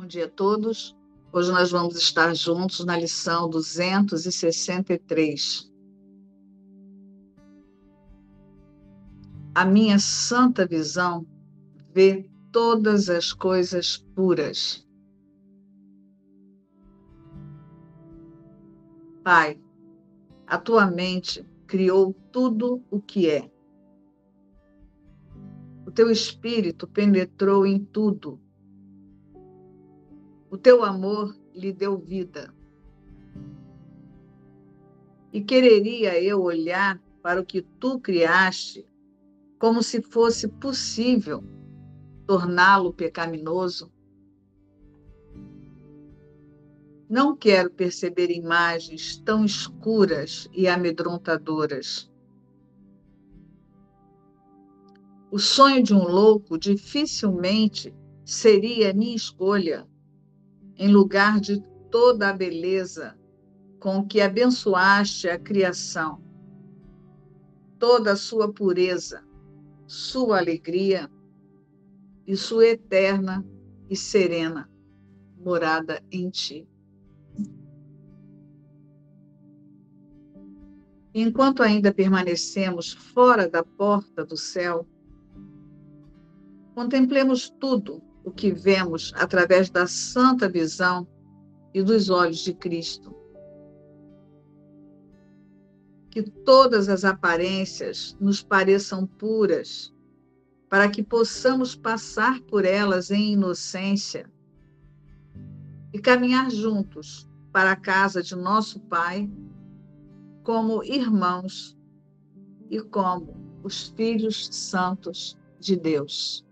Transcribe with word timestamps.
Bom 0.00 0.06
dia 0.06 0.24
a 0.24 0.30
todos. 0.30 0.96
Hoje 1.30 1.52
nós 1.52 1.70
vamos 1.70 1.94
estar 1.94 2.34
juntos 2.34 2.82
na 2.86 2.96
lição 2.96 3.50
263. 3.50 5.70
A 9.54 9.66
minha 9.66 9.98
santa 9.98 10.66
visão 10.66 11.26
vê 11.92 12.30
todas 12.50 13.10
as 13.10 13.34
coisas 13.34 13.98
puras. 13.98 14.88
Pai, 19.22 19.60
a 20.46 20.56
tua 20.56 20.86
mente 20.86 21.46
criou 21.66 22.14
tudo 22.32 22.82
o 22.90 23.02
que 23.02 23.28
é. 23.28 23.52
O 25.86 25.90
teu 25.90 26.10
espírito 26.10 26.88
penetrou 26.88 27.66
em 27.66 27.84
tudo 27.84 28.40
o 30.50 30.58
teu 30.58 30.84
amor 30.84 31.36
lhe 31.54 31.72
deu 31.72 31.96
vida. 31.96 32.52
E 35.32 35.40
quereria 35.40 36.20
eu 36.20 36.42
olhar 36.42 37.00
para 37.22 37.40
o 37.40 37.46
que 37.46 37.62
tu 37.62 38.00
criaste 38.00 38.84
como 39.60 39.82
se 39.82 40.02
fosse 40.02 40.48
possível 40.48 41.44
torná-lo 42.26 42.92
pecaminoso? 42.92 43.92
Não 47.08 47.36
quero 47.36 47.70
perceber 47.70 48.30
imagens 48.30 49.18
tão 49.18 49.44
escuras 49.44 50.48
e 50.52 50.66
amedrontadoras. 50.66 52.10
O 55.30 55.38
sonho 55.38 55.82
de 55.82 55.94
um 55.94 56.02
louco 56.02 56.58
dificilmente 56.58 57.94
seria 58.24 58.92
minha 58.92 59.14
escolha 59.14 59.86
em 60.80 60.88
lugar 60.88 61.38
de 61.38 61.60
toda 61.90 62.30
a 62.30 62.32
beleza 62.32 63.14
com 63.78 64.02
que 64.02 64.18
abençoaste 64.18 65.28
a 65.28 65.38
criação, 65.38 66.24
toda 67.78 68.12
a 68.12 68.16
sua 68.16 68.50
pureza, 68.50 69.22
sua 69.86 70.38
alegria 70.38 71.10
e 72.26 72.34
sua 72.34 72.68
eterna 72.68 73.46
e 73.90 73.94
serena 73.94 74.70
morada 75.36 76.02
em 76.10 76.30
ti. 76.30 76.66
Enquanto 81.12 81.62
ainda 81.62 81.92
permanecemos 81.92 82.94
fora 82.94 83.46
da 83.46 83.62
porta 83.62 84.24
do 84.24 84.36
céu, 84.36 84.88
contemplemos 86.74 87.50
tudo 87.50 88.02
o 88.24 88.30
que 88.30 88.52
vemos 88.52 89.12
através 89.16 89.70
da 89.70 89.86
santa 89.86 90.48
visão 90.48 91.06
e 91.72 91.82
dos 91.82 92.10
olhos 92.10 92.38
de 92.38 92.52
Cristo. 92.52 93.14
Que 96.10 96.22
todas 96.22 96.88
as 96.88 97.04
aparências 97.04 98.16
nos 98.20 98.42
pareçam 98.42 99.06
puras, 99.06 99.94
para 100.68 100.88
que 100.88 101.02
possamos 101.02 101.74
passar 101.74 102.40
por 102.42 102.64
elas 102.64 103.10
em 103.10 103.32
inocência 103.32 104.30
e 105.92 105.98
caminhar 105.98 106.50
juntos 106.50 107.28
para 107.52 107.72
a 107.72 107.76
casa 107.76 108.22
de 108.22 108.36
nosso 108.36 108.80
Pai, 108.80 109.30
como 110.44 110.84
irmãos 110.84 111.76
e 112.70 112.80
como 112.80 113.36
os 113.62 113.88
filhos 113.88 114.48
santos 114.52 115.36
de 115.58 115.76
Deus. 115.76 116.46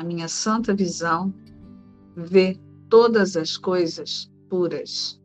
A 0.00 0.02
minha 0.02 0.26
santa 0.28 0.74
visão 0.74 1.32
vê 2.16 2.58
todas 2.88 3.36
as 3.36 3.58
coisas 3.58 4.32
puras. 4.48 5.20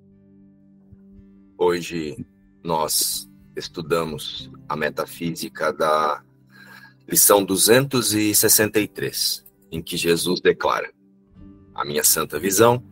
Hoje 1.57 2.25
nós 2.61 3.29
estudamos 3.55 4.51
a 4.67 4.75
metafísica 4.75 5.71
da 5.71 6.21
lição 7.07 7.45
263, 7.45 9.45
em 9.71 9.81
que 9.81 9.95
Jesus 9.95 10.41
declara: 10.41 10.91
A 11.73 11.85
minha 11.85 12.03
santa 12.03 12.37
visão 12.37 12.83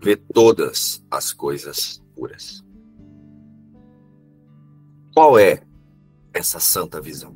vê 0.00 0.16
todas 0.16 1.04
as 1.10 1.32
coisas 1.32 2.00
puras. 2.14 2.64
Qual 5.12 5.36
é 5.36 5.60
essa 6.32 6.60
santa 6.60 7.00
visão? 7.00 7.34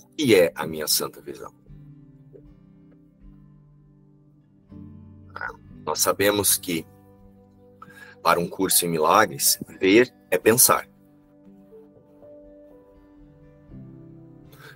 O 0.00 0.06
que 0.16 0.36
é 0.36 0.52
a 0.54 0.64
minha 0.68 0.86
santa 0.86 1.20
visão? 1.20 1.65
Nós 5.86 6.00
sabemos 6.00 6.58
que 6.58 6.84
para 8.22 8.40
um 8.40 8.48
curso 8.48 8.84
em 8.84 8.88
milagres, 8.88 9.56
ver 9.78 10.12
é 10.32 10.36
pensar. 10.36 10.88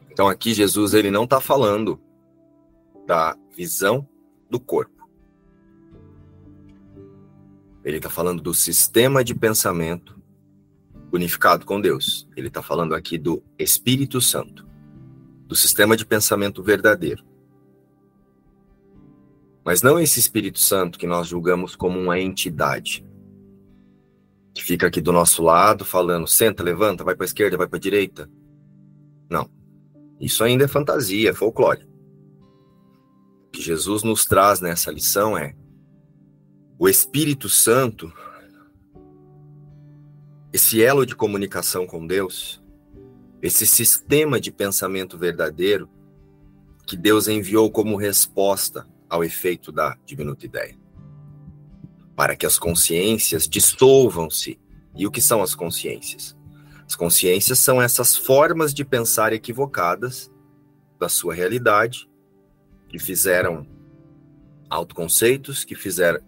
Então 0.09 0.29
aqui 0.29 0.55
Jesus 0.55 0.95
ele 0.95 1.11
não 1.11 1.25
está 1.25 1.41
falando 1.41 2.01
da 3.07 3.37
visão 3.57 4.09
do 4.49 4.61
corpo. 4.61 5.09
Ele 7.83 7.97
está 7.97 8.09
falando 8.09 8.41
do 8.41 8.55
sistema 8.55 9.25
de 9.25 9.35
pensamento 9.35 10.23
unificado 11.13 11.67
com 11.67 11.81
Deus. 11.81 12.29
Ele 12.37 12.47
está 12.47 12.63
falando 12.63 12.95
aqui 12.95 13.19
do 13.19 13.43
Espírito 13.59 14.21
Santo, 14.21 14.65
do 15.47 15.57
sistema 15.57 15.97
de 15.97 16.07
pensamento 16.07 16.63
verdadeiro. 16.63 17.30
Mas 19.65 19.83
não 19.83 19.99
esse 19.99 20.19
Espírito 20.19 20.59
Santo 20.59 20.99
que 20.99 21.07
nós 21.07 21.29
julgamos 21.29 21.77
como 21.77 21.99
uma 21.99 22.19
entidade. 22.19 23.07
Que 24.55 24.65
fica 24.65 24.87
aqui 24.87 25.01
do 25.01 25.13
nosso 25.13 25.43
lado 25.43 25.85
falando, 25.85 26.27
senta, 26.27 26.63
levanta, 26.63 27.05
vai 27.05 27.15
para 27.15 27.27
esquerda, 27.27 27.57
vai 27.57 27.69
para 27.69 27.79
direita. 27.79 28.31
Não. 29.29 29.49
Isso 30.19 30.43
ainda 30.43 30.65
é 30.65 30.69
fantasia, 30.69 31.31
é 31.31 31.35
folclore. 31.35 31.87
O 33.47 33.51
que 33.51 33.61
Jesus 33.61 34.03
nos 34.03 34.25
traz 34.25 34.61
nessa 34.61 34.91
lição 34.91 35.37
é 35.37 35.55
o 36.79 36.89
Espírito 36.89 37.49
Santo, 37.49 38.11
esse 40.53 40.83
elo 40.83 41.05
de 41.05 41.15
comunicação 41.15 41.87
com 41.87 42.07
Deus, 42.07 42.63
esse 43.43 43.67
sistema 43.67 44.41
de 44.41 44.51
pensamento 44.51 45.19
verdadeiro 45.19 45.89
que 46.87 46.97
Deus 46.97 47.29
enviou 47.29 47.71
como 47.71 47.97
resposta 47.97 48.90
ao 49.11 49.25
efeito 49.25 49.73
da 49.73 49.99
diminuta 50.07 50.47
ideia. 50.47 50.79
Para 52.15 52.37
que 52.37 52.47
as 52.47 52.59
consciências 52.59 53.49
dissolvam-se. 53.49 54.59
E 54.95 55.07
o 55.07 55.11
que 55.11 55.21
são 55.21 55.43
as 55.43 55.55
consciências? 55.55 56.37
As 56.87 56.97
consciências 56.97 57.59
são 57.59 57.81
essas 57.81 58.17
formas 58.17 58.73
de 58.73 58.85
pensar 58.85 59.33
equivocadas 59.33 60.31
da 60.99 61.09
sua 61.09 61.35
realidade, 61.35 62.09
que 62.89 62.99
fizeram 62.99 63.67
autoconceitos, 64.69 65.65
que 65.65 65.75
fizeram 65.75 66.21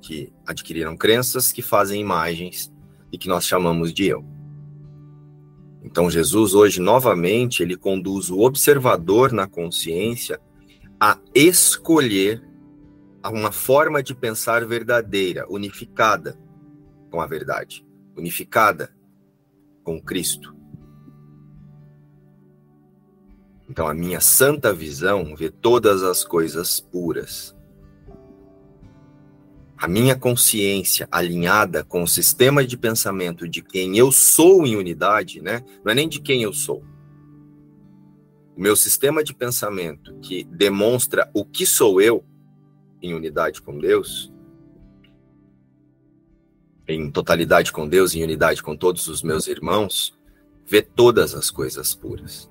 que 0.00 0.32
adquiriram 0.44 0.96
crenças, 0.96 1.52
que 1.52 1.62
fazem 1.62 2.00
imagens 2.00 2.72
e 3.12 3.16
que 3.16 3.28
nós 3.28 3.46
chamamos 3.46 3.92
de 3.92 4.06
eu. 4.06 4.24
Então 5.84 6.10
Jesus 6.10 6.54
hoje 6.54 6.80
novamente 6.80 7.62
ele 7.62 7.76
conduz 7.76 8.28
o 8.28 8.40
observador 8.40 9.32
na 9.32 9.46
consciência 9.46 10.40
a 11.04 11.18
escolher 11.34 12.40
uma 13.24 13.50
forma 13.50 14.00
de 14.04 14.14
pensar 14.14 14.64
verdadeira, 14.64 15.44
unificada 15.50 16.38
com 17.10 17.20
a 17.20 17.26
verdade, 17.26 17.84
unificada 18.16 18.94
com 19.82 20.00
Cristo. 20.00 20.54
Então, 23.68 23.88
a 23.88 23.94
minha 23.94 24.20
santa 24.20 24.72
visão 24.72 25.34
vê 25.34 25.50
todas 25.50 26.04
as 26.04 26.24
coisas 26.24 26.78
puras. 26.78 27.52
A 29.76 29.88
minha 29.88 30.14
consciência 30.14 31.08
alinhada 31.10 31.82
com 31.82 32.04
o 32.04 32.08
sistema 32.08 32.64
de 32.64 32.78
pensamento 32.78 33.48
de 33.48 33.60
quem 33.60 33.98
eu 33.98 34.12
sou 34.12 34.64
em 34.64 34.76
unidade, 34.76 35.40
né? 35.40 35.64
Não 35.84 35.90
é 35.90 35.96
nem 35.96 36.08
de 36.08 36.20
quem 36.20 36.44
eu 36.44 36.52
sou, 36.52 36.84
o 38.56 38.60
meu 38.60 38.76
sistema 38.76 39.24
de 39.24 39.34
pensamento 39.34 40.14
que 40.20 40.44
demonstra 40.44 41.30
o 41.34 41.44
que 41.44 41.64
sou 41.64 42.00
eu 42.00 42.24
em 43.00 43.14
unidade 43.14 43.60
com 43.60 43.78
Deus, 43.78 44.32
em 46.86 47.10
totalidade 47.10 47.72
com 47.72 47.88
Deus, 47.88 48.14
em 48.14 48.22
unidade 48.22 48.62
com 48.62 48.76
todos 48.76 49.08
os 49.08 49.22
meus 49.22 49.46
irmãos, 49.46 50.16
vê 50.66 50.82
todas 50.82 51.34
as 51.34 51.50
coisas 51.50 51.94
puras. 51.94 52.50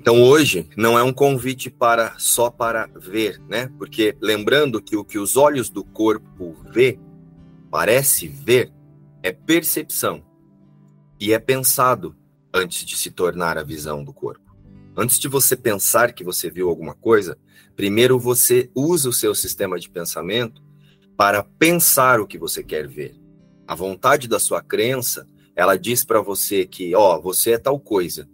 Então 0.00 0.22
hoje 0.22 0.68
não 0.76 0.98
é 0.98 1.02
um 1.02 1.12
convite 1.12 1.68
para 1.68 2.18
só 2.18 2.50
para 2.50 2.88
ver, 2.96 3.38
né? 3.48 3.70
Porque 3.76 4.16
lembrando 4.20 4.80
que 4.80 4.96
o 4.96 5.04
que 5.04 5.18
os 5.18 5.36
olhos 5.36 5.68
do 5.68 5.84
corpo 5.84 6.56
vê, 6.72 6.98
parece 7.70 8.26
ver, 8.26 8.72
é 9.22 9.30
percepção 9.30 10.24
e 11.20 11.34
é 11.34 11.38
pensado 11.38 12.16
antes 12.52 12.84
de 12.84 12.96
se 12.96 13.10
tornar 13.10 13.58
a 13.58 13.62
visão 13.62 14.02
do 14.02 14.12
corpo. 14.12 14.49
Antes 14.96 15.18
de 15.18 15.28
você 15.28 15.56
pensar 15.56 16.12
que 16.12 16.24
você 16.24 16.50
viu 16.50 16.68
alguma 16.68 16.94
coisa, 16.94 17.38
primeiro 17.76 18.18
você 18.18 18.70
usa 18.74 19.08
o 19.08 19.12
seu 19.12 19.34
sistema 19.34 19.78
de 19.78 19.88
pensamento 19.88 20.62
para 21.16 21.42
pensar 21.42 22.20
o 22.20 22.26
que 22.26 22.38
você 22.38 22.62
quer 22.62 22.88
ver. 22.88 23.14
A 23.66 23.74
vontade 23.74 24.26
da 24.26 24.38
sua 24.38 24.62
crença, 24.62 25.26
ela 25.54 25.76
diz 25.76 26.04
para 26.04 26.20
você 26.20 26.66
que, 26.66 26.94
ó, 26.94 27.20
você 27.20 27.52
é 27.52 27.58
tal 27.58 27.78
coisa. 27.78 28.28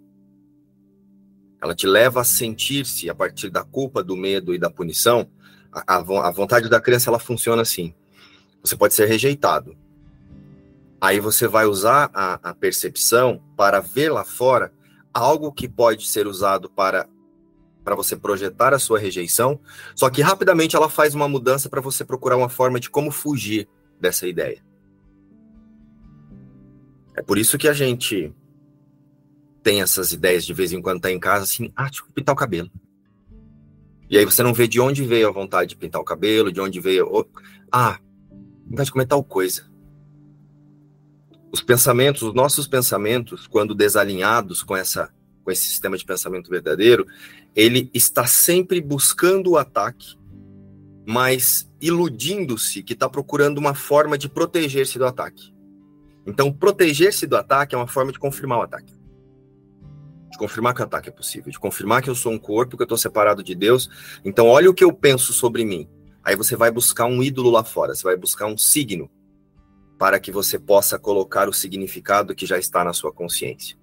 Ela 1.63 1.75
te 1.75 1.87
leva 1.87 2.21
a 2.21 2.25
sentir-se 2.25 3.11
a 3.11 3.15
partir 3.15 3.51
da 3.51 3.63
culpa, 3.63 4.03
do 4.03 4.17
medo 4.17 4.55
e 4.55 4.59
da 4.59 4.71
punição. 4.71 5.29
A, 5.71 5.97
a, 5.97 6.29
a 6.29 6.31
vontade 6.31 6.69
da 6.69 6.81
crença, 6.81 7.11
ela 7.11 7.19
funciona 7.19 7.63
assim. 7.63 7.95
Você 8.63 8.77
pode 8.77 8.95
ser 8.95 9.07
rejeitado. 9.07 9.77
Aí 11.01 11.21
você 11.21 11.47
vai 11.47 11.67
usar 11.67 12.11
a, 12.15 12.51
a 12.51 12.55
percepção 12.55 13.43
para 13.57 13.81
ver 13.81 14.11
lá 14.11 14.25
fora 14.25 14.73
algo 15.17 15.51
que 15.51 15.67
pode 15.67 16.07
ser 16.07 16.27
usado 16.27 16.69
para 16.69 17.09
para 17.83 17.95
você 17.95 18.17
projetar 18.17 18.75
a 18.75 18.81
sua 18.81 18.99
rejeição, 18.99 19.61
só 19.95 20.11
que 20.11 20.21
rapidamente 20.21 20.75
ela 20.75 20.91
faz 20.91 21.15
uma 21.15 21.29
mudança 21.29 21.69
para 21.69 21.81
você 21.81 22.05
procurar 22.05 22.37
uma 22.37 22.49
forma 22.49 22.81
de 22.81 22.91
como 22.91 23.13
fugir 23.13 23.69
dessa 24.01 24.27
ideia. 24.27 24.61
É 27.15 27.23
por 27.23 27.39
isso 27.39 27.57
que 27.57 27.69
a 27.69 27.73
gente 27.73 28.35
tem 29.63 29.83
essas 29.83 30.13
ideias 30.13 30.45
de 30.45 30.53
vez 30.53 30.73
em 30.73 30.83
quando 30.83 31.01
tá 31.01 31.13
em 31.13 31.21
casa 31.21 31.45
assim, 31.45 31.73
ah, 31.77 31.85
deixa 31.85 32.03
eu 32.03 32.13
pintar 32.13 32.35
o 32.35 32.39
cabelo. 32.39 32.69
E 34.11 34.19
aí 34.19 34.25
você 34.25 34.43
não 34.43 34.53
vê 34.53 34.67
de 34.67 34.81
onde 34.81 35.05
veio 35.05 35.29
a 35.29 35.33
vontade 35.33 35.71
de 35.71 35.77
pintar 35.77 36.01
o 36.01 36.05
cabelo, 36.05 36.51
de 36.51 36.61
onde 36.61 36.81
veio, 36.81 37.25
ah, 37.71 38.01
vontade 38.69 38.87
de 38.87 38.93
comer 38.93 39.07
tal 39.07 39.23
coisa. 39.23 39.65
Os 41.57 41.63
pensamentos, 41.63 42.21
os 42.21 42.35
nossos 42.35 42.69
pensamentos, 42.69 43.47
quando 43.47 43.75
desalinhados 43.75 44.63
com 44.63 44.77
essa 44.77 45.11
com 45.43 45.51
esse 45.51 45.63
sistema 45.63 45.97
de 45.97 46.05
pensamento 46.05 46.51
verdadeiro, 46.51 47.07
ele 47.55 47.91
está 47.95 48.27
sempre 48.27 48.79
buscando 48.79 49.53
o 49.53 49.57
ataque, 49.57 50.19
mas 51.07 51.67
iludindo-se 51.81 52.83
que 52.83 52.93
está 52.93 53.09
procurando 53.09 53.57
uma 53.57 53.75
forma 53.75 54.19
de 54.19 54.29
proteger-se 54.29 54.99
do 54.99 55.07
ataque. 55.07 55.55
Então, 56.27 56.53
proteger-se 56.53 57.27
do 57.27 57.37
ataque 57.39 57.75
é 57.75 57.79
uma 57.79 57.87
forma 57.87 58.13
de 58.13 58.19
confirmar 58.19 58.59
o 58.59 58.63
ataque. 58.63 58.93
De 60.31 60.37
confirmar 60.37 60.75
que 60.75 60.83
o 60.83 60.85
ataque 60.85 61.09
é 61.09 61.13
possível, 61.13 61.51
de 61.51 61.59
confirmar 61.59 62.03
que 62.03 62.11
eu 62.11 62.15
sou 62.15 62.33
um 62.33 62.39
corpo, 62.39 62.77
que 62.77 62.83
eu 62.83 62.87
estou 62.87 62.99
separado 62.99 63.43
de 63.43 63.55
Deus. 63.55 63.89
Então, 64.27 64.47
olha 64.47 64.69
o 64.69 64.75
que 64.75 64.85
eu 64.85 64.93
penso 64.93 65.33
sobre 65.33 65.65
mim. 65.65 65.89
Aí 66.23 66.37
você 66.37 66.55
vai 66.55 66.71
buscar 66.71 67.07
um 67.07 67.23
ídolo 67.23 67.49
lá 67.49 67.65
fora, 67.65 67.95
você 67.95 68.03
vai 68.03 68.17
buscar 68.17 68.45
um 68.45 68.59
signo 68.59 69.09
para 69.99 70.21
que 70.21 70.31
você 70.31 70.59
possa 70.59 70.99
colocar 70.99 71.49
o 71.49 71.53
significado 71.53 72.35
que 72.35 72.47
já 72.47 72.59
está 72.59 72.85
na 72.85 72.93
sua 72.93 73.13
consciência. 73.13 73.77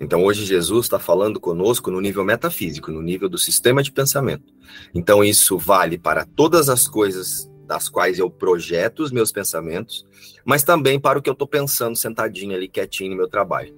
Então, 0.00 0.24
hoje, 0.24 0.44
Jesus 0.44 0.86
está 0.86 0.98
falando 0.98 1.40
conosco 1.40 1.90
no 1.90 2.00
nível 2.00 2.24
metafísico, 2.24 2.92
no 2.92 3.02
nível 3.02 3.28
do 3.28 3.36
sistema 3.36 3.82
de 3.82 3.90
pensamento. 3.90 4.54
Então, 4.94 5.24
isso 5.24 5.58
vale 5.58 5.98
para 5.98 6.24
todas 6.24 6.68
as 6.68 6.86
coisas 6.86 7.50
das 7.66 7.88
quais 7.88 8.18
eu 8.18 8.30
projeto 8.30 9.00
os 9.00 9.10
meus 9.10 9.32
pensamentos, 9.32 10.06
mas 10.44 10.62
também 10.62 11.00
para 11.00 11.18
o 11.18 11.22
que 11.22 11.28
eu 11.28 11.32
estou 11.34 11.48
pensando 11.48 11.96
sentadinho 11.96 12.54
ali, 12.54 12.68
quietinho 12.68 13.10
no 13.10 13.16
meu 13.16 13.28
trabalho. 13.28 13.76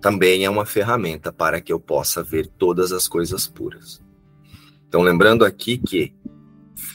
Também 0.00 0.44
é 0.44 0.50
uma 0.50 0.64
ferramenta 0.64 1.32
para 1.32 1.60
que 1.60 1.72
eu 1.72 1.80
possa 1.80 2.22
ver 2.22 2.46
todas 2.46 2.92
as 2.92 3.08
coisas 3.08 3.46
puras. 3.46 4.02
Então, 4.86 5.02
lembrando 5.02 5.44
aqui 5.44 5.78
que 5.78 6.14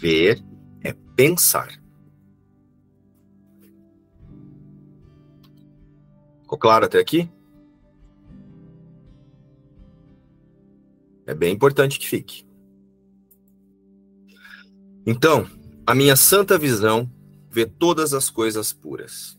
ver 0.02 0.44
é 0.84 0.94
pensar. 1.16 1.70
Ficou 6.56 6.58
claro 6.58 6.86
até 6.86 7.00
aqui? 7.00 7.30
É 11.26 11.34
bem 11.34 11.54
importante 11.54 12.00
que 12.00 12.08
fique. 12.08 12.46
Então, 15.06 15.46
a 15.86 15.94
minha 15.94 16.16
santa 16.16 16.58
visão 16.58 17.12
vê 17.52 17.66
todas 17.66 18.14
as 18.14 18.30
coisas 18.30 18.72
puras. 18.72 19.38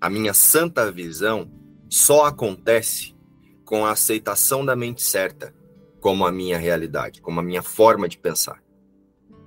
A 0.00 0.08
minha 0.08 0.32
santa 0.32 0.90
visão 0.92 1.50
só 1.90 2.26
acontece 2.26 3.16
com 3.64 3.84
a 3.84 3.90
aceitação 3.90 4.64
da 4.64 4.76
mente 4.76 5.02
certa 5.02 5.52
como 6.00 6.24
a 6.24 6.30
minha 6.30 6.58
realidade, 6.58 7.20
como 7.20 7.40
a 7.40 7.42
minha 7.42 7.62
forma 7.62 8.08
de 8.08 8.18
pensar. 8.18 8.62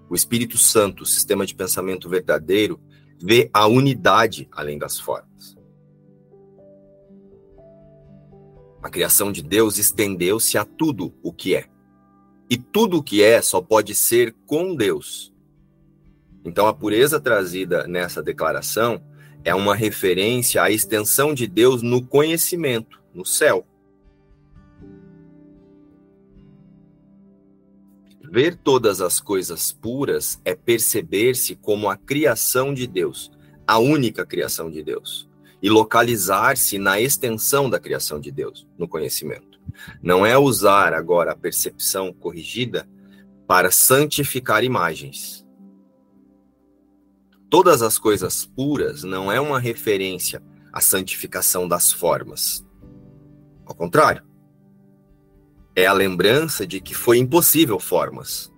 O 0.10 0.16
Espírito 0.16 0.58
Santo, 0.58 1.04
o 1.04 1.06
sistema 1.06 1.46
de 1.46 1.56
pensamento 1.56 2.10
verdadeiro, 2.10 2.78
vê 3.22 3.50
a 3.54 3.68
unidade 3.68 4.48
além 4.52 4.78
das 4.78 5.00
formas. 5.00 5.58
A 8.82 8.90
criação 8.90 9.32
de 9.32 9.42
Deus 9.42 9.78
estendeu-se 9.78 10.58
a 10.58 10.64
tudo 10.64 11.14
o 11.22 11.34
que 11.34 11.56
é. 11.56 11.66
E 12.50 12.58
tudo 12.58 12.98
o 12.98 13.04
que 13.04 13.22
é 13.22 13.42
só 13.42 13.62
pode 13.62 13.94
ser 13.94 14.34
com 14.46 14.76
Deus. 14.76 15.34
Então 16.46 16.68
a 16.68 16.74
pureza 16.74 17.20
trazida 17.20 17.86
nessa 17.88 18.24
declaração 18.24 19.04
é 19.44 19.54
uma 19.54 19.76
referência 19.76 20.64
à 20.64 20.72
extensão 20.72 21.34
de 21.34 21.48
Deus 21.48 21.82
no 21.82 22.06
conhecimento, 22.06 23.02
no 23.14 23.26
céu. 23.26 23.66
Ver 28.30 28.56
todas 28.56 29.02
as 29.02 29.20
coisas 29.20 29.72
puras 29.72 30.40
é 30.44 30.54
perceber-se 30.54 31.56
como 31.56 31.90
a 31.90 31.96
criação 31.96 32.74
de 32.74 32.86
Deus, 32.86 33.32
a 33.66 33.80
única 33.80 34.26
criação 34.26 34.70
de 34.70 34.84
Deus 34.84 35.28
e 35.62 35.70
localizar-se 35.70 36.78
na 36.78 37.00
extensão 37.00 37.70
da 37.70 37.80
criação 37.80 38.20
de 38.20 38.32
Deus, 38.32 38.68
no 38.78 38.88
conhecimento. 38.88 39.60
Não 40.02 40.26
é 40.26 40.38
usar 40.38 40.94
agora 40.94 41.32
a 41.32 41.36
percepção 41.36 42.14
corrigida 42.14 42.88
para 43.48 43.72
santificar 43.72 44.64
imagens. 44.64 45.46
Todas 47.50 47.82
as 47.82 47.98
coisas 47.98 48.46
puras 48.46 49.04
não 49.04 49.32
é 49.32 49.40
uma 49.40 49.60
referência 49.60 50.44
à 50.72 50.82
santificação 50.82 51.68
das 51.68 51.92
formas. 51.92 52.66
Ao 53.66 53.74
contrário, 53.74 54.24
é 55.78 55.86
a 55.86 55.94
lembrança 55.94 56.66
de 56.66 56.82
que 56.82 56.96
foi 56.96 57.20
impossível 57.20 57.80
formas. 57.80 58.52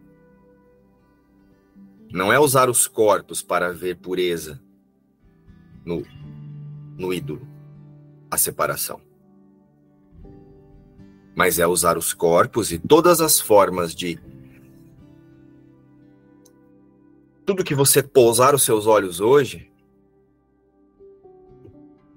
Não 2.10 2.32
é 2.32 2.40
usar 2.40 2.70
os 2.70 2.88
corpos 2.88 3.44
para 3.44 3.74
ver 3.74 3.98
pureza 3.98 4.58
no 5.84 6.02
no 6.98 7.14
ídolo 7.14 7.46
a 8.32 8.38
separação. 8.38 9.02
Mas 11.36 11.60
é 11.60 11.68
usar 11.68 11.98
os 11.98 12.14
corpos 12.14 12.72
e 12.72 12.80
todas 12.80 13.20
as 13.20 13.38
formas 13.38 13.94
de. 13.94 14.18
Tudo 17.46 17.66
que 17.66 17.76
você 17.76 18.02
pousar 18.02 18.56
os 18.56 18.64
seus 18.64 18.88
olhos 18.88 19.20
hoje 19.20 19.70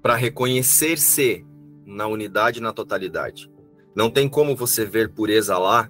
para 0.01 0.15
reconhecer-se 0.15 1.45
na 1.85 2.07
unidade 2.07 2.59
e 2.59 2.61
na 2.61 2.71
totalidade. 2.71 3.52
Não 3.95 4.09
tem 4.09 4.27
como 4.27 4.55
você 4.55 4.85
ver 4.85 5.09
pureza 5.09 5.57
lá, 5.57 5.89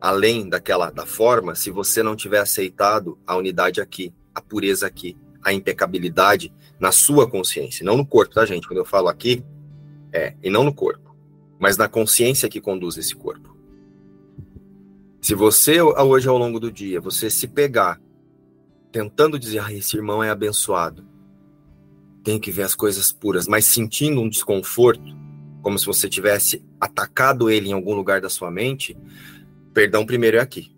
além 0.00 0.48
daquela 0.48 0.90
da 0.90 1.04
forma, 1.04 1.54
se 1.54 1.70
você 1.70 2.02
não 2.02 2.16
tiver 2.16 2.38
aceitado 2.38 3.18
a 3.26 3.36
unidade 3.36 3.80
aqui, 3.80 4.12
a 4.34 4.40
pureza 4.40 4.86
aqui, 4.86 5.16
a 5.42 5.52
impecabilidade 5.52 6.52
na 6.78 6.90
sua 6.90 7.28
consciência, 7.28 7.84
não 7.84 7.96
no 7.96 8.06
corpo, 8.06 8.34
tá, 8.34 8.46
gente? 8.46 8.66
Quando 8.66 8.78
eu 8.78 8.84
falo 8.84 9.08
aqui, 9.08 9.44
é, 10.12 10.34
e 10.42 10.48
não 10.48 10.64
no 10.64 10.72
corpo, 10.72 11.14
mas 11.58 11.76
na 11.76 11.88
consciência 11.88 12.48
que 12.48 12.60
conduz 12.60 12.96
esse 12.96 13.14
corpo. 13.14 13.56
Se 15.20 15.34
você, 15.34 15.82
hoje 15.82 16.28
ao 16.28 16.38
longo 16.38 16.58
do 16.58 16.72
dia, 16.72 17.00
você 17.00 17.28
se 17.28 17.46
pegar 17.46 18.00
tentando 18.90 19.38
dizer, 19.38 19.60
ah, 19.60 19.72
esse 19.72 19.96
irmão 19.96 20.24
é 20.24 20.30
abençoado, 20.30 21.06
tem 22.24 22.40
que 22.40 22.50
ver 22.50 22.62
as 22.62 22.74
coisas 22.74 23.12
puras, 23.12 23.46
mas 23.46 23.66
sentindo 23.66 24.20
um 24.20 24.28
desconforto, 24.28 25.19
como 25.62 25.78
se 25.78 25.86
você 25.86 26.08
tivesse 26.08 26.64
atacado 26.80 27.50
ele 27.50 27.68
em 27.68 27.72
algum 27.72 27.94
lugar 27.94 28.20
da 28.20 28.28
sua 28.28 28.50
mente, 28.50 28.96
perdão 29.72 30.06
primeiro 30.06 30.36
é 30.36 30.40
aqui. 30.40 30.74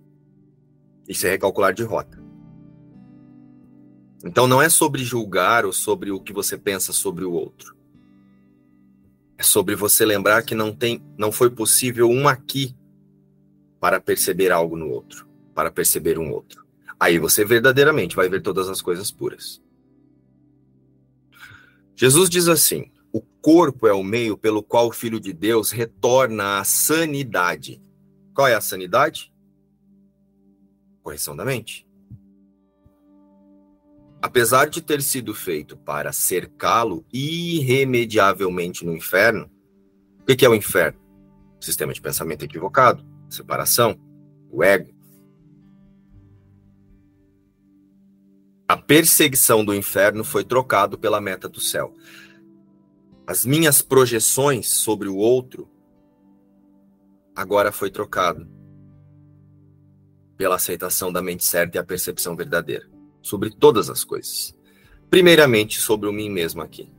Isso 1.08 1.26
é 1.26 1.30
recalcular 1.30 1.72
de 1.72 1.82
rota. 1.82 2.22
Então 4.24 4.46
não 4.46 4.62
é 4.62 4.68
sobre 4.68 5.02
julgar 5.02 5.64
ou 5.64 5.72
sobre 5.72 6.10
o 6.10 6.20
que 6.20 6.32
você 6.32 6.56
pensa 6.56 6.92
sobre 6.92 7.24
o 7.24 7.32
outro. 7.32 7.76
É 9.36 9.42
sobre 9.42 9.74
você 9.74 10.04
lembrar 10.04 10.42
que 10.42 10.54
não 10.54 10.72
tem, 10.72 11.02
não 11.18 11.32
foi 11.32 11.50
possível 11.50 12.08
um 12.08 12.28
aqui 12.28 12.76
para 13.80 14.00
perceber 14.00 14.52
algo 14.52 14.76
no 14.76 14.88
outro, 14.88 15.26
para 15.52 15.70
perceber 15.70 16.18
um 16.18 16.30
outro. 16.30 16.64
Aí 17.00 17.18
você 17.18 17.44
verdadeiramente 17.44 18.14
vai 18.14 18.28
ver 18.28 18.40
todas 18.40 18.68
as 18.68 18.80
coisas 18.80 19.10
puras. 19.10 19.60
Jesus 21.96 22.30
diz 22.30 22.46
assim: 22.46 22.92
o 23.12 23.21
corpo 23.21 23.87
é 23.87 23.92
o 23.92 24.02
meio 24.02 24.37
pelo 24.37 24.62
qual 24.62 24.88
o 24.88 24.92
Filho 24.92 25.21
de 25.21 25.33
Deus 25.33 25.71
retorna 25.71 26.59
à 26.59 26.64
sanidade. 26.64 27.83
Qual 28.35 28.49
é 28.49 28.54
a 28.54 28.61
sanidade? 28.61 29.33
Correção 31.02 31.37
da 31.37 31.45
mente. 31.45 31.87
apesar 34.23 34.71
de 34.71 34.81
ter 34.81 35.02
sido 35.02 35.35
feito 35.35 35.76
para 35.76 36.12
cercá-lo 36.12 37.04
irremediavelmente 37.12 38.87
no 38.87 38.95
inferno, 38.95 39.50
o 40.21 40.25
que 40.25 40.47
é 40.47 40.49
o 40.49 40.54
inferno? 40.54 41.00
Sistema 41.61 41.92
de 41.92 42.00
pensamento 42.00 42.45
equivocado, 42.45 43.04
separação, 43.28 43.99
o 44.49 44.62
ego. 44.62 44.95
A 48.69 48.76
perseguição 48.76 49.64
do 49.64 49.75
inferno 49.75 50.23
foi 50.23 50.45
trocado 50.45 50.97
pela 50.97 51.21
meta 51.21 51.49
do 51.49 51.61
céu. 51.61 51.92
As 53.26 53.47
minhas 53.47 53.81
projeções 53.81 54.69
sobre 54.69 55.09
o 55.09 55.17
outro 55.17 55.69
agora 57.35 57.71
foi 57.71 57.91
trocado 57.91 58.49
pela 60.37 60.57
aceitação 60.57 61.12
da 61.12 61.23
mente 61.23 61.45
certa 61.45 61.79
e 61.79 61.81
a 61.81 61.85
percepção 61.85 62.35
verdadeira 62.35 62.85
sobre 63.23 63.50
todas 63.50 63.88
as 63.88 64.02
coisas. 64.02 64.55
Primeiramente, 65.09 65.81
sobre 65.81 66.09
o 66.09 66.12
mim 66.12 66.29
mesmo 66.29 66.62
aqui. 66.62 66.91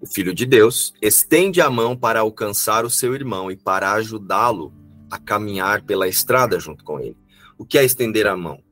O 0.00 0.06
Filho 0.06 0.34
de 0.34 0.46
Deus 0.46 0.92
estende 1.00 1.60
a 1.60 1.68
mão 1.68 1.96
para 1.96 2.20
alcançar 2.20 2.84
o 2.84 2.90
seu 2.90 3.14
irmão 3.14 3.50
e 3.50 3.56
para 3.56 3.92
ajudá-lo 3.94 4.72
a 5.10 5.18
caminhar 5.18 5.82
pela 5.82 6.06
estrada 6.06 6.60
junto 6.60 6.84
com 6.84 7.00
ele. 7.00 7.16
O 7.58 7.64
que 7.64 7.78
é 7.78 7.84
estender 7.84 8.26
a 8.26 8.36
mão? 8.36 8.62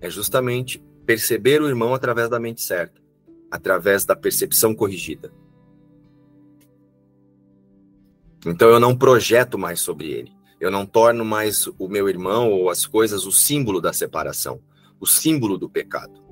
É 0.00 0.10
justamente 0.10 0.82
perceber 1.06 1.62
o 1.62 1.68
irmão 1.68 1.94
através 1.94 2.28
da 2.28 2.40
mente 2.40 2.62
certa, 2.62 3.00
através 3.52 4.04
da 4.04 4.16
percepção 4.16 4.74
corrigida. 4.74 5.32
Então 8.44 8.68
eu 8.68 8.80
não 8.80 8.96
projeto 8.96 9.56
mais 9.56 9.78
sobre 9.78 10.10
ele. 10.10 10.32
Eu 10.58 10.72
não 10.72 10.84
torno 10.84 11.24
mais 11.24 11.68
o 11.78 11.88
meu 11.88 12.08
irmão 12.08 12.50
ou 12.50 12.68
as 12.68 12.84
coisas 12.86 13.24
o 13.26 13.30
símbolo 13.30 13.80
da 13.80 13.92
separação 13.92 14.60
o 15.02 15.06
símbolo 15.06 15.58
do 15.58 15.68
pecado. 15.68 16.22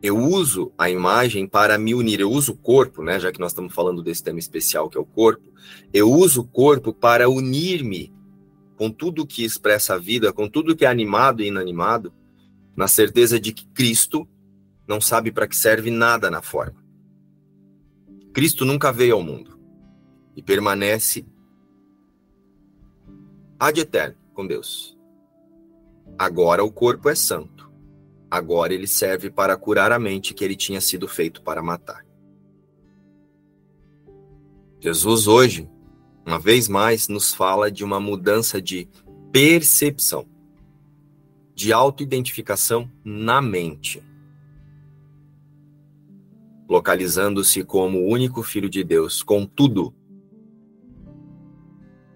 Eu 0.00 0.16
uso 0.16 0.72
a 0.78 0.88
imagem 0.88 1.48
para 1.48 1.76
me 1.76 1.96
unir, 1.96 2.20
eu 2.20 2.30
uso 2.30 2.52
o 2.52 2.56
corpo, 2.56 3.02
né, 3.02 3.18
já 3.18 3.32
que 3.32 3.40
nós 3.40 3.50
estamos 3.50 3.74
falando 3.74 4.04
desse 4.04 4.22
tema 4.22 4.38
especial 4.38 4.88
que 4.88 4.96
é 4.96 5.00
o 5.00 5.04
corpo, 5.04 5.42
eu 5.92 6.08
uso 6.08 6.42
o 6.42 6.46
corpo 6.46 6.94
para 6.94 7.28
unir-me 7.28 8.12
com 8.76 8.88
tudo 8.88 9.26
que 9.26 9.44
expressa 9.44 9.94
a 9.94 9.98
vida, 9.98 10.32
com 10.32 10.48
tudo 10.48 10.76
que 10.76 10.84
é 10.84 10.88
animado 10.88 11.42
e 11.42 11.48
inanimado, 11.48 12.12
na 12.76 12.86
certeza 12.86 13.40
de 13.40 13.52
que 13.52 13.66
Cristo 13.66 14.28
não 14.86 15.00
sabe 15.00 15.30
para 15.32 15.46
que 15.46 15.56
serve 15.56 15.90
nada 15.90 16.30
na 16.30 16.42
forma. 16.42 16.82
Cristo 18.32 18.64
nunca 18.64 18.92
veio 18.92 19.14
ao 19.14 19.22
mundo 19.22 19.58
e 20.34 20.42
permanece 20.42 21.26
ad 23.58 23.78
eterno 23.78 24.16
com 24.34 24.46
Deus. 24.46 24.98
Agora 26.18 26.64
o 26.64 26.72
corpo 26.72 27.08
é 27.08 27.14
santo 27.14 27.62
Agora 28.32 28.72
ele 28.72 28.86
serve 28.86 29.30
para 29.30 29.54
curar 29.58 29.92
a 29.92 29.98
mente 29.98 30.32
que 30.32 30.42
ele 30.42 30.56
tinha 30.56 30.80
sido 30.80 31.06
feito 31.06 31.42
para 31.42 31.62
matar. 31.62 32.02
Jesus 34.80 35.26
hoje, 35.26 35.68
uma 36.26 36.38
vez 36.38 36.66
mais, 36.66 37.08
nos 37.08 37.34
fala 37.34 37.70
de 37.70 37.84
uma 37.84 38.00
mudança 38.00 38.58
de 38.58 38.88
percepção, 39.30 40.26
de 41.54 41.74
autoidentificação 41.74 42.90
na 43.04 43.42
mente, 43.42 44.02
localizando-se 46.68 47.64
como 47.64 47.98
o 47.98 48.08
único 48.08 48.42
filho 48.42 48.68
de 48.68 48.82
Deus, 48.82 49.22
com 49.22 49.44
tudo 49.44 49.94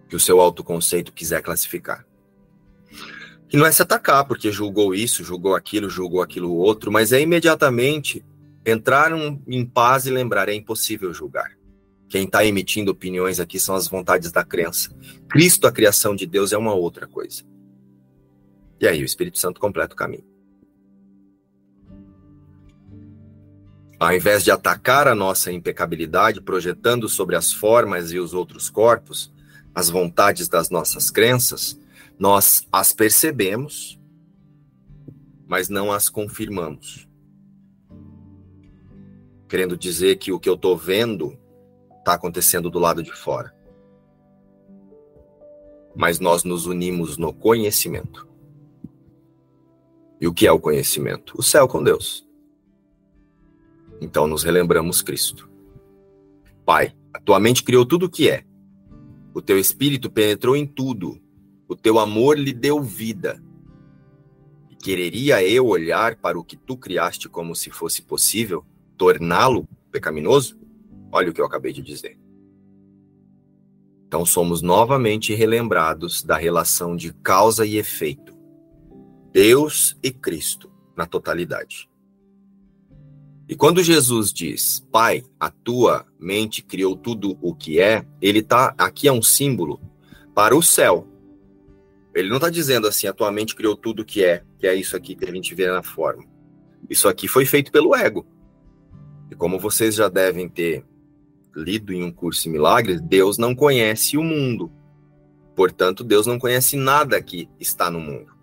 que 0.09 0.17
o 0.17 0.21
seu 0.21 0.41
autoconceito 0.41 1.13
quiser 1.13 1.43
classificar. 1.43 2.07
E 3.53 3.57
não 3.57 3.67
é 3.67 3.73
se 3.73 3.83
atacar, 3.83 4.25
porque 4.27 4.51
julgou 4.51 4.95
isso, 4.95 5.23
julgou 5.23 5.55
aquilo, 5.55 5.89
julgou 5.89 6.21
aquilo 6.21 6.53
outro, 6.53 6.91
mas 6.91 7.13
é 7.13 7.21
imediatamente 7.21 8.25
entrar 8.65 9.13
em 9.47 9.65
paz 9.65 10.07
e 10.07 10.11
lembrar: 10.11 10.49
é 10.49 10.55
impossível 10.55 11.13
julgar. 11.13 11.57
Quem 12.09 12.25
está 12.25 12.45
emitindo 12.45 12.91
opiniões 12.91 13.41
aqui 13.41 13.59
são 13.59 13.75
as 13.75 13.89
vontades 13.89 14.31
da 14.31 14.45
crença. 14.45 14.95
Cristo, 15.29 15.67
a 15.67 15.73
criação 15.73 16.15
de 16.15 16.27
Deus, 16.27 16.53
é 16.53 16.59
uma 16.59 16.75
outra 16.75 17.07
coisa. 17.07 17.43
E 18.81 18.87
aí 18.87 19.03
o 19.03 19.05
Espírito 19.05 19.39
Santo 19.39 19.61
completa 19.61 19.95
o 19.95 19.97
caminho. 19.97 20.36
Ao 23.99 24.13
invés 24.15 24.45
de 24.45 24.51
atacar 24.51 25.09
a 25.09 25.15
nossa 25.15 25.51
impecabilidade, 25.51 26.41
projetando 26.41 27.09
sobre 27.09 27.35
as 27.35 27.53
formas 27.53 28.13
e 28.13 28.19
os 28.19 28.35
outros 28.35 28.69
corpos 28.69 29.35
as 29.77 29.91
vontades 29.91 30.49
das 30.49 30.71
nossas 30.71 31.11
crenças, 31.11 31.79
nós 32.19 32.67
as 32.73 32.95
percebemos, 32.95 34.01
mas 35.47 35.69
não 35.69 35.93
as 35.93 36.09
confirmamos. 36.09 37.07
Querendo 39.47 39.77
dizer 39.77 40.17
que 40.17 40.33
o 40.33 40.41
que 40.41 40.49
eu 40.49 40.55
estou 40.55 40.79
vendo 40.79 41.39
está 41.99 42.15
acontecendo 42.15 42.71
do 42.71 42.79
lado 42.79 43.03
de 43.03 43.13
fora. 43.13 43.55
Mas 45.95 46.19
nós 46.19 46.43
nos 46.43 46.65
unimos 46.65 47.19
no 47.19 47.35
conhecimento. 47.35 48.27
E 50.19 50.27
o 50.27 50.33
que 50.33 50.47
é 50.47 50.53
o 50.53 50.59
conhecimento? 50.59 51.35
O 51.37 51.43
céu 51.43 51.69
com 51.69 51.83
Deus. 51.83 52.26
Então 54.01 54.27
nos 54.27 54.43
relembramos 54.43 55.03
Cristo. 55.03 55.49
Pai, 56.65 56.93
a 57.13 57.21
tua 57.21 57.39
mente 57.39 57.63
criou 57.63 57.87
tudo 57.87 58.07
o 58.07 58.11
que 58.11 58.29
é. 58.29 58.45
O 59.35 59.43
teu 59.43 59.59
espírito 59.59 60.11
penetrou 60.11 60.57
em 60.57 60.67
tudo 60.67 61.21
o 61.69 61.75
teu 61.75 61.99
amor 61.99 62.39
lhe 62.39 62.53
deu 62.53 62.81
vida. 62.81 63.43
E 64.71 64.77
quereria 64.77 65.43
eu 65.43 65.67
olhar 65.67 66.17
para 66.17 66.39
o 66.39 66.45
que 66.45 66.57
tu 66.57 66.77
criaste 66.77 67.29
como 67.29 67.57
se 67.57 67.71
fosse 67.71 68.03
possível, 68.03 68.65
torná-lo 68.97 69.69
pecaminoso? 69.91 70.59
Olha 71.11 71.31
o 71.31 71.33
que 71.33 71.41
eu 71.41 71.47
acabei 71.47 71.73
de 71.73 71.83
dizer. 71.83 72.19
Então 74.07 74.25
somos 74.25 74.63
novamente 74.63 75.35
relembrados 75.35 76.23
da 76.23 76.37
relação 76.37 76.95
de 76.95 77.13
causa 77.13 77.67
e 77.67 77.77
efeito. 77.77 78.37
Deus 79.33 79.99
e 80.03 80.13
Cristo 80.13 80.71
na 80.97 81.05
totalidade. 81.05 81.91
E 83.49 83.55
quando 83.55 83.83
Jesus 83.83 84.33
diz, 84.33 84.85
Pai, 84.91 85.25
a 85.39 85.51
tua 85.51 86.05
mente 86.19 86.63
criou 86.63 86.97
tudo 86.97 87.39
o 87.41 87.55
que 87.55 87.81
é, 87.81 88.05
ele 88.21 88.43
tá 88.43 88.75
aqui 88.77 89.07
é 89.07 89.13
um 89.13 89.23
símbolo 89.23 89.81
para 90.35 90.57
o 90.57 90.63
céu, 90.63 91.07
ele 92.17 92.31
não 92.31 92.37
está 92.37 92.49
dizendo 92.49 92.89
assim, 92.89 93.07
a 93.07 93.13
tua 93.13 93.31
mente 93.31 93.55
criou 93.55 93.77
tudo 93.77 94.05
que 94.05 94.25
é, 94.25 94.43
que 94.59 94.67
é 94.67 94.75
isso 94.75 94.97
aqui 94.97 95.15
que 95.15 95.29
a 95.29 95.31
gente 95.31 95.55
vê 95.55 95.71
na 95.71 95.83
forma. 95.83 96.25
Isso 96.89 97.09
aqui 97.09 97.29
foi 97.29 97.45
feito 97.45 97.71
pelo 97.71 97.95
ego. 97.95 98.27
E 99.31 99.35
como 99.35 99.59
vocês 99.59 99.95
já 99.95 100.09
devem 100.09 100.49
ter 100.49 100.85
lido 101.55 101.93
em 101.93 102.03
um 102.03 102.11
curso 102.11 102.49
em 102.49 102.53
milagres, 102.53 103.01
Deus 103.01 103.39
não 103.39 103.55
conhece 103.55 104.17
o 104.17 104.25
mundo. 104.25 104.73
Portanto, 105.55 106.03
Deus 106.03 106.27
não 106.27 106.39
conhece 106.39 106.77
nada 106.77 107.21
que 107.23 107.49
está 107.61 107.91
no 107.91 108.01
mundo. 108.01 108.36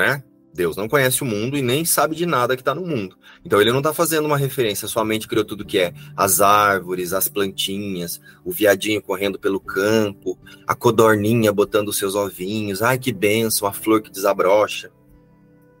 Né? 0.00 0.24
Deus 0.54 0.78
não 0.78 0.88
conhece 0.88 1.22
o 1.22 1.26
mundo 1.26 1.58
e 1.58 1.62
nem 1.62 1.84
sabe 1.84 2.16
de 2.16 2.24
nada 2.24 2.56
que 2.56 2.62
está 2.62 2.74
no 2.74 2.86
mundo. 2.86 3.18
Então 3.44 3.60
ele 3.60 3.70
não 3.70 3.80
está 3.80 3.92
fazendo 3.92 4.24
uma 4.24 4.38
referência, 4.38 4.88
sua 4.88 5.04
mente 5.04 5.28
criou 5.28 5.44
tudo 5.44 5.62
que 5.64 5.78
é 5.78 5.92
as 6.16 6.40
árvores, 6.40 7.12
as 7.12 7.28
plantinhas, 7.28 8.18
o 8.42 8.50
viadinho 8.50 9.02
correndo 9.02 9.38
pelo 9.38 9.60
campo, 9.60 10.38
a 10.66 10.74
codorninha 10.74 11.52
botando 11.52 11.92
seus 11.92 12.14
ovinhos, 12.14 12.80
ai 12.80 12.98
que 12.98 13.12
benção, 13.12 13.68
a 13.68 13.72
flor 13.74 14.00
que 14.00 14.10
desabrocha. 14.10 14.90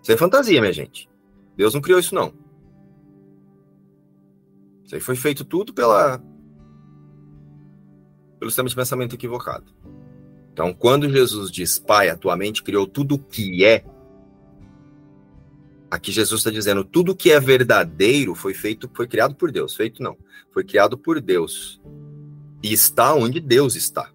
Isso 0.02 0.12
é 0.12 0.16
fantasia, 0.18 0.60
minha 0.60 0.72
gente. 0.72 1.08
Deus 1.56 1.72
não 1.72 1.80
criou 1.80 1.98
isso 1.98 2.14
não. 2.14 2.34
Isso 4.84 4.94
aí 4.94 5.00
foi 5.00 5.16
feito 5.16 5.46
tudo 5.46 5.72
pela 5.72 6.22
pelo 8.38 8.50
sistema 8.50 8.68
de 8.68 8.76
pensamento 8.76 9.14
equivocado. 9.14 9.72
Então, 10.52 10.74
quando 10.74 11.10
Jesus 11.10 11.50
diz, 11.50 11.78
Pai, 11.78 12.10
a 12.10 12.16
tua 12.16 12.36
mente 12.36 12.62
criou 12.62 12.86
tudo 12.86 13.14
o 13.14 13.18
que 13.18 13.64
é, 13.64 13.84
Aqui 15.90 16.12
Jesus 16.12 16.40
está 16.40 16.50
dizendo, 16.50 16.84
tudo 16.84 17.16
que 17.16 17.32
é 17.32 17.40
verdadeiro 17.40 18.32
foi 18.36 18.54
feito, 18.54 18.88
foi 18.94 19.08
criado 19.08 19.34
por 19.34 19.50
Deus. 19.50 19.74
Feito 19.74 20.00
não, 20.00 20.16
foi 20.52 20.62
criado 20.62 20.96
por 20.96 21.20
Deus. 21.20 21.80
E 22.62 22.72
está 22.72 23.12
onde 23.12 23.40
Deus 23.40 23.74
está. 23.74 24.08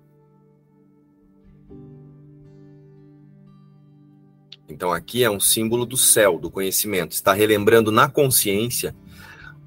Então 4.70 4.92
aqui 4.92 5.24
é 5.24 5.30
um 5.30 5.40
símbolo 5.40 5.86
do 5.86 5.98
céu, 5.98 6.40
do 6.40 6.50
conhecimento. 6.50 7.12
Está 7.12 7.34
relembrando 7.34 7.92
na 7.92 8.10
consciência 8.10 8.96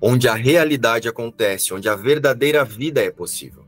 onde 0.00 0.28
a 0.28 0.34
realidade 0.34 1.08
acontece, 1.08 1.74
onde 1.74 1.90
a 1.90 1.94
verdadeira 1.94 2.64
vida 2.64 3.02
é 3.02 3.10
possível. 3.10 3.66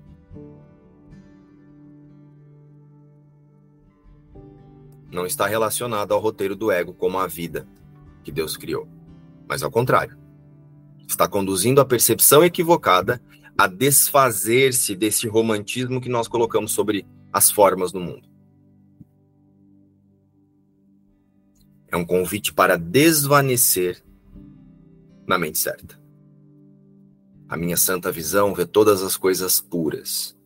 Não 5.10 5.26
está 5.26 5.46
relacionado 5.46 6.12
ao 6.12 6.20
roteiro 6.20 6.56
do 6.56 6.70
ego 6.70 6.94
como 6.94 7.18
a 7.18 7.26
vida 7.26 7.66
que 8.22 8.32
Deus 8.32 8.56
criou, 8.56 8.88
mas 9.48 9.62
ao 9.62 9.70
contrário. 9.70 10.18
Está 11.06 11.26
conduzindo 11.26 11.80
a 11.80 11.84
percepção 11.84 12.44
equivocada 12.44 13.20
a 13.58 13.66
desfazer-se 13.66 14.94
desse 14.94 15.26
romantismo 15.28 16.00
que 16.00 16.08
nós 16.08 16.28
colocamos 16.28 16.72
sobre 16.72 17.06
as 17.32 17.50
formas 17.50 17.92
do 17.92 18.00
mundo. 18.00 18.28
É 21.88 21.96
um 21.96 22.04
convite 22.04 22.54
para 22.54 22.78
desvanecer 22.78 24.02
na 25.26 25.36
mente 25.36 25.58
certa. 25.58 26.00
A 27.48 27.56
minha 27.56 27.76
santa 27.76 28.12
visão 28.12 28.54
vê 28.54 28.64
todas 28.64 29.02
as 29.02 29.16
coisas 29.16 29.60
puras. 29.60 30.36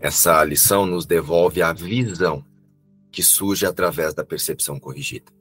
Essa 0.00 0.42
lição 0.44 0.84
nos 0.84 1.06
devolve 1.06 1.62
a 1.62 1.72
visão 1.72 2.44
que 3.16 3.22
surge 3.22 3.64
através 3.64 4.12
da 4.12 4.22
percepção 4.22 4.78
corrigida. 4.78 5.32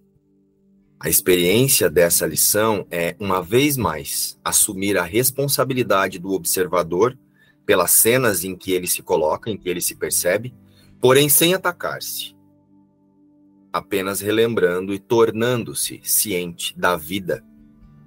A 0.98 1.10
experiência 1.10 1.90
dessa 1.90 2.26
lição 2.26 2.88
é, 2.90 3.18
uma 3.20 3.42
vez 3.42 3.76
mais, 3.76 4.40
assumir 4.46 4.98
a 4.98 5.04
responsabilidade 5.04 6.18
do 6.18 6.32
observador 6.32 7.20
pelas 7.66 7.92
cenas 7.92 8.46
em 8.46 8.56
que 8.56 8.72
ele 8.72 8.88
se 8.88 9.04
coloca, 9.04 9.52
em 9.52 9.58
que 9.58 9.68
ele 9.68 9.82
se 9.82 9.94
percebe, 9.94 10.56
porém 11.02 11.28
sem 11.28 11.54
atacar-se, 11.54 12.34
apenas 13.74 14.22
relembrando 14.22 14.94
e 14.94 14.98
tornando-se 14.98 16.00
ciente 16.02 16.74
da 16.80 16.96
vida 16.96 17.44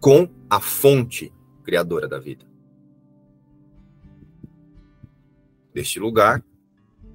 com 0.00 0.30
a 0.48 0.60
fonte 0.60 1.30
criadora 1.62 2.08
da 2.08 2.18
vida. 2.18 2.46
Deste 5.74 6.00
lugar, 6.00 6.42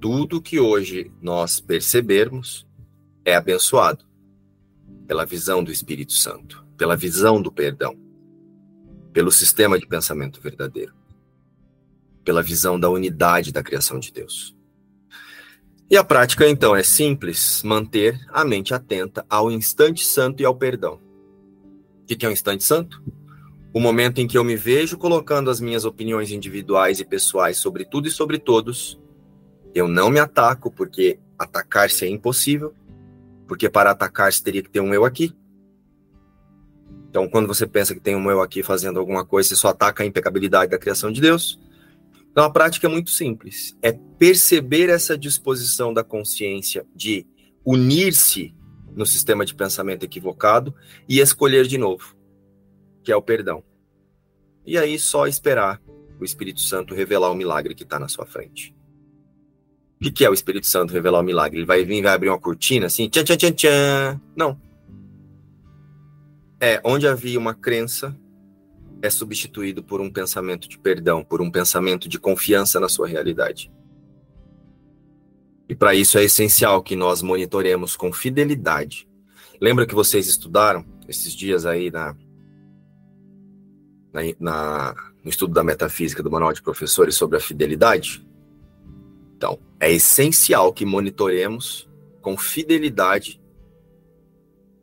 tudo 0.03 0.41
que 0.41 0.59
hoje 0.59 1.09
nós 1.21 1.61
percebermos 1.61 2.67
é 3.23 3.35
abençoado 3.35 4.03
pela 5.07 5.25
visão 5.25 5.63
do 5.63 5.71
Espírito 5.71 6.11
Santo, 6.11 6.67
pela 6.77 6.97
visão 6.97 7.41
do 7.41 7.49
perdão, 7.49 7.97
pelo 9.13 9.31
sistema 9.31 9.79
de 9.79 9.87
pensamento 9.87 10.41
verdadeiro, 10.41 10.93
pela 12.21 12.43
visão 12.43 12.77
da 12.77 12.89
unidade 12.89 13.53
da 13.53 13.63
criação 13.63 13.97
de 13.97 14.11
Deus. 14.11 14.53
E 15.89 15.95
a 15.95 16.03
prática, 16.03 16.49
então, 16.49 16.75
é 16.75 16.83
simples: 16.83 17.63
manter 17.63 18.19
a 18.27 18.43
mente 18.43 18.73
atenta 18.73 19.25
ao 19.29 19.49
instante 19.49 20.03
santo 20.03 20.41
e 20.41 20.45
ao 20.45 20.53
perdão. 20.53 20.99
O 22.01 22.05
que 22.05 22.25
é 22.25 22.27
um 22.27 22.33
instante 22.33 22.65
santo? 22.65 23.01
O 23.73 23.79
momento 23.79 24.19
em 24.19 24.27
que 24.27 24.37
eu 24.37 24.43
me 24.43 24.57
vejo 24.57 24.97
colocando 24.97 25.49
as 25.49 25.61
minhas 25.61 25.85
opiniões 25.85 26.29
individuais 26.29 26.99
e 26.99 27.05
pessoais 27.05 27.55
sobre 27.55 27.85
tudo 27.85 28.09
e 28.09 28.11
sobre 28.11 28.37
todos. 28.37 29.01
Eu 29.73 29.87
não 29.87 30.09
me 30.09 30.19
ataco, 30.19 30.71
porque 30.71 31.19
atacar-se 31.37 32.05
é 32.05 32.09
impossível. 32.09 32.73
Porque 33.47 33.69
para 33.69 33.91
atacar-se 33.91 34.43
teria 34.43 34.63
que 34.63 34.69
ter 34.69 34.79
um 34.79 34.93
eu 34.93 35.05
aqui. 35.05 35.35
Então, 37.09 37.27
quando 37.29 37.47
você 37.47 37.67
pensa 37.67 37.93
que 37.93 37.99
tem 37.99 38.15
um 38.15 38.31
eu 38.31 38.41
aqui 38.41 38.63
fazendo 38.63 38.99
alguma 38.99 39.23
coisa, 39.23 39.49
você 39.49 39.55
só 39.55 39.67
ataca 39.67 40.01
a 40.01 40.05
impecabilidade 40.05 40.71
da 40.71 40.79
criação 40.79 41.11
de 41.11 41.21
Deus. 41.21 41.59
Então, 42.31 42.43
a 42.43 42.49
prática 42.49 42.87
é 42.87 42.89
muito 42.89 43.11
simples. 43.11 43.77
É 43.81 43.91
perceber 43.91 44.89
essa 44.89 45.15
disposição 45.15 45.93
da 45.93 46.03
consciência 46.03 46.85
de 46.95 47.27
unir-se 47.63 48.55
no 48.95 49.05
sistema 49.05 49.45
de 49.45 49.53
pensamento 49.53 50.03
equivocado 50.03 50.73
e 51.07 51.19
escolher 51.19 51.67
de 51.67 51.77
novo, 51.77 52.15
que 53.03 53.11
é 53.11 53.15
o 53.15 53.21
perdão. 53.21 53.63
E 54.65 54.77
aí, 54.77 54.97
só 54.97 55.27
esperar 55.27 55.79
o 56.19 56.25
Espírito 56.25 56.61
Santo 56.61 56.95
revelar 56.95 57.29
o 57.29 57.35
milagre 57.35 57.75
que 57.75 57.83
está 57.83 57.99
na 57.99 58.07
sua 58.07 58.25
frente. 58.25 58.75
O 60.05 60.11
que 60.11 60.25
é 60.25 60.29
o 60.29 60.33
Espírito 60.33 60.67
Santo 60.67 60.91
revelar 60.91 61.21
o 61.21 61.23
milagre? 61.23 61.59
Ele 61.59 61.65
vai 61.65 61.85
vir 61.85 61.99
e 61.99 62.01
vai 62.01 62.13
abrir 62.13 62.27
uma 62.27 62.37
cortina 62.37 62.87
assim? 62.87 63.07
Tchan, 63.07 63.23
tchan, 63.23 63.37
tchan, 63.37 63.51
tchan. 63.53 64.21
Não. 64.35 64.59
É, 66.59 66.81
onde 66.83 67.07
havia 67.07 67.39
uma 67.39 67.53
crença, 67.53 68.13
é 69.01 69.09
substituído 69.09 69.81
por 69.81 70.01
um 70.01 70.11
pensamento 70.11 70.67
de 70.67 70.77
perdão, 70.77 71.23
por 71.23 71.41
um 71.41 71.49
pensamento 71.49 72.09
de 72.09 72.19
confiança 72.19 72.81
na 72.81 72.89
sua 72.89 73.07
realidade. 73.07 73.71
E 75.69 75.75
para 75.75 75.95
isso 75.95 76.17
é 76.17 76.23
essencial 76.23 76.83
que 76.83 76.95
nós 76.95 77.21
monitoremos 77.21 77.95
com 77.95 78.11
fidelidade. 78.11 79.07
Lembra 79.59 79.85
que 79.85 79.95
vocês 79.95 80.27
estudaram 80.27 80.85
esses 81.07 81.33
dias 81.33 81.65
aí 81.65 81.89
na, 81.89 82.15
na, 84.13 84.21
na, 84.39 84.95
no 85.23 85.29
estudo 85.29 85.53
da 85.53 85.63
metafísica 85.63 86.21
do 86.21 86.29
Manual 86.29 86.51
de 86.51 86.61
Professores 86.61 87.15
sobre 87.15 87.37
a 87.37 87.41
fidelidade? 87.41 88.22
Então, 89.43 89.59
é 89.77 89.91
essencial 89.91 90.71
que 90.71 90.85
monitoremos 90.85 91.89
com 92.21 92.37
fidelidade 92.37 93.41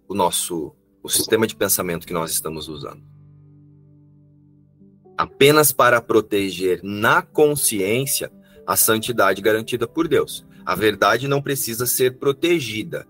o 0.06 0.12
nosso 0.14 0.76
o 1.02 1.08
sistema 1.08 1.46
de 1.46 1.56
pensamento 1.56 2.06
que 2.06 2.12
nós 2.12 2.30
estamos 2.30 2.68
usando 2.68 3.02
apenas 5.16 5.72
para 5.72 5.98
proteger 6.02 6.80
na 6.82 7.22
consciência 7.22 8.30
a 8.66 8.76
santidade 8.76 9.40
garantida 9.40 9.88
por 9.88 10.06
Deus. 10.06 10.46
A 10.66 10.74
verdade 10.74 11.26
não 11.26 11.40
precisa 11.40 11.86
ser 11.86 12.18
protegida, 12.18 13.08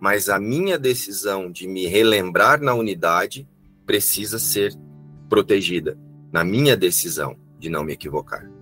mas 0.00 0.30
a 0.30 0.40
minha 0.40 0.78
decisão 0.78 1.52
de 1.52 1.68
me 1.68 1.86
relembrar 1.86 2.62
na 2.62 2.72
unidade 2.72 3.46
precisa 3.84 4.38
ser 4.38 4.72
protegida, 5.28 5.98
na 6.32 6.42
minha 6.42 6.74
decisão 6.74 7.38
de 7.58 7.68
não 7.68 7.84
me 7.84 7.92
equivocar. 7.92 8.55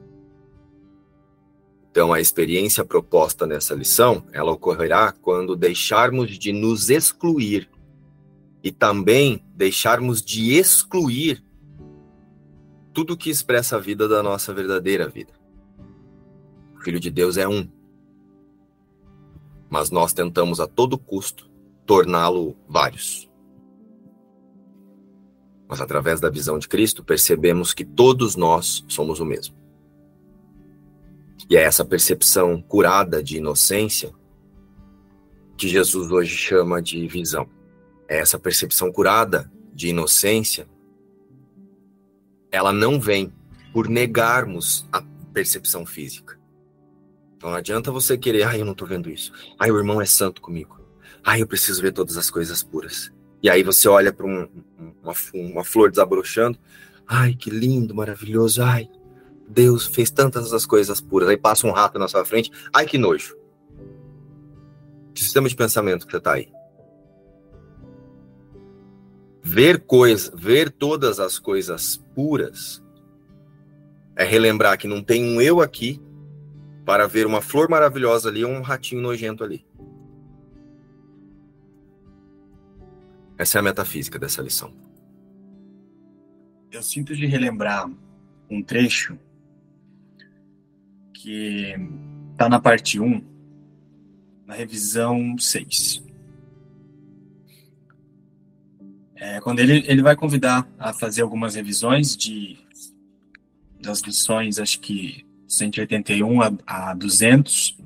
Então, 1.95 2.13
a 2.13 2.21
experiência 2.21 2.85
proposta 2.85 3.47
nessa 3.47 3.73
lição, 3.73 4.25
ela 4.33 4.51
ocorrerá 4.51 5.13
quando 5.13 5.55
deixarmos 5.55 6.37
de 6.37 6.53
nos 6.53 6.91
excluir 6.91 7.71
e 8.65 8.73
também 8.73 9.41
deixarmos 9.55 10.21
de 10.21 10.59
excluir 10.59 11.41
tudo 12.93 13.17
que 13.17 13.31
expressa 13.31 13.77
a 13.77 13.79
vida 13.79 14.09
da 14.09 14.25
nossa 14.25 14.53
verdadeira 14.53 15.09
vida. 15.09 15.33
O 16.77 16.83
Filho 16.83 16.99
de 16.99 17.13
Deus 17.13 17.37
é 17.37 17.47
um. 17.47 17.71
Mas 19.71 19.89
nós 19.89 20.13
tentamos 20.13 20.59
a 20.59 20.67
todo 20.67 20.99
custo 20.99 21.49
torná-lo 21.87 22.57
vários. 22.69 23.31
Mas 25.69 25.81
através 25.81 26.21
da 26.21 26.29
visão 26.29 26.59
de 26.59 26.67
Cristo, 26.67 27.05
percebemos 27.05 27.73
que 27.73 27.85
todos 27.85 28.35
nós 28.35 28.85
somos 28.89 29.21
o 29.21 29.25
mesmo. 29.25 29.64
E 31.49 31.57
é 31.57 31.63
essa 31.63 31.85
percepção 31.85 32.61
curada 32.63 33.23
de 33.23 33.37
inocência 33.37 34.13
que 35.57 35.69
Jesus 35.69 36.11
hoje 36.11 36.37
chama 36.37 36.81
de 36.81 37.07
visão. 37.07 37.49
É 38.09 38.19
essa 38.19 38.39
percepção 38.39 38.93
curada 38.93 39.51
de 39.73 39.89
inocência 39.89 40.67
ela 42.55 42.73
não 42.73 43.01
vem 43.01 43.33
por 43.73 43.89
negarmos 43.89 44.87
a 44.93 45.03
percepção 45.33 45.85
física. 45.85 46.39
Então 47.37 47.51
não 47.51 47.57
adianta 47.57 47.91
você 47.91 48.17
querer, 48.17 48.45
ai, 48.45 48.61
eu 48.61 48.65
não 48.65 48.75
tô 48.75 48.87
vendo 48.87 49.11
isso. 49.11 49.33
Ai, 49.59 49.73
o 49.73 49.77
irmão 49.77 50.01
é 50.01 50.07
santo 50.07 50.41
comigo. 50.41 50.81
Ai, 51.25 51.43
eu 51.43 51.49
preciso 51.49 51.83
ver 51.83 51.93
todas 51.93 52.17
as 52.17 52.31
coisas 52.31 52.63
puras. 52.63 53.13
E 53.43 53.51
aí 53.51 53.65
você 53.65 53.89
olha 53.89 54.13
para 54.13 54.25
um, 54.25 54.49
uma, 55.03 55.13
uma 55.35 55.65
flor 55.65 55.91
desabrochando. 55.91 56.57
Ai, 57.09 57.35
que 57.35 57.51
lindo, 57.51 57.93
maravilhoso. 57.93 58.63
Ai, 58.63 58.89
Deus 59.49 59.87
fez 59.87 60.11
tantas 60.11 60.53
as 60.53 60.67
coisas 60.67 61.01
puras. 61.01 61.29
Aí 61.29 61.37
passa 61.37 61.67
um 61.67 61.71
rato 61.71 61.99
na 61.99 62.09
sua 62.09 62.25
frente. 62.25 62.51
Ai, 62.73 62.87
que 62.87 62.99
nojo. 62.99 63.37
Que 65.15 65.23
sistema 65.23 65.49
de 65.49 65.55
pensamento 65.55 66.07
que 66.07 66.13
você 66.13 66.21
tá 66.21 66.33
aí? 66.35 66.53
Ver 69.43 69.85
coisa, 69.85 70.33
ver 70.35 70.71
todas 70.71 71.21
as 71.21 71.39
coisas 71.39 71.99
puras 72.15 72.83
é 74.17 74.25
relembrar 74.25 74.79
que 74.79 74.89
não 74.89 75.03
tem 75.03 75.25
um 75.25 75.41
eu 75.41 75.61
aqui 75.61 76.01
para 76.85 77.07
ver 77.07 77.27
uma 77.27 77.41
flor 77.41 77.69
maravilhosa 77.69 78.29
ali 78.29 78.45
ou 78.45 78.51
um 78.51 78.63
ratinho 78.63 79.03
nojento 79.03 79.45
ali. 79.45 79.67
Essa 83.37 83.59
é 83.59 83.61
a 83.61 83.63
metafísica 83.63 84.19
dessa 84.19 84.43
lição. 84.43 84.73
Eu 86.71 86.83
sinto 86.83 87.15
de 87.15 87.27
relembrar 87.27 87.91
um 88.51 88.63
trecho 88.63 89.19
que 91.25 91.75
está 92.33 92.51
na 92.51 92.61
parte 92.61 93.01
1, 93.01 93.25
na 94.47 94.53
revisão 94.53 95.39
6. 95.39 96.05
É, 99.17 99.41
quando 99.41 99.61
ele, 99.61 99.83
ele 99.87 100.03
vai 100.03 100.15
convidar 100.15 100.69
a 100.79 100.93
fazer 100.93 101.23
algumas 101.23 101.55
revisões 101.55 102.15
de 102.15 102.59
das 103.81 104.01
lições, 104.01 104.59
acho 104.59 104.81
que 104.81 105.27
181 105.47 106.43
a, 106.43 106.53
a 106.67 106.95
200, 106.95 107.79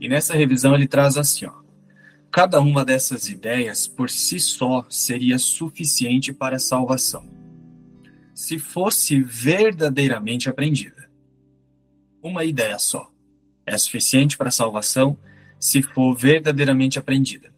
e 0.00 0.08
nessa 0.08 0.34
revisão 0.34 0.74
ele 0.74 0.88
traz 0.88 1.16
assim, 1.16 1.46
ó, 1.46 1.52
cada 2.30 2.60
uma 2.60 2.82
dessas 2.84 3.28
ideias 3.28 3.86
por 3.86 4.08
si 4.08 4.38
só 4.40 4.86
seria 4.90 5.38
suficiente 5.38 6.32
para 6.32 6.56
a 6.56 6.60
salvação, 6.60 7.26
se 8.34 8.58
fosse 8.58 9.22
verdadeiramente 9.22 10.48
aprendida. 10.48 10.97
Uma 12.28 12.44
ideia 12.44 12.78
só 12.78 13.10
é 13.64 13.78
suficiente 13.78 14.36
para 14.36 14.48
a 14.48 14.52
salvação 14.52 15.16
se 15.58 15.80
for 15.80 16.14
verdadeiramente 16.14 16.98
aprendida. 16.98 17.50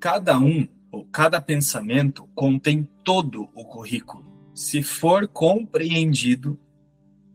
Cada 0.00 0.38
um 0.38 0.66
cada 1.12 1.38
pensamento 1.38 2.26
contém 2.34 2.88
todo 3.04 3.50
o 3.54 3.66
currículo, 3.66 4.24
se 4.54 4.82
for 4.82 5.28
compreendido, 5.28 6.58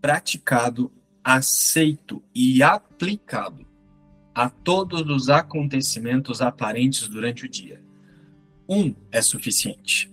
praticado, 0.02 0.92
aceito 1.24 2.24
e 2.34 2.64
aplicado. 2.64 3.64
a 4.36 4.50
todos 4.50 5.08
os 5.08 5.30
acontecimentos 5.30 6.42
aparentes 6.42 7.08
durante 7.08 7.46
o 7.46 7.50
dia. 7.50 7.80
Um 8.68 8.96
é 9.12 9.22
suficiente. 9.22 10.12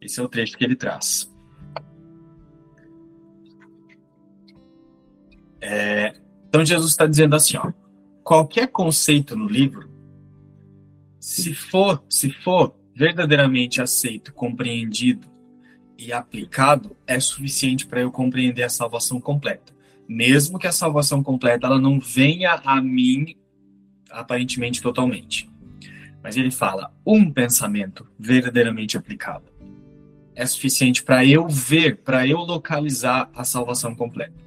Esse 0.00 0.18
é 0.18 0.22
o 0.24 0.28
trecho 0.28 0.58
que 0.58 0.64
ele 0.64 0.74
traz. 0.74 1.32
É, 5.68 6.14
então 6.48 6.64
Jesus 6.64 6.92
está 6.92 7.06
dizendo 7.06 7.34
assim, 7.34 7.56
ó, 7.56 7.72
qualquer 8.22 8.68
conceito 8.68 9.34
no 9.34 9.48
livro, 9.48 9.90
se 11.18 11.52
for, 11.54 12.04
se 12.08 12.30
for 12.30 12.76
verdadeiramente 12.94 13.82
aceito, 13.82 14.32
compreendido 14.32 15.26
e 15.98 16.12
aplicado, 16.12 16.96
é 17.04 17.18
suficiente 17.18 17.84
para 17.84 18.00
eu 18.00 18.12
compreender 18.12 18.62
a 18.62 18.68
salvação 18.68 19.20
completa. 19.20 19.74
Mesmo 20.08 20.56
que 20.56 20.68
a 20.68 20.72
salvação 20.72 21.20
completa 21.20 21.66
ela 21.66 21.80
não 21.80 21.98
venha 21.98 22.60
a 22.64 22.80
mim 22.80 23.34
aparentemente 24.08 24.80
totalmente. 24.80 25.50
Mas 26.22 26.36
ele 26.36 26.52
fala 26.52 26.94
um 27.04 27.28
pensamento 27.28 28.06
verdadeiramente 28.18 28.96
aplicado 28.96 29.56
é 30.36 30.46
suficiente 30.46 31.02
para 31.02 31.24
eu 31.24 31.48
ver, 31.48 31.96
para 31.96 32.26
eu 32.28 32.38
localizar 32.40 33.30
a 33.34 33.42
salvação 33.42 33.94
completa. 33.94 34.45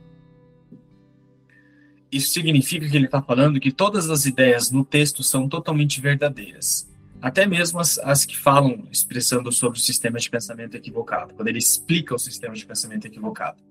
Isso 2.11 2.29
significa 2.29 2.89
que 2.89 2.95
ele 2.95 3.05
está 3.05 3.21
falando 3.21 3.59
que 3.59 3.71
todas 3.71 4.09
as 4.09 4.25
ideias 4.25 4.71
no 4.71 4.83
texto 4.83 5.23
são 5.23 5.47
totalmente 5.47 6.01
verdadeiras. 6.01 6.89
Até 7.21 7.45
mesmo 7.45 7.79
as, 7.79 7.99
as, 7.99 8.25
que 8.25 8.37
falam, 8.37 8.87
expressando 8.91 9.51
sobre 9.51 9.77
o 9.77 9.81
sistema 9.81 10.17
de 10.17 10.29
pensamento 10.29 10.75
equivocado, 10.75 11.33
quando 11.33 11.49
ele 11.49 11.59
explica 11.59 12.15
o 12.15 12.19
sistema 12.19 12.55
de 12.55 12.65
pensamento 12.65 13.05
equivocado. 13.05 13.61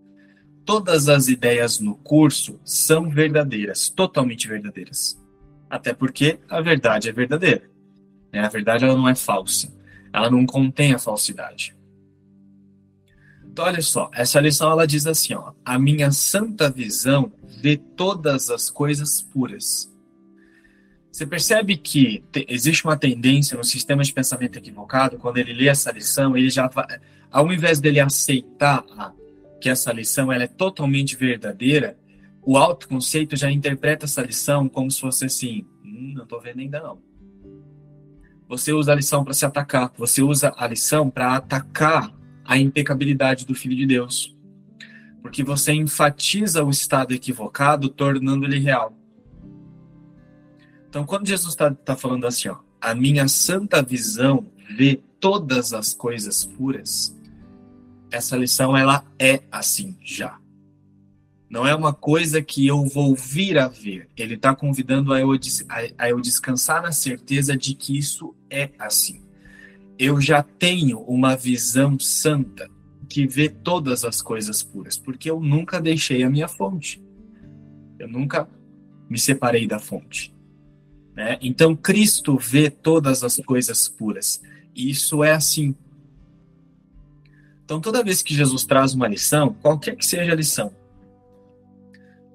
Todas 0.64 1.08
as 1.08 1.28
ideias 1.28 1.80
no 1.80 1.96
curso 1.96 2.60
são 2.62 3.08
verdadeiras, 3.08 3.88
totalmente 3.88 4.46
verdadeiras. 4.46 5.18
Até 5.68 5.94
porque 5.94 6.38
a 6.48 6.60
verdade 6.60 7.08
é 7.08 7.12
verdadeira. 7.12 7.70
Né? 8.32 8.40
A 8.40 8.48
verdade 8.48 8.84
ela 8.84 8.94
não 8.94 9.08
é 9.08 9.14
falsa. 9.14 9.72
Ela 10.12 10.30
não 10.30 10.44
contém 10.46 10.92
a 10.92 10.98
falsidade. 10.98 11.74
Então, 13.46 13.64
olha 13.64 13.82
só, 13.82 14.10
essa 14.12 14.40
lição 14.40 14.70
ela 14.70 14.86
diz 14.86 15.06
assim: 15.06 15.34
ó, 15.34 15.52
a 15.64 15.78
minha 15.78 16.12
santa 16.12 16.70
visão 16.70 17.32
vê 17.60 17.76
todas 17.76 18.50
as 18.50 18.70
coisas 18.70 19.20
puras. 19.20 19.92
Você 21.10 21.26
percebe 21.26 21.76
que 21.76 22.22
te, 22.30 22.46
existe 22.48 22.84
uma 22.84 22.96
tendência 22.96 23.56
no 23.56 23.64
sistema 23.64 24.04
de 24.04 24.12
pensamento 24.12 24.56
equivocado, 24.56 25.18
quando 25.18 25.38
ele 25.38 25.52
lê 25.52 25.68
essa 25.68 25.90
lição, 25.90 26.36
ele 26.36 26.50
já 26.50 26.68
vai, 26.68 27.00
ao 27.30 27.52
invés 27.52 27.80
dele 27.80 27.98
aceitar 27.98 28.84
que 29.60 29.68
essa 29.68 29.92
lição 29.92 30.32
ela 30.32 30.44
é 30.44 30.48
totalmente 30.48 31.16
verdadeira, 31.16 31.98
o 32.42 32.56
autoconceito 32.56 33.36
já 33.36 33.50
interpreta 33.50 34.04
essa 34.04 34.22
lição 34.22 34.68
como 34.68 34.90
se 34.90 35.00
fosse 35.00 35.24
assim: 35.24 35.66
hum, 35.84 36.12
não 36.14 36.22
estou 36.22 36.40
vendo 36.40 36.60
ainda 36.60 36.80
não. 36.80 37.02
Você 38.48 38.72
usa 38.72 38.92
a 38.92 38.94
lição 38.94 39.24
para 39.24 39.34
se 39.34 39.44
atacar, 39.44 39.92
você 39.96 40.22
usa 40.22 40.54
a 40.56 40.66
lição 40.66 41.10
para 41.10 41.34
atacar 41.34 42.14
a 42.44 42.56
impecabilidade 42.56 43.44
do 43.44 43.54
Filho 43.54 43.76
de 43.76 43.86
Deus. 43.86 44.37
Porque 45.22 45.42
você 45.42 45.72
enfatiza 45.72 46.64
o 46.64 46.70
estado 46.70 47.12
equivocado, 47.12 47.88
tornando 47.88 48.44
ele 48.44 48.58
real. 48.58 48.96
Então, 50.88 51.04
quando 51.04 51.26
Jesus 51.26 51.50
está 51.50 51.70
tá 51.72 51.96
falando 51.96 52.26
assim, 52.26 52.48
ó, 52.48 52.58
a 52.80 52.94
minha 52.94 53.28
santa 53.28 53.82
visão 53.82 54.46
vê 54.76 55.00
todas 55.20 55.72
as 55.72 55.92
coisas 55.92 56.44
puras, 56.44 57.14
essa 58.10 58.36
lição 58.36 58.76
ela 58.76 59.04
é 59.18 59.42
assim 59.50 59.96
já. 60.02 60.38
Não 61.50 61.66
é 61.66 61.74
uma 61.74 61.92
coisa 61.92 62.42
que 62.42 62.66
eu 62.66 62.84
vou 62.86 63.14
vir 63.14 63.58
a 63.58 63.68
ver. 63.68 64.08
Ele 64.16 64.34
está 64.34 64.54
convidando 64.54 65.12
a 65.12 65.20
eu, 65.20 65.30
a 65.98 66.08
eu 66.08 66.20
descansar 66.20 66.82
na 66.82 66.92
certeza 66.92 67.56
de 67.56 67.74
que 67.74 67.98
isso 67.98 68.34
é 68.50 68.70
assim 68.78 69.28
eu 69.98 70.20
já 70.20 70.42
tenho 70.42 71.00
uma 71.00 71.36
visão 71.36 71.98
santa 71.98 72.70
que 73.08 73.26
vê 73.26 73.48
todas 73.48 74.04
as 74.04 74.20
coisas 74.20 74.62
puras, 74.62 74.96
porque 74.98 75.30
eu 75.30 75.40
nunca 75.40 75.80
deixei 75.80 76.22
a 76.22 76.30
minha 76.30 76.48
fonte. 76.48 77.02
Eu 77.98 78.08
nunca 78.08 78.48
me 79.08 79.18
separei 79.18 79.66
da 79.66 79.78
fonte. 79.78 80.34
Né? 81.14 81.38
Então, 81.40 81.74
Cristo 81.74 82.36
vê 82.36 82.70
todas 82.70 83.24
as 83.24 83.36
coisas 83.38 83.88
puras. 83.88 84.40
E 84.74 84.90
isso 84.90 85.24
é 85.24 85.32
assim. 85.32 85.74
Então, 87.64 87.80
toda 87.80 88.04
vez 88.04 88.22
que 88.22 88.34
Jesus 88.34 88.64
traz 88.64 88.94
uma 88.94 89.08
lição, 89.08 89.52
qualquer 89.54 89.96
que 89.96 90.06
seja 90.06 90.32
a 90.32 90.36
lição, 90.36 90.72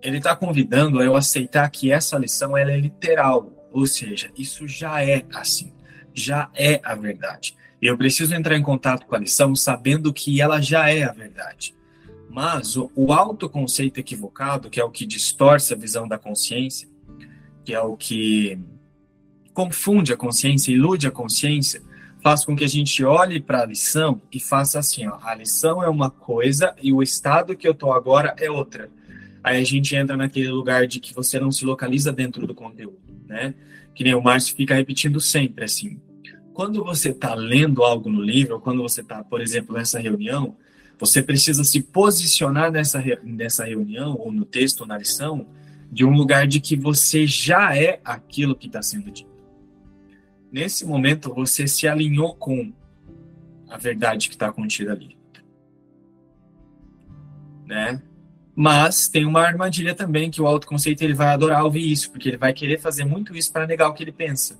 ele 0.01 0.17
está 0.17 0.35
convidando 0.35 0.99
a 0.99 1.05
eu 1.05 1.15
aceitar 1.15 1.69
que 1.69 1.91
essa 1.91 2.17
lição 2.17 2.57
ela 2.57 2.71
é 2.71 2.79
literal. 2.79 3.51
Ou 3.71 3.87
seja, 3.87 4.29
isso 4.35 4.67
já 4.67 5.03
é 5.03 5.25
assim 5.33 5.73
já 6.13 6.49
é 6.53 6.79
a 6.83 6.95
verdade. 6.95 7.55
Eu 7.87 7.97
preciso 7.97 8.33
entrar 8.33 8.57
em 8.57 8.61
contato 8.61 9.05
com 9.05 9.15
a 9.15 9.19
lição 9.19 9.55
sabendo 9.55 10.13
que 10.13 10.39
ela 10.39 10.61
já 10.61 10.89
é 10.89 11.03
a 11.03 11.11
verdade. 11.11 11.75
Mas 12.29 12.77
o, 12.77 12.89
o 12.95 13.11
autoconceito 13.11 13.99
equivocado, 13.99 14.69
que 14.69 14.79
é 14.79 14.83
o 14.83 14.89
que 14.89 15.05
distorce 15.05 15.73
a 15.73 15.77
visão 15.77 16.07
da 16.07 16.17
consciência, 16.17 16.87
que 17.63 17.73
é 17.73 17.81
o 17.81 17.95
que 17.95 18.57
confunde 19.53 20.13
a 20.13 20.17
consciência, 20.17 20.71
ilude 20.71 21.07
a 21.07 21.11
consciência, 21.11 21.81
faz 22.23 22.45
com 22.45 22.55
que 22.55 22.63
a 22.63 22.69
gente 22.69 23.03
olhe 23.03 23.39
para 23.39 23.61
a 23.61 23.65
lição 23.65 24.21
e 24.31 24.39
faça 24.39 24.79
assim: 24.79 25.05
ó, 25.07 25.19
a 25.21 25.35
lição 25.35 25.83
é 25.83 25.89
uma 25.89 26.09
coisa 26.09 26.73
e 26.81 26.93
o 26.93 27.03
estado 27.03 27.55
que 27.55 27.67
eu 27.67 27.73
estou 27.73 27.93
agora 27.93 28.33
é 28.39 28.49
outra. 28.49 28.89
Aí 29.43 29.59
a 29.59 29.63
gente 29.63 29.93
entra 29.93 30.15
naquele 30.15 30.49
lugar 30.49 30.87
de 30.87 31.01
que 31.01 31.13
você 31.13 31.37
não 31.37 31.51
se 31.51 31.65
localiza 31.65 32.13
dentro 32.13 32.47
do 32.47 32.55
conteúdo, 32.55 32.97
né? 33.27 33.53
que 33.93 34.03
nem 34.03 34.15
o 34.15 34.21
Márcio 34.21 34.55
fica 34.55 34.73
repetindo 34.73 35.19
sempre, 35.19 35.65
assim. 35.65 35.99
Quando 36.53 36.83
você 36.83 37.09
está 37.09 37.33
lendo 37.33 37.83
algo 37.83 38.09
no 38.09 38.21
livro, 38.21 38.55
ou 38.55 38.61
quando 38.61 38.81
você 38.81 39.01
está, 39.01 39.23
por 39.23 39.41
exemplo, 39.41 39.75
nessa 39.75 39.99
reunião, 39.99 40.55
você 40.99 41.21
precisa 41.21 41.63
se 41.63 41.81
posicionar 41.81 42.71
nessa, 42.71 43.03
nessa 43.23 43.65
reunião, 43.65 44.15
ou 44.17 44.31
no 44.31 44.45
texto, 44.45 44.81
ou 44.81 44.87
na 44.87 44.97
lição, 44.97 45.47
de 45.91 46.05
um 46.05 46.15
lugar 46.15 46.47
de 46.47 46.59
que 46.59 46.75
você 46.75 47.25
já 47.27 47.75
é 47.75 47.99
aquilo 48.03 48.55
que 48.55 48.67
está 48.67 48.81
sendo 48.81 49.11
dito. 49.11 49.31
Nesse 50.51 50.85
momento, 50.85 51.33
você 51.33 51.67
se 51.67 51.87
alinhou 51.87 52.35
com 52.35 52.71
a 53.67 53.77
verdade 53.77 54.29
que 54.29 54.35
está 54.35 54.51
contida 54.51 54.91
ali. 54.91 55.17
Né? 57.65 58.01
Mas 58.55 59.07
tem 59.07 59.25
uma 59.25 59.41
armadilha 59.41 59.95
também 59.95 60.29
que 60.29 60.41
o 60.41 60.45
autoconceito 60.45 61.03
ele 61.03 61.15
vai 61.15 61.29
adorar 61.29 61.63
ouvir 61.63 61.91
isso, 61.91 62.11
porque 62.11 62.29
ele 62.29 62.37
vai 62.37 62.53
querer 62.53 62.79
fazer 62.79 63.03
muito 63.03 63.35
isso 63.35 63.51
para 63.51 63.65
negar 63.65 63.89
o 63.89 63.93
que 63.93 64.03
ele 64.03 64.11
pensa. 64.11 64.59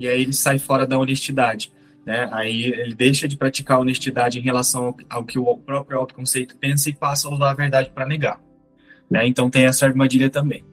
E 0.00 0.08
aí 0.08 0.22
ele 0.22 0.32
sai 0.32 0.58
fora 0.58 0.84
da 0.84 0.98
honestidade. 0.98 1.72
Né? 2.04 2.28
Aí 2.32 2.64
ele 2.64 2.94
deixa 2.94 3.28
de 3.28 3.36
praticar 3.36 3.76
a 3.76 3.80
honestidade 3.80 4.40
em 4.40 4.42
relação 4.42 4.96
ao, 5.08 5.24
que 5.24 5.38
o 5.38 5.56
próprio 5.56 5.98
autoconceito 5.98 6.56
pensa 6.56 6.90
e 6.90 6.92
passa 6.92 7.28
a 7.28 7.32
usar 7.32 7.50
a 7.50 7.54
verdade 7.54 7.90
para 7.94 8.04
negar. 8.04 8.40
Né? 9.08 9.28
Então 9.28 9.48
tem 9.48 9.66
essa 9.66 9.86
armadilha 9.86 10.28
também. 10.28 10.64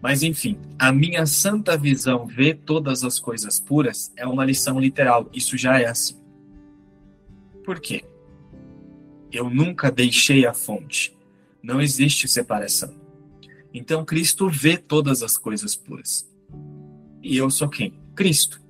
Mas 0.00 0.22
enfim, 0.22 0.56
a 0.78 0.92
minha 0.92 1.26
santa 1.26 1.76
visão 1.76 2.24
vê 2.24 2.54
todas 2.54 3.02
as 3.02 3.18
coisas 3.18 3.58
puras 3.58 4.12
é 4.16 4.24
uma 4.24 4.44
lição 4.44 4.78
literal. 4.78 5.28
Isso 5.32 5.56
já 5.56 5.80
é 5.80 5.86
assim. 5.86 6.16
Por 7.64 7.80
quê? 7.80 8.04
Eu 9.32 9.50
nunca 9.50 9.90
deixei 9.90 10.46
a 10.46 10.54
fonte 10.54 11.18
não 11.62 11.80
existe 11.80 12.28
separação. 12.28 12.94
Então 13.72 14.04
Cristo 14.04 14.48
vê 14.48 14.76
todas 14.76 15.22
as 15.22 15.36
coisas 15.36 15.76
puras. 15.76 16.26
E 17.22 17.36
eu 17.36 17.50
sou 17.50 17.68
quem? 17.68 17.92
Cristo. 18.18 18.60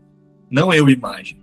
Não 0.50 0.74
eu 0.74 0.90
imagem. 0.90 1.40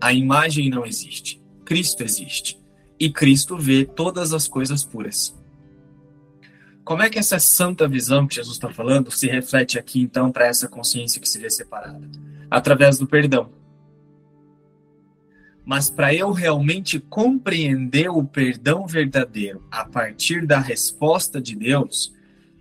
A 0.00 0.12
imagem 0.12 0.70
não 0.70 0.86
existe. 0.86 1.42
Cristo 1.64 2.04
existe. 2.04 2.56
E 2.96 3.10
Cristo 3.10 3.58
vê 3.58 3.84
todas 3.84 4.32
as 4.32 4.46
coisas 4.46 4.84
puras. 4.84 5.36
Como 6.84 7.02
é 7.02 7.10
que 7.10 7.18
essa 7.18 7.40
santa 7.40 7.88
visão 7.88 8.24
que 8.28 8.36
Jesus 8.36 8.54
está 8.54 8.70
falando 8.70 9.10
se 9.10 9.26
reflete 9.26 9.80
aqui 9.80 10.00
então 10.00 10.30
para 10.30 10.46
essa 10.46 10.68
consciência 10.68 11.20
que 11.20 11.28
se 11.28 11.40
vê 11.40 11.50
separada? 11.50 12.08
Através 12.48 13.00
do 13.00 13.06
perdão. 13.08 13.50
Mas 15.64 15.90
para 15.90 16.14
eu 16.14 16.30
realmente 16.30 17.00
compreender 17.00 18.10
o 18.10 18.22
perdão 18.22 18.86
verdadeiro 18.86 19.66
a 19.72 19.84
partir 19.84 20.46
da 20.46 20.60
resposta 20.60 21.42
de 21.42 21.56
Deus, 21.56 22.14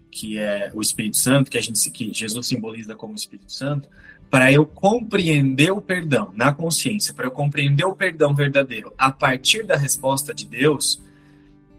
que 0.10 0.40
é 0.40 0.72
o 0.74 0.82
Espírito 0.82 1.18
Santo, 1.18 1.52
que 1.52 1.60
a 1.60 1.62
gente 1.62 1.92
que 1.92 2.12
Jesus 2.12 2.48
simboliza 2.48 2.96
como 2.96 3.14
Espírito 3.14 3.54
Santo, 3.54 3.88
para 4.30 4.52
eu 4.52 4.66
compreender 4.66 5.72
o 5.72 5.82
perdão 5.82 6.32
na 6.36 6.54
consciência, 6.54 7.14
para 7.14 7.26
eu 7.26 7.32
compreender 7.32 7.86
o 7.86 7.96
perdão 7.96 8.34
verdadeiro 8.34 8.94
a 8.98 9.12
partir 9.12 9.64
da 9.64 9.76
resposta 9.76 10.34
de 10.34 10.46
Deus, 10.46 11.02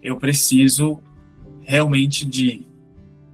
eu 0.03 0.17
preciso 0.17 1.01
realmente 1.63 2.27
de 2.27 2.67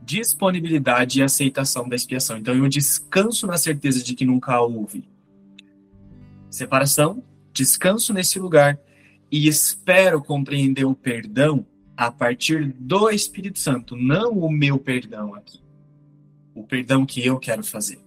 disponibilidade 0.02 1.18
e 1.18 1.22
aceitação 1.22 1.88
da 1.88 1.96
expiação. 1.96 2.36
Então 2.36 2.54
eu 2.54 2.68
descanso 2.68 3.46
na 3.46 3.56
certeza 3.56 4.04
de 4.04 4.14
que 4.14 4.24
nunca 4.24 4.60
houve 4.60 5.08
separação, 6.50 7.22
descanso 7.52 8.12
nesse 8.12 8.38
lugar 8.38 8.78
e 9.32 9.48
espero 9.48 10.22
compreender 10.22 10.84
o 10.84 10.94
perdão 10.94 11.66
a 11.96 12.10
partir 12.10 12.72
do 12.78 13.10
Espírito 13.10 13.58
Santo, 13.58 13.96
não 13.96 14.32
o 14.32 14.50
meu 14.50 14.78
perdão 14.78 15.34
aqui. 15.34 15.60
o 16.54 16.62
perdão 16.62 17.04
que 17.04 17.24
eu 17.24 17.38
quero 17.38 17.62
fazer. 17.62 18.05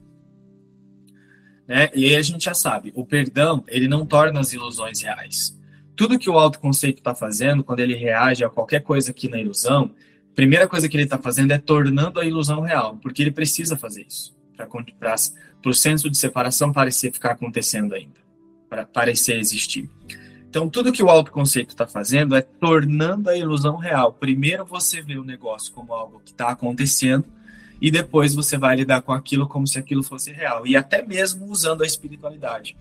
Né? 1.70 1.88
E 1.94 2.06
aí 2.06 2.16
a 2.16 2.22
gente 2.24 2.46
já 2.46 2.56
sabe, 2.56 2.92
o 2.96 3.06
perdão, 3.06 3.64
ele 3.68 3.88
não 3.88 4.04
torna 4.04 4.40
as 4.40 4.54
ilusões 4.54 5.04
reais. 5.04 5.56
Tudo 5.96 6.18
que 6.18 6.28
o 6.28 6.40
autoconceito 6.40 6.98
está 6.98 7.14
fazendo, 7.14 7.64
quando 7.64 7.80
ele 7.80 7.94
reage 7.94 8.44
a 8.44 8.50
qualquer 8.50 8.82
coisa 8.82 9.12
aqui 9.12 9.30
na 9.30 9.40
ilusão, 9.40 9.92
a 10.32 10.36
primeira 10.36 10.68
coisa 10.68 10.90
que 10.90 10.98
ele 10.98 11.04
está 11.04 11.20
fazendo 11.20 11.52
é 11.52 11.60
tornando 11.60 12.20
a 12.20 12.26
ilusão 12.26 12.62
real, 12.62 12.98
porque 12.98 13.22
ele 13.22 13.30
precisa 13.30 13.78
fazer 13.78 14.04
isso, 14.10 14.36
para 14.58 15.70
o 15.70 15.74
senso 15.74 16.10
de 16.10 16.18
separação 16.18 16.74
parecer 16.74 17.12
ficar 17.12 17.34
acontecendo 17.34 17.94
ainda, 17.94 18.20
para 18.68 18.84
parecer 18.84 19.38
existir. 19.38 19.88
Então, 20.50 20.68
tudo 20.68 20.92
que 20.92 21.04
o 21.04 21.10
autoconceito 21.10 21.70
está 21.70 21.86
fazendo 21.86 22.36
é 22.36 22.42
tornando 22.42 23.30
a 23.30 23.38
ilusão 23.38 23.76
real. 23.76 24.12
Primeiro 24.12 24.66
você 24.66 25.04
vê 25.04 25.20
o 25.20 25.24
negócio 25.24 25.72
como 25.72 25.94
algo 25.94 26.20
que 26.26 26.32
está 26.32 26.50
acontecendo, 26.50 27.26
e 27.82 27.90
depois 27.90 28.34
você 28.34 28.58
vai 28.58 28.76
lidar 28.76 29.02
com 29.02 29.14
aquilo 29.14 29.48
como 29.48 29.66
se 29.66 29.80
aquilo 29.80 30.04
fosse 30.04 30.32
real. 30.32 30.68
E 30.68 30.76
até 30.76 31.02
mesmo 31.02 31.46
usando 31.46 31.82
a 31.82 31.86
espiritualidade. 31.86 32.78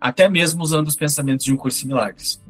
Até 0.00 0.28
mesmo 0.28 0.62
usando 0.62 0.88
os 0.88 0.96
pensamentos 0.96 1.44
de 1.44 1.52
um 1.52 1.56
curso 1.56 1.84
em 1.84 1.88
milagres. 1.88 2.42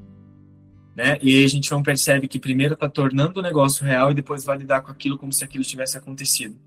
Né? 0.95 1.19
E 1.23 1.39
aí 1.39 1.45
a 1.45 1.49
gente 1.49 1.71
não 1.71 1.83
percebe 1.83 2.29
que 2.29 2.39
primeiro 2.39 2.75
está 2.75 2.89
tornando 2.89 3.41
o 3.41 3.43
negócio 3.43 3.85
real 3.85 4.11
e 4.11 4.15
depois 4.15 4.45
vai 4.45 4.59
lidar 4.59 4.83
com 4.83 4.91
aquilo 4.91 5.17
como 5.17 5.33
se 5.33 5.43
aquilo 5.43 5.65
tivesse 5.65 5.97
acontecido. 5.97 6.59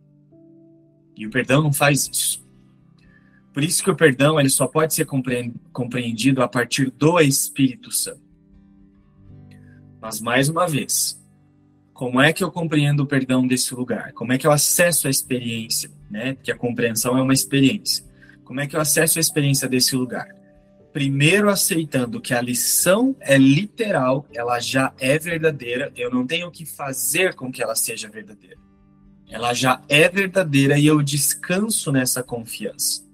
E 1.16 1.28
o 1.28 1.30
perdão 1.30 1.62
não 1.62 1.72
faz 1.72 2.10
isso. 2.12 2.44
Por 3.54 3.64
isso 3.64 3.84
que 3.84 3.90
o 3.90 3.96
perdão 3.96 4.40
ele 4.40 4.50
só 4.50 4.68
pode 4.68 4.94
ser 4.94 5.06
compreendido 5.72 6.42
a 6.42 6.48
partir 6.48 6.92
do 6.92 7.20
Espírito 7.22 7.92
Santo. 7.92 8.26
Mas 10.02 10.20
mais 10.20 10.50
uma 10.50 10.68
vez, 10.68 11.24
como 11.96 12.20
é 12.20 12.34
que 12.34 12.44
eu 12.44 12.52
compreendo 12.52 13.04
o 13.04 13.08
perdão 13.08 13.48
desse 13.48 13.74
lugar? 13.74 14.12
Como 14.12 14.34
é 14.34 14.38
que 14.38 14.46
eu 14.46 14.52
acesso 14.52 15.08
a 15.08 15.10
experiência, 15.10 15.90
né? 16.12 16.34
Porque 16.34 16.52
a 16.52 16.58
compreensão 16.58 17.18
é 17.18 17.22
uma 17.22 17.34
experiência. 17.34 18.04
Como 18.44 18.60
é 18.60 18.68
que 18.68 18.76
eu 18.76 18.82
acesso 18.82 19.18
a 19.18 19.22
experiência 19.22 19.66
desse 19.66 19.96
lugar? 19.96 20.28
Primeiro 20.92 21.50
aceitando 21.50 22.20
que 22.20 22.34
a 22.34 22.42
lição 22.42 23.16
é 23.22 23.38
literal, 23.38 24.28
ela 24.34 24.60
já 24.60 24.94
é 25.00 25.18
verdadeira, 25.18 25.90
eu 25.96 26.12
não 26.12 26.28
tenho 26.28 26.52
que 26.52 26.66
fazer 26.66 27.34
com 27.34 27.50
que 27.50 27.64
ela 27.64 27.76
seja 27.76 28.10
verdadeira. 28.10 28.58
Ela 29.30 29.54
já 29.54 29.82
é 29.88 30.10
verdadeira 30.10 30.78
e 30.78 30.86
eu 30.86 31.02
descanso 31.02 31.94
nessa 31.94 32.22
confiança 32.22 33.06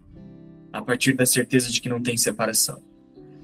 a 0.73 0.81
partir 0.81 1.13
da 1.13 1.25
certeza 1.27 1.71
de 1.71 1.79
que 1.81 1.89
não 1.89 2.01
tem 2.01 2.17
separação. 2.17 2.81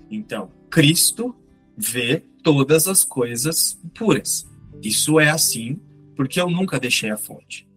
Então, 0.10 0.52
Cristo 0.68 1.36
vê 1.78 2.24
todas 2.42 2.88
as 2.88 3.04
coisas 3.04 3.80
puras. 3.94 4.48
Isso 4.82 5.20
é 5.20 5.30
assim 5.30 5.80
porque 6.16 6.40
eu 6.40 6.50
nunca 6.50 6.80
deixei 6.80 7.10
a 7.10 7.18
fonte. 7.18 7.68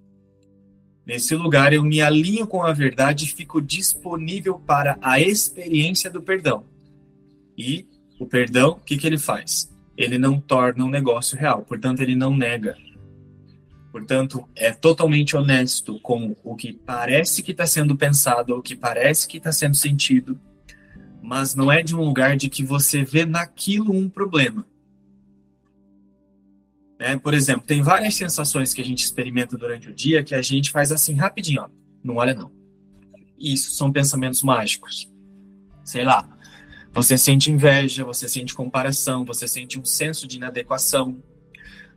Nesse 1.05 1.35
lugar, 1.35 1.73
eu 1.73 1.83
me 1.83 2.01
alinho 2.01 2.47
com 2.47 2.63
a 2.63 2.73
verdade 2.73 3.25
e 3.25 3.29
fico 3.29 3.61
disponível 3.61 4.59
para 4.59 4.99
a 5.03 5.21
experiência 5.21 6.11
do 6.11 6.23
perdão. 6.23 6.65
E 7.57 7.87
o 8.19 8.27
perdão, 8.27 8.73
o 8.73 8.81
que, 8.81 8.97
que 8.97 9.07
ele 9.07 9.19
faz? 9.19 9.71
Ele 9.97 10.19
não 10.19 10.41
torna 10.41 10.85
um 10.85 10.91
negócio 10.91 11.37
real, 11.37 11.63
portanto, 11.63 12.01
ele 12.01 12.15
não 12.15 12.35
nega, 12.35 12.77
Portanto, 13.91 14.49
é 14.55 14.71
totalmente 14.71 15.37
honesto 15.37 15.99
com 16.01 16.37
o 16.45 16.55
que 16.55 16.73
parece 16.73 17.43
que 17.43 17.51
está 17.51 17.67
sendo 17.67 17.97
pensado, 17.97 18.55
o 18.55 18.63
que 18.63 18.77
parece 18.77 19.27
que 19.27 19.39
está 19.39 19.51
sendo 19.51 19.75
sentido, 19.75 20.41
mas 21.21 21.55
não 21.55 21.71
é 21.73 21.83
de 21.83 21.95
um 21.95 22.05
lugar 22.05 22.37
de 22.37 22.49
que 22.49 22.63
você 22.63 23.03
vê 23.03 23.27
naquilo 23.27 23.93
um 23.93 24.09
problema. 24.09 24.65
É, 27.01 27.17
por 27.17 27.33
exemplo, 27.33 27.63
tem 27.67 27.81
várias 27.81 28.15
sensações 28.15 28.75
que 28.75 28.83
a 28.83 28.85
gente 28.85 29.03
experimenta 29.03 29.57
durante 29.57 29.89
o 29.89 29.95
dia 29.95 30.23
que 30.23 30.35
a 30.35 30.43
gente 30.43 30.71
faz 30.71 30.93
assim 30.93 31.15
rapidinho, 31.15 31.63
ó, 31.63 31.69
não 32.05 32.17
olha 32.17 32.35
não. 32.35 32.53
Isso 33.39 33.71
são 33.71 33.91
pensamentos 33.91 34.43
mágicos. 34.43 35.11
Sei 35.83 36.05
lá, 36.05 36.29
você 36.93 37.17
sente 37.17 37.51
inveja, 37.51 38.05
você 38.05 38.29
sente 38.29 38.55
comparação, 38.55 39.25
você 39.25 39.49
sente 39.49 39.79
um 39.79 39.85
senso 39.85 40.29
de 40.29 40.37
inadequação, 40.37 41.23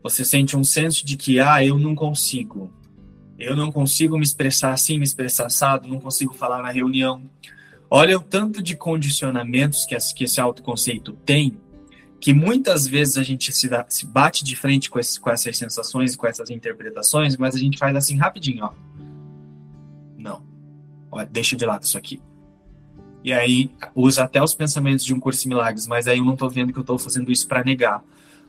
você 0.01 0.23
sente 0.23 0.55
um 0.55 0.63
senso 0.63 1.05
de 1.05 1.17
que, 1.17 1.37
ah, 1.37 1.63
eu 1.63 1.77
não 1.77 1.93
consigo. 1.93 2.71
Eu 3.37 3.57
não 3.57 3.73
consigo 3.73 4.17
me 4.17 4.23
expressar 4.23 4.71
assim, 4.71 4.97
me 4.97 5.03
expressar 5.03 5.47
assado, 5.47 5.85
não 5.85 5.99
consigo 5.99 6.33
falar 6.33 6.61
na 6.61 6.71
reunião. 6.71 7.29
Olha 7.89 8.17
o 8.17 8.21
tanto 8.21 8.63
de 8.63 8.73
condicionamentos 8.77 9.85
que 9.85 10.23
esse 10.23 10.39
autoconceito 10.39 11.11
tem, 11.25 11.57
que 12.23 12.33
muitas 12.33 12.87
vezes 12.87 13.17
a 13.17 13.21
gente 13.21 13.51
se, 13.51 13.67
dá, 13.67 13.85
se 13.89 14.05
bate 14.05 14.45
de 14.45 14.55
frente 14.55 14.89
com, 14.89 14.97
esse, 14.97 15.19
com 15.19 15.29
essas 15.29 15.57
sensações 15.57 16.15
com 16.15 16.25
essas 16.25 16.49
interpretações, 16.49 17.35
mas 17.35 17.53
a 17.53 17.59
gente 17.59 17.77
faz 17.77 17.93
assim 17.97 18.15
rapidinho, 18.15 18.63
ó. 18.63 18.71
Não. 20.17 20.41
Deixa 21.29 21.57
de 21.57 21.65
lado 21.65 21.83
isso 21.83 21.97
aqui. 21.97 22.21
E 23.25 23.33
aí 23.33 23.69
usa 23.93 24.23
até 24.23 24.41
os 24.41 24.55
pensamentos 24.55 25.03
de 25.03 25.13
um 25.13 25.19
curso 25.19 25.45
em 25.45 25.49
milagres, 25.49 25.85
mas 25.85 26.07
aí 26.07 26.19
eu 26.19 26.23
não 26.23 26.31
estou 26.31 26.49
vendo 26.49 26.71
que 26.71 26.79
eu 26.79 26.83
estou 26.83 26.97
fazendo 26.97 27.29
isso 27.29 27.45
para 27.45 27.61
negar. 27.61 28.01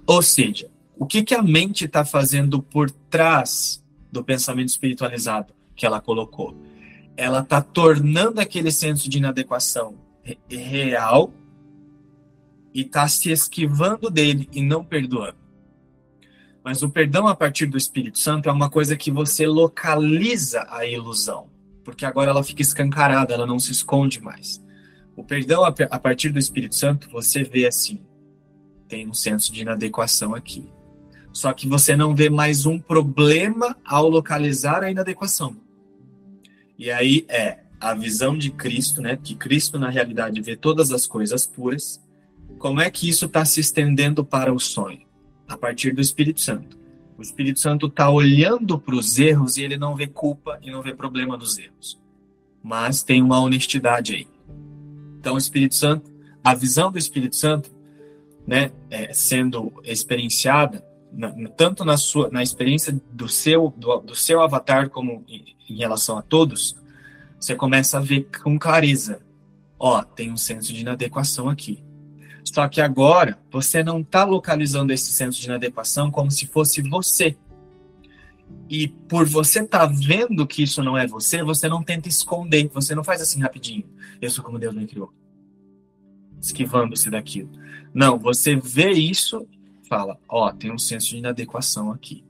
Ou 0.07 0.23
seja, 0.23 0.71
o 0.97 1.05
que, 1.05 1.25
que 1.25 1.35
a 1.35 1.43
mente 1.43 1.87
está 1.87 2.05
fazendo 2.05 2.63
por 2.63 2.89
trás 2.89 3.83
do 4.13 4.23
pensamento 4.23 4.69
espiritualizado 4.69 5.53
que 5.75 5.85
ela 5.85 6.01
colocou? 6.01 6.57
Ela 7.17 7.41
está 7.41 7.61
tornando 7.61 8.41
aquele 8.41 8.71
senso 8.71 9.11
de 9.11 9.19
inadequação 9.19 9.97
real 10.49 11.33
e 12.75 12.81
está 12.81 13.07
se 13.07 13.31
esquivando 13.31 14.11
dele 14.11 14.49
e 14.53 14.61
não 14.61 14.85
perdoando. 14.85 15.39
Mas 16.65 16.83
o 16.83 16.91
perdão 16.91 17.29
a 17.29 17.37
partir 17.37 17.67
do 17.67 17.79
Espírito 17.79 18.19
Santo 18.19 18.49
é 18.49 18.53
uma 18.53 18.69
coisa 18.69 18.97
que 18.97 19.11
você 19.11 19.47
localiza 19.47 20.67
a 20.69 20.85
ilusão, 20.85 21.49
porque 21.85 22.05
agora 22.05 22.31
ela 22.31 22.43
fica 22.43 22.63
escancarada, 22.63 23.33
ela 23.33 23.47
não 23.47 23.61
se 23.61 23.71
esconde 23.71 24.21
mais. 24.21 24.65
O 25.15 25.23
perdão 25.23 25.65
a 25.65 25.99
partir 25.99 26.31
do 26.31 26.39
Espírito 26.39 26.75
Santo, 26.75 27.09
você 27.11 27.45
vê 27.45 27.67
assim, 27.67 28.01
tem 28.89 29.09
um 29.09 29.15
senso 29.15 29.53
de 29.53 29.63
inadequação 29.63 30.35
aqui. 30.35 30.69
Só 31.33 31.53
que 31.53 31.69
você 31.69 31.97
não 31.97 32.15
vê 32.15 32.31
mais 32.31 32.65
um 32.65 32.79
problema 32.79 33.77
ao 33.85 34.09
localizar 34.09 34.83
a 34.83 34.91
inadequação. 34.91 35.57
E 36.79 36.91
aí 36.91 37.25
é 37.29 37.61
a 37.81 37.95
visão 37.95 38.39
de 38.39 38.51
Cristo, 38.51 39.03
né? 39.03 39.19
Que 39.23 39.35
Cristo 39.35 39.79
na 39.79 39.91
realidade 39.91 40.41
vê 40.41 40.57
todas 40.57 40.91
as 40.91 41.07
coisas 41.07 41.47
puras. 41.47 42.01
Como 42.64 42.81
é 42.81 42.90
que 42.90 43.07
isso 43.07 43.27
está 43.27 43.44
se 43.44 43.61
estendendo 43.61 44.24
para 44.24 44.50
o 44.50 44.59
sonho? 44.59 45.03
A 45.46 45.55
partir 45.55 45.92
do 45.92 46.00
Espírito 46.00 46.40
Santo. 46.40 46.79
O 47.18 47.20
Espírito 47.20 47.61
Santo 47.61 47.88
está 47.88 48.09
olhando 48.09 48.79
para 48.79 48.94
os 48.94 49.18
erros 49.18 49.59
e 49.59 49.62
ele 49.62 49.77
não 49.77 49.94
vê 49.94 50.07
culpa 50.07 50.59
e 50.62 50.70
não 50.70 50.81
vê 50.81 50.94
problema 50.94 51.37
dos 51.37 51.59
erros. 51.59 52.00
Mas 52.62 53.03
tem 53.03 53.20
uma 53.20 53.38
honestidade 53.38 54.14
aí. 54.14 54.27
Então, 55.20 55.35
o 55.35 55.38
Espírito 55.38 55.74
Santo, 55.74 56.11
a 56.42 56.55
visão 56.55 56.90
do 56.90 56.96
Espírito 56.96 57.37
Santo, 57.37 57.70
né, 58.46 58.72
é, 58.88 59.12
sendo 59.12 59.70
experienciada, 59.85 60.83
na, 61.12 61.35
tanto 61.50 61.85
na 61.85 61.98
sua 61.98 62.31
na 62.31 62.42
experiência 62.42 62.98
do 63.12 63.29
seu 63.29 63.74
do, 63.77 63.98
do 63.98 64.14
seu 64.14 64.40
avatar 64.40 64.88
como 64.88 65.22
em, 65.29 65.55
em, 65.68 65.77
relação 65.77 66.16
a 66.16 66.22
todos, 66.22 66.74
você 67.38 67.55
começa 67.55 67.98
a 67.98 68.00
ver 68.00 68.27
com 68.42 68.59
clareza. 68.59 69.20
Ó, 69.79 70.03
tem 70.03 70.33
um 70.33 70.37
senso 70.38 70.72
de 70.72 70.81
inadequação 70.81 71.50
aqui. 71.50 71.84
Só 72.44 72.68
que 72.68 72.80
agora 72.80 73.38
você 73.50 73.83
não 73.83 74.00
está 74.00 74.24
localizando 74.24 74.92
esse 74.92 75.11
senso 75.12 75.40
de 75.40 75.46
inadequação 75.46 76.11
como 76.11 76.30
se 76.30 76.46
fosse 76.46 76.83
você. 76.83 77.37
E 78.68 78.88
por 78.88 79.26
você 79.26 79.61
estar 79.61 79.80
tá 79.80 79.87
vendo 79.87 80.46
que 80.46 80.62
isso 80.62 80.83
não 80.83 80.96
é 80.96 81.07
você, 81.07 81.42
você 81.42 81.68
não 81.68 81.83
tenta 81.83 82.09
esconder, 82.09 82.68
você 82.68 82.94
não 82.94 83.02
faz 83.02 83.20
assim 83.20 83.40
rapidinho. 83.40 83.85
Eu 84.20 84.30
sou 84.30 84.44
como 84.44 84.59
Deus 84.59 84.74
me 84.74 84.87
criou. 84.87 85.12
Esquivando-se 86.40 87.11
daquilo. 87.11 87.50
Não, 87.92 88.18
você 88.18 88.54
vê 88.57 88.90
isso 88.92 89.46
fala, 89.88 90.18
ó, 90.28 90.48
oh, 90.48 90.52
tem 90.52 90.72
um 90.72 90.78
senso 90.78 91.09
de 91.09 91.18
inadequação 91.18 91.92
aqui. 91.92 92.24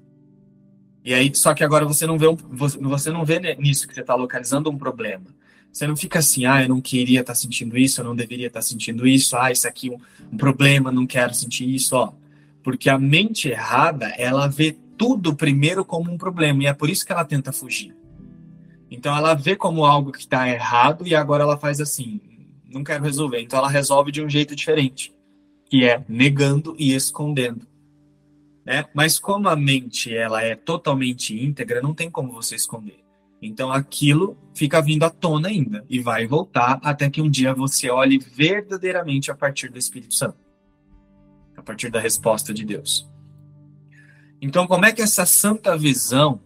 E 1.05 1.13
aí, 1.13 1.35
só 1.35 1.55
que 1.55 1.63
agora 1.63 1.85
você 1.85 2.07
não 2.07 2.19
vê, 2.19 2.27
você 2.51 3.11
não 3.11 3.25
vê 3.25 3.39
nisso 3.57 3.87
que 3.87 3.95
você 3.95 4.01
está 4.01 4.15
localizando 4.15 4.71
um 4.71 4.79
problema. 4.79 5.27
Você 5.75 5.89
não 5.89 5.97
fica 5.97 6.21
assim, 6.21 6.47
ah, 6.47 6.63
eu 6.63 6.69
não 6.69 6.81
queria 6.81 7.21
estar 7.21 7.33
tá 7.33 7.37
sentindo 7.37 7.77
isso, 7.77 8.01
eu 8.01 8.05
não 8.05 8.15
deveria 8.15 8.47
estar 8.47 8.61
tá 8.61 8.63
sentindo 8.63 9.09
isso, 9.09 9.37
ah, 9.37 9.51
isso 9.51 9.67
aqui 9.67 9.93
é 9.93 9.97
um, 9.97 9.99
um 10.33 10.37
problema, 10.37 10.93
não 10.93 11.05
quero 11.05 11.35
sentir 11.35 11.69
isso, 11.69 11.97
ó. 11.97 12.13
Porque 12.63 12.89
a 12.89 12.97
mente 12.97 13.49
errada, 13.49 14.07
ela 14.17 14.47
vê 14.47 14.77
tudo 14.97 15.35
primeiro 15.35 15.85
como 15.85 16.13
um 16.13 16.17
problema, 16.17 16.63
e 16.63 16.67
é 16.67 16.73
por 16.73 16.89
isso 16.89 17.05
que 17.05 17.11
ela 17.11 17.25
tenta 17.25 17.53
fugir. 17.53 17.93
Então 18.89 19.17
ela 19.17 19.35
vê 19.35 19.57
como 19.57 19.85
algo 19.85 20.13
que 20.13 20.21
está 20.21 20.49
errado 20.49 21.05
e 21.09 21.13
agora 21.13 21.43
ela 21.43 21.59
faz 21.59 21.81
assim, 21.81 22.21
não 22.71 22.85
quero 22.85 23.03
resolver. 23.03 23.41
Então 23.41 23.59
ela 23.59 23.69
resolve 23.69 24.13
de 24.13 24.23
um 24.23 24.31
jeito 24.31 24.55
diferente 24.55 25.13
que 25.69 25.85
é 25.85 26.05
negando 26.09 26.77
e 26.79 26.95
escondendo. 26.95 27.67
Né? 28.65 28.85
Mas 28.95 29.19
como 29.19 29.49
a 29.49 29.57
mente 29.57 30.17
ela 30.17 30.41
é 30.41 30.55
totalmente 30.55 31.37
íntegra, 31.37 31.83
não 31.83 31.93
tem 31.93 32.09
como 32.09 32.33
você 32.33 32.55
esconder. 32.55 33.04
Então 33.47 33.71
aquilo 33.71 34.39
fica 34.55 34.81
vindo 34.81 35.05
à 35.05 35.11
tona 35.11 35.49
ainda 35.49 35.85
e 35.89 36.01
vai 36.01 36.27
voltar 36.27 36.81
até 36.83 37.11
que 37.11 37.21
um 37.21 37.31
dia 37.31 37.55
você 37.55 37.91
olhe 37.91 38.19
verdadeiramente 38.19 39.31
a 39.31 39.35
partir 39.35 39.71
do 39.71 39.79
Espírito 39.79 40.15
Santo, 40.15 40.39
a 41.57 41.63
partir 41.63 41.91
da 41.91 42.01
resposta 42.01 42.55
de 42.55 42.65
Deus. 42.65 43.07
Então, 44.41 44.67
como 44.67 44.87
é 44.87 44.93
que 44.93 45.03
essa 45.03 45.27
santa 45.27 45.77
visão 45.77 46.41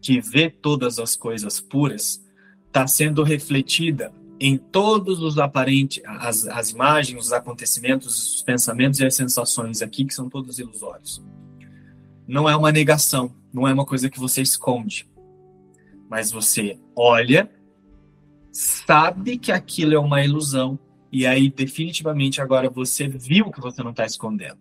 que 0.00 0.20
vê 0.20 0.50
todas 0.50 0.98
as 0.98 1.14
coisas 1.14 1.60
puras, 1.60 2.20
está 2.66 2.86
sendo 2.86 3.22
refletida 3.22 4.12
em 4.40 4.58
todos 4.58 5.22
os 5.22 5.38
aparentes, 5.38 6.02
as, 6.04 6.46
as 6.48 6.70
imagens, 6.70 7.26
os 7.26 7.32
acontecimentos, 7.32 8.34
os 8.34 8.42
pensamentos 8.42 8.98
e 8.98 9.06
as 9.06 9.14
sensações 9.14 9.80
aqui, 9.80 10.04
que 10.04 10.12
são 10.12 10.28
todos 10.28 10.58
ilusórios. 10.58 11.22
Não 12.26 12.48
é 12.48 12.56
uma 12.56 12.72
negação, 12.72 13.32
não 13.52 13.68
é 13.68 13.72
uma 13.72 13.86
coisa 13.86 14.10
que 14.10 14.18
você 14.18 14.42
esconde, 14.42 15.08
mas 16.12 16.30
você 16.30 16.78
olha, 16.94 17.50
sabe 18.52 19.38
que 19.38 19.50
aquilo 19.50 19.94
é 19.94 19.98
uma 19.98 20.22
ilusão, 20.22 20.78
e 21.10 21.26
aí 21.26 21.48
definitivamente 21.48 22.38
agora 22.38 22.68
você 22.68 23.08
viu 23.08 23.50
que 23.50 23.62
você 23.62 23.82
não 23.82 23.92
está 23.92 24.04
escondendo. 24.04 24.58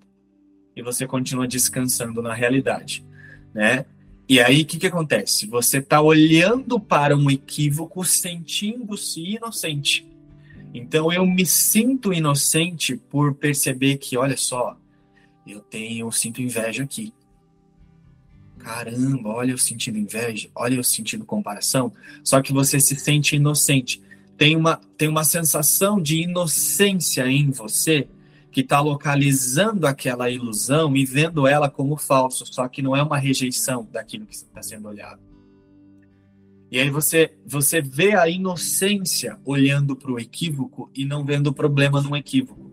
E 0.73 0.81
você 0.81 1.05
continua 1.05 1.45
descansando 1.45 2.21
na 2.21 2.33
realidade, 2.33 3.05
né? 3.53 3.85
E 4.29 4.39
aí, 4.39 4.61
o 4.61 4.65
que, 4.65 4.79
que 4.79 4.87
acontece? 4.87 5.45
Você 5.47 5.79
está 5.79 6.01
olhando 6.01 6.79
para 6.79 7.17
um 7.17 7.29
equívoco, 7.29 8.05
sentindo-se 8.05 9.19
inocente. 9.19 10.09
Então, 10.73 11.11
eu 11.11 11.25
me 11.25 11.45
sinto 11.45 12.13
inocente 12.13 12.95
por 12.95 13.35
perceber 13.35 13.97
que, 13.97 14.15
olha 14.17 14.37
só, 14.37 14.77
eu 15.45 15.59
tenho, 15.59 16.07
eu 16.07 16.11
sinto 16.13 16.41
inveja 16.41 16.83
aqui. 16.83 17.13
Caramba, 18.63 19.29
olha 19.29 19.51
eu 19.51 19.57
sentindo 19.57 19.97
inveja, 19.97 20.49
olha 20.53 20.75
eu 20.75 20.83
sentindo 20.83 21.25
comparação. 21.25 21.91
Só 22.23 22.41
que 22.41 22.53
você 22.53 22.79
se 22.79 22.95
sente 22.95 23.35
inocente. 23.35 24.01
Tem 24.37 24.55
uma, 24.55 24.79
tem 24.97 25.07
uma 25.07 25.23
sensação 25.23 25.99
de 25.99 26.21
inocência 26.21 27.27
em 27.27 27.49
você 27.49 28.07
que 28.51 28.61
está 28.61 28.79
localizando 28.79 29.87
aquela 29.87 30.29
ilusão 30.29 30.95
e 30.95 31.05
vendo 31.05 31.47
ela 31.47 31.69
como 31.69 31.97
falso, 31.97 32.45
só 32.45 32.67
que 32.67 32.81
não 32.81 32.95
é 32.95 33.01
uma 33.01 33.17
rejeição 33.17 33.87
daquilo 33.91 34.25
que 34.25 34.35
está 34.35 34.61
sendo 34.61 34.87
olhado. 34.87 35.21
E 36.69 36.79
aí 36.79 36.89
você, 36.89 37.33
você 37.45 37.81
vê 37.81 38.15
a 38.15 38.29
inocência 38.29 39.39
olhando 39.43 39.95
para 39.95 40.11
o 40.11 40.19
equívoco 40.19 40.89
e 40.93 41.03
não 41.03 41.25
vendo 41.25 41.47
o 41.47 41.53
problema 41.53 42.01
no 42.01 42.15
equívoco. 42.15 42.71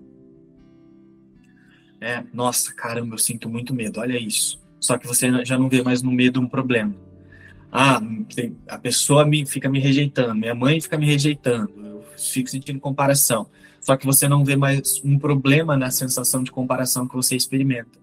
É, 2.01 2.23
nossa, 2.33 2.73
caramba, 2.75 3.15
eu 3.15 3.19
sinto 3.19 3.49
muito 3.49 3.75
medo, 3.75 4.01
olha 4.01 4.19
isso. 4.19 4.61
Só 4.81 4.97
que 4.97 5.07
você 5.07 5.45
já 5.45 5.59
não 5.59 5.69
vê 5.69 5.83
mais 5.83 6.03
no 6.03 6.11
medo 6.11 6.41
um 6.41 6.49
problema. 6.49 6.95
Ah, 7.71 8.01
a 8.69 8.79
pessoa 8.79 9.25
me, 9.27 9.45
fica 9.45 9.69
me 9.69 9.79
rejeitando, 9.79 10.35
minha 10.35 10.55
mãe 10.55 10.81
fica 10.81 10.97
me 10.97 11.05
rejeitando, 11.05 11.71
eu 11.77 12.05
fico 12.17 12.49
sentindo 12.49 12.81
comparação. 12.81 13.47
Só 13.81 13.97
que 13.97 14.07
você 14.07 14.27
não 14.29 14.45
vê 14.45 14.57
mais 14.57 15.03
um 15.05 15.19
problema 15.19 15.77
na 15.77 15.91
sensação 15.91 16.43
de 16.43 16.51
comparação 16.51 17.07
que 17.07 17.15
você 17.15 17.37
experimenta. 17.37 17.99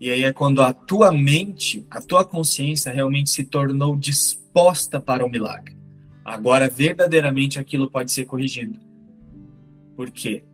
E 0.00 0.10
aí 0.10 0.22
é 0.22 0.32
quando 0.32 0.62
a 0.62 0.72
tua 0.72 1.10
mente, 1.10 1.84
a 1.90 2.00
tua 2.00 2.24
consciência 2.24 2.92
realmente 2.92 3.30
se 3.30 3.44
tornou 3.44 3.96
disposta 3.96 5.00
para 5.00 5.26
o 5.26 5.28
milagre. 5.28 5.76
Agora, 6.24 6.68
verdadeiramente, 6.68 7.58
aquilo 7.58 7.90
pode 7.90 8.12
ser 8.12 8.24
corrigido. 8.24 8.78
Por 9.96 10.10
quê? 10.10 10.44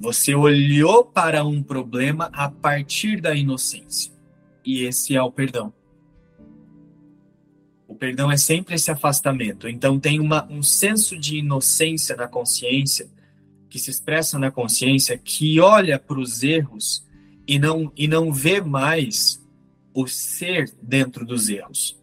Você 0.00 0.34
olhou 0.34 1.04
para 1.04 1.44
um 1.44 1.62
problema 1.62 2.30
a 2.32 2.48
partir 2.48 3.20
da 3.20 3.34
inocência. 3.34 4.13
E 4.64 4.82
esse 4.82 5.14
é 5.14 5.22
o 5.22 5.30
perdão. 5.30 5.72
O 7.86 7.94
perdão 7.94 8.30
é 8.30 8.36
sempre 8.36 8.74
esse 8.74 8.90
afastamento. 8.90 9.68
Então, 9.68 10.00
tem 10.00 10.18
uma, 10.18 10.46
um 10.50 10.62
senso 10.62 11.18
de 11.18 11.38
inocência 11.38 12.16
na 12.16 12.26
consciência 12.26 13.08
que 13.74 13.78
se 13.80 13.90
expressa 13.90 14.38
na 14.38 14.52
consciência, 14.52 15.18
que 15.18 15.58
olha 15.58 15.98
para 15.98 16.20
os 16.20 16.44
erros 16.44 17.04
e 17.44 17.58
não, 17.58 17.92
e 17.96 18.06
não 18.06 18.32
vê 18.32 18.60
mais 18.60 19.44
o 19.92 20.06
ser 20.06 20.72
dentro 20.80 21.26
dos 21.26 21.48
erros. 21.48 22.00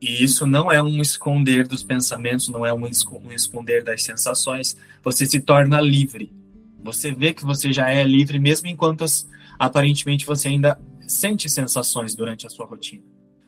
E 0.00 0.22
isso 0.22 0.46
não 0.46 0.70
é 0.70 0.80
um 0.80 1.00
esconder 1.00 1.66
dos 1.66 1.82
pensamentos, 1.82 2.48
não 2.48 2.64
é 2.64 2.72
um 2.72 2.86
esconder 2.86 3.82
das 3.82 4.04
sensações. 4.04 4.76
Você 5.02 5.26
se 5.26 5.40
torna 5.40 5.80
livre. 5.80 6.32
Você 6.84 7.10
vê 7.10 7.34
que 7.34 7.44
você 7.44 7.72
já 7.72 7.90
é 7.90 8.04
livre, 8.04 8.38
mesmo 8.38 8.68
enquanto 8.68 9.04
aparentemente 9.58 10.24
você 10.24 10.46
ainda 10.46 10.80
sente 11.06 11.48
sensações 11.48 12.14
durante 12.14 12.46
a 12.46 12.50
sua 12.50 12.66
rotina. 12.66 13.02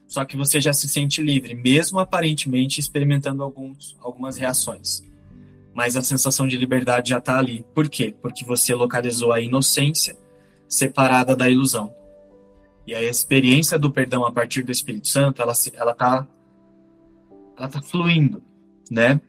Só 0.06 0.24
que 0.24 0.36
você 0.36 0.60
já 0.60 0.72
se 0.72 0.88
sente 0.88 1.22
livre, 1.22 1.54
mesmo 1.54 1.98
aparentemente 1.98 2.80
experimentando 2.80 3.42
alguns, 3.42 3.96
algumas 4.00 4.36
reações 4.36 5.02
mas 5.76 5.94
a 5.94 6.00
sensação 6.00 6.48
de 6.48 6.56
liberdade 6.56 7.10
já 7.10 7.18
está 7.18 7.38
ali. 7.38 7.62
Por 7.74 7.86
quê? 7.90 8.14
Porque 8.22 8.46
você 8.46 8.74
localizou 8.74 9.30
a 9.30 9.42
inocência 9.42 10.16
separada 10.66 11.36
da 11.36 11.50
ilusão. 11.50 11.94
E 12.86 12.94
a 12.94 13.02
experiência 13.02 13.78
do 13.78 13.90
perdão 13.90 14.24
a 14.24 14.32
partir 14.32 14.62
do 14.62 14.72
Espírito 14.72 15.06
Santo, 15.06 15.42
ela 15.42 15.52
ela 15.74 15.94
tá 15.94 16.26
ela 17.58 17.68
tá 17.68 17.82
fluindo, 17.82 18.42
né? 18.90 19.20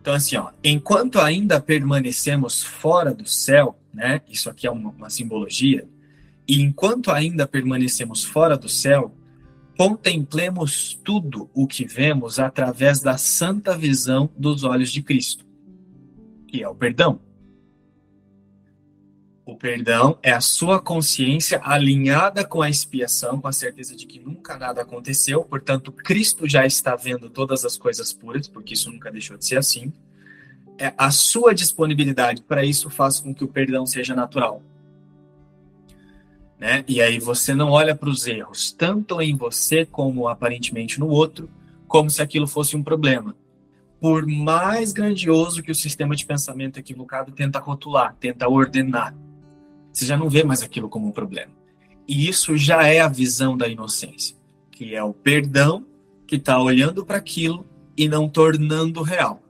Então 0.00 0.14
assim, 0.14 0.36
ó, 0.36 0.50
enquanto 0.64 1.20
ainda 1.20 1.60
permanecemos 1.60 2.62
fora 2.62 3.12
do 3.12 3.26
céu, 3.26 3.78
né? 3.92 4.22
Isso 4.26 4.48
aqui 4.48 4.66
é 4.66 4.70
uma, 4.70 4.88
uma 4.88 5.10
simbologia. 5.10 5.86
E 6.52 6.60
enquanto 6.60 7.10
ainda 7.10 7.48
permanecemos 7.48 8.22
fora 8.22 8.58
do 8.58 8.68
céu, 8.68 9.16
contemplemos 9.74 10.92
tudo 11.02 11.48
o 11.54 11.66
que 11.66 11.86
vemos 11.86 12.38
através 12.38 13.00
da 13.00 13.16
santa 13.16 13.74
visão 13.74 14.28
dos 14.36 14.62
olhos 14.62 14.92
de 14.92 15.02
Cristo, 15.02 15.46
que 16.46 16.62
é 16.62 16.68
o 16.68 16.74
perdão. 16.74 17.18
O 19.46 19.56
perdão 19.56 20.18
é 20.22 20.30
a 20.30 20.42
sua 20.42 20.78
consciência 20.78 21.58
alinhada 21.64 22.44
com 22.44 22.60
a 22.60 22.68
expiação, 22.68 23.40
com 23.40 23.48
a 23.48 23.52
certeza 23.52 23.96
de 23.96 24.04
que 24.04 24.20
nunca 24.20 24.58
nada 24.58 24.82
aconteceu, 24.82 25.42
portanto, 25.44 25.90
Cristo 25.90 26.46
já 26.46 26.66
está 26.66 26.94
vendo 26.94 27.30
todas 27.30 27.64
as 27.64 27.78
coisas 27.78 28.12
puras, 28.12 28.46
porque 28.46 28.74
isso 28.74 28.92
nunca 28.92 29.10
deixou 29.10 29.38
de 29.38 29.46
ser 29.46 29.56
assim. 29.56 29.90
É 30.76 30.92
a 30.98 31.10
sua 31.10 31.54
disponibilidade 31.54 32.42
para 32.42 32.62
isso 32.62 32.90
faz 32.90 33.20
com 33.20 33.34
que 33.34 33.42
o 33.42 33.48
perdão 33.48 33.86
seja 33.86 34.14
natural. 34.14 34.62
Né? 36.62 36.84
E 36.86 37.02
aí 37.02 37.18
você 37.18 37.56
não 37.56 37.72
olha 37.72 37.92
para 37.92 38.08
os 38.08 38.24
erros, 38.24 38.70
tanto 38.70 39.20
em 39.20 39.34
você 39.34 39.84
como 39.84 40.28
aparentemente 40.28 41.00
no 41.00 41.08
outro, 41.08 41.50
como 41.88 42.08
se 42.08 42.22
aquilo 42.22 42.46
fosse 42.46 42.76
um 42.76 42.84
problema. 42.84 43.34
Por 44.00 44.24
mais 44.28 44.92
grandioso 44.92 45.60
que 45.60 45.72
o 45.72 45.74
sistema 45.74 46.14
de 46.14 46.24
pensamento 46.24 46.78
equivocado 46.78 47.32
tenta 47.32 47.58
rotular, 47.58 48.14
tenta 48.14 48.48
ordenar, 48.48 49.12
você 49.92 50.06
já 50.06 50.16
não 50.16 50.28
vê 50.28 50.44
mais 50.44 50.62
aquilo 50.62 50.88
como 50.88 51.08
um 51.08 51.10
problema. 51.10 51.50
E 52.06 52.28
isso 52.28 52.56
já 52.56 52.86
é 52.86 53.00
a 53.00 53.08
visão 53.08 53.56
da 53.56 53.66
inocência, 53.66 54.36
que 54.70 54.94
é 54.94 55.02
o 55.02 55.12
perdão 55.12 55.84
que 56.28 56.36
está 56.36 56.62
olhando 56.62 57.04
para 57.04 57.18
aquilo 57.18 57.66
e 57.96 58.08
não 58.08 58.28
tornando 58.28 59.02
real. 59.02 59.42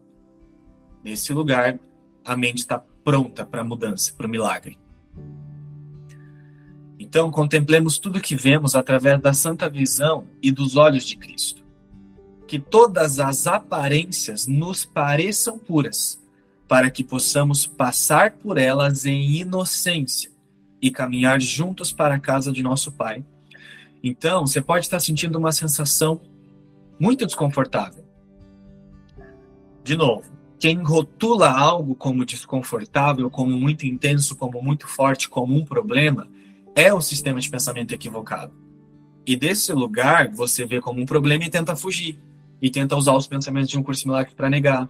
Nesse 1.05 1.35
lugar, 1.35 1.79
a 2.25 2.35
mente 2.39 2.61
está 2.61 2.83
pronta 3.05 3.45
para 3.45 3.61
a 3.61 3.65
mudança, 3.65 4.15
para 4.17 4.27
o 4.27 4.31
milagre. 4.31 4.79
Então, 7.03 7.33
contemplemos 7.33 7.99
tudo 7.99 8.21
que 8.21 8.37
vemos 8.37 8.77
através 8.77 9.21
da 9.21 9.33
santa 9.33 9.69
visão 9.69 10.25
e 10.41 10.53
dos 10.53 10.77
olhos 10.77 11.05
de 11.05 11.17
Cristo. 11.17 11.61
Que 12.47 12.61
todas 12.61 13.19
as 13.19 13.49
aparências 13.49 14.47
nos 14.47 14.85
pareçam 14.85 15.59
puras, 15.59 16.23
para 16.69 16.93
que 16.93 17.03
possamos 17.03 17.67
passar 17.67 18.31
por 18.31 18.57
elas 18.57 19.05
em 19.05 19.33
inocência 19.33 20.31
e 20.81 20.93
caminhar 20.93 21.41
juntos 21.41 21.93
para 21.93 22.15
a 22.15 22.21
casa 22.21 22.53
de 22.53 22.63
nosso 22.63 22.93
Pai. 22.93 23.25
Então, 24.01 24.47
você 24.47 24.61
pode 24.63 24.87
estar 24.87 25.01
sentindo 25.01 25.37
uma 25.37 25.51
sensação 25.51 26.21
muito 27.01 27.27
desconfortável. 27.27 28.05
De 29.83 29.97
novo, 29.97 30.23
quem 30.61 30.81
rotula 30.81 31.51
algo 31.51 31.97
como 31.97 32.25
desconfortável, 32.25 33.29
como 33.29 33.51
muito 33.51 33.85
intenso, 33.85 34.37
como 34.37 34.63
muito 34.63 34.87
forte, 34.87 35.29
como 35.29 35.57
um 35.57 35.65
problema, 35.65 36.29
é 36.75 36.93
o 36.93 37.01
sistema 37.01 37.41
de 37.41 37.51
pensamento 37.51 37.93
equivocado. 37.93 38.53
E 39.27 39.37
desse 39.37 39.73
lugar, 39.73 40.31
você 40.31 40.65
vê 40.65 40.81
como 40.81 41.01
um 41.01 41.07
problema 41.07 41.45
e 41.45 41.51
tenta 41.51 41.77
fugir. 41.77 42.19
E 42.61 42.71
tenta 42.71 42.97
usar 42.97 43.15
os 43.15 43.27
pensamentos 43.27 43.71
de 43.71 43.79
um 43.79 43.83
curso 43.83 44.07
milagre 44.07 44.35
para 44.35 44.51
negar. 44.51 44.89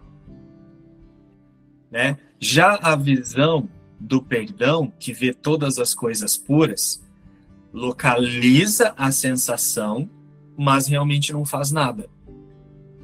Né? 1.91 2.19
Já 2.39 2.79
a 2.83 2.97
visão 2.97 3.69
do 3.99 4.23
perdão, 4.23 4.93
que 4.99 5.13
vê 5.13 5.33
todas 5.33 5.79
as 5.79 5.95
coisas 5.95 6.37
puras, 6.37 7.03
localiza 7.73 8.95
a 8.97 9.11
sensação, 9.13 10.09
mas 10.57 10.87
realmente 10.87 11.33
não 11.33 11.45
faz 11.45 11.71
nada. 11.71 12.09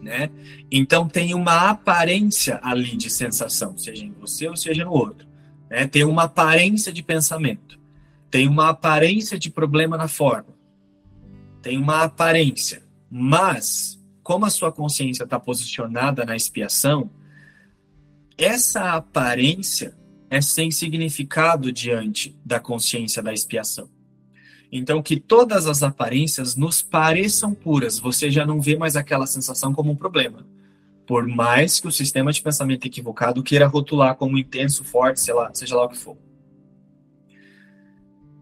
Né? 0.00 0.30
Então 0.70 1.08
tem 1.08 1.34
uma 1.34 1.70
aparência 1.70 2.60
ali 2.62 2.96
de 2.96 3.10
sensação, 3.10 3.76
seja 3.76 4.04
em 4.04 4.12
você 4.12 4.48
ou 4.48 4.56
seja 4.56 4.84
no 4.84 4.92
outro. 4.92 5.26
Né? 5.70 5.86
Tem 5.86 6.04
uma 6.04 6.24
aparência 6.24 6.92
de 6.92 7.02
pensamento 7.02 7.77
tem 8.30 8.48
uma 8.48 8.68
aparência 8.68 9.38
de 9.38 9.50
problema 9.50 9.96
na 9.96 10.08
forma, 10.08 10.54
tem 11.62 11.78
uma 11.78 12.02
aparência, 12.02 12.82
mas 13.10 13.98
como 14.22 14.44
a 14.44 14.50
sua 14.50 14.70
consciência 14.70 15.24
está 15.24 15.40
posicionada 15.40 16.24
na 16.24 16.36
expiação, 16.36 17.10
essa 18.36 18.92
aparência 18.92 19.96
é 20.30 20.40
sem 20.40 20.70
significado 20.70 21.72
diante 21.72 22.38
da 22.44 22.60
consciência 22.60 23.22
da 23.22 23.32
expiação. 23.32 23.88
Então, 24.70 25.02
que 25.02 25.18
todas 25.18 25.66
as 25.66 25.82
aparências 25.82 26.54
nos 26.54 26.82
pareçam 26.82 27.54
puras, 27.54 27.98
você 27.98 28.30
já 28.30 28.44
não 28.44 28.60
vê 28.60 28.76
mais 28.76 28.96
aquela 28.96 29.26
sensação 29.26 29.72
como 29.72 29.90
um 29.90 29.96
problema. 29.96 30.46
Por 31.06 31.26
mais 31.26 31.80
que 31.80 31.88
o 31.88 31.92
sistema 31.92 32.30
de 32.30 32.42
pensamento 32.42 32.86
equivocado 32.86 33.42
queira 33.42 33.66
rotular 33.66 34.14
como 34.14 34.36
intenso, 34.36 34.84
forte, 34.84 35.20
sei 35.20 35.32
lá, 35.32 35.50
seja 35.54 35.74
lá 35.74 35.86
o 35.86 35.88
que 35.88 35.96
for. 35.96 36.18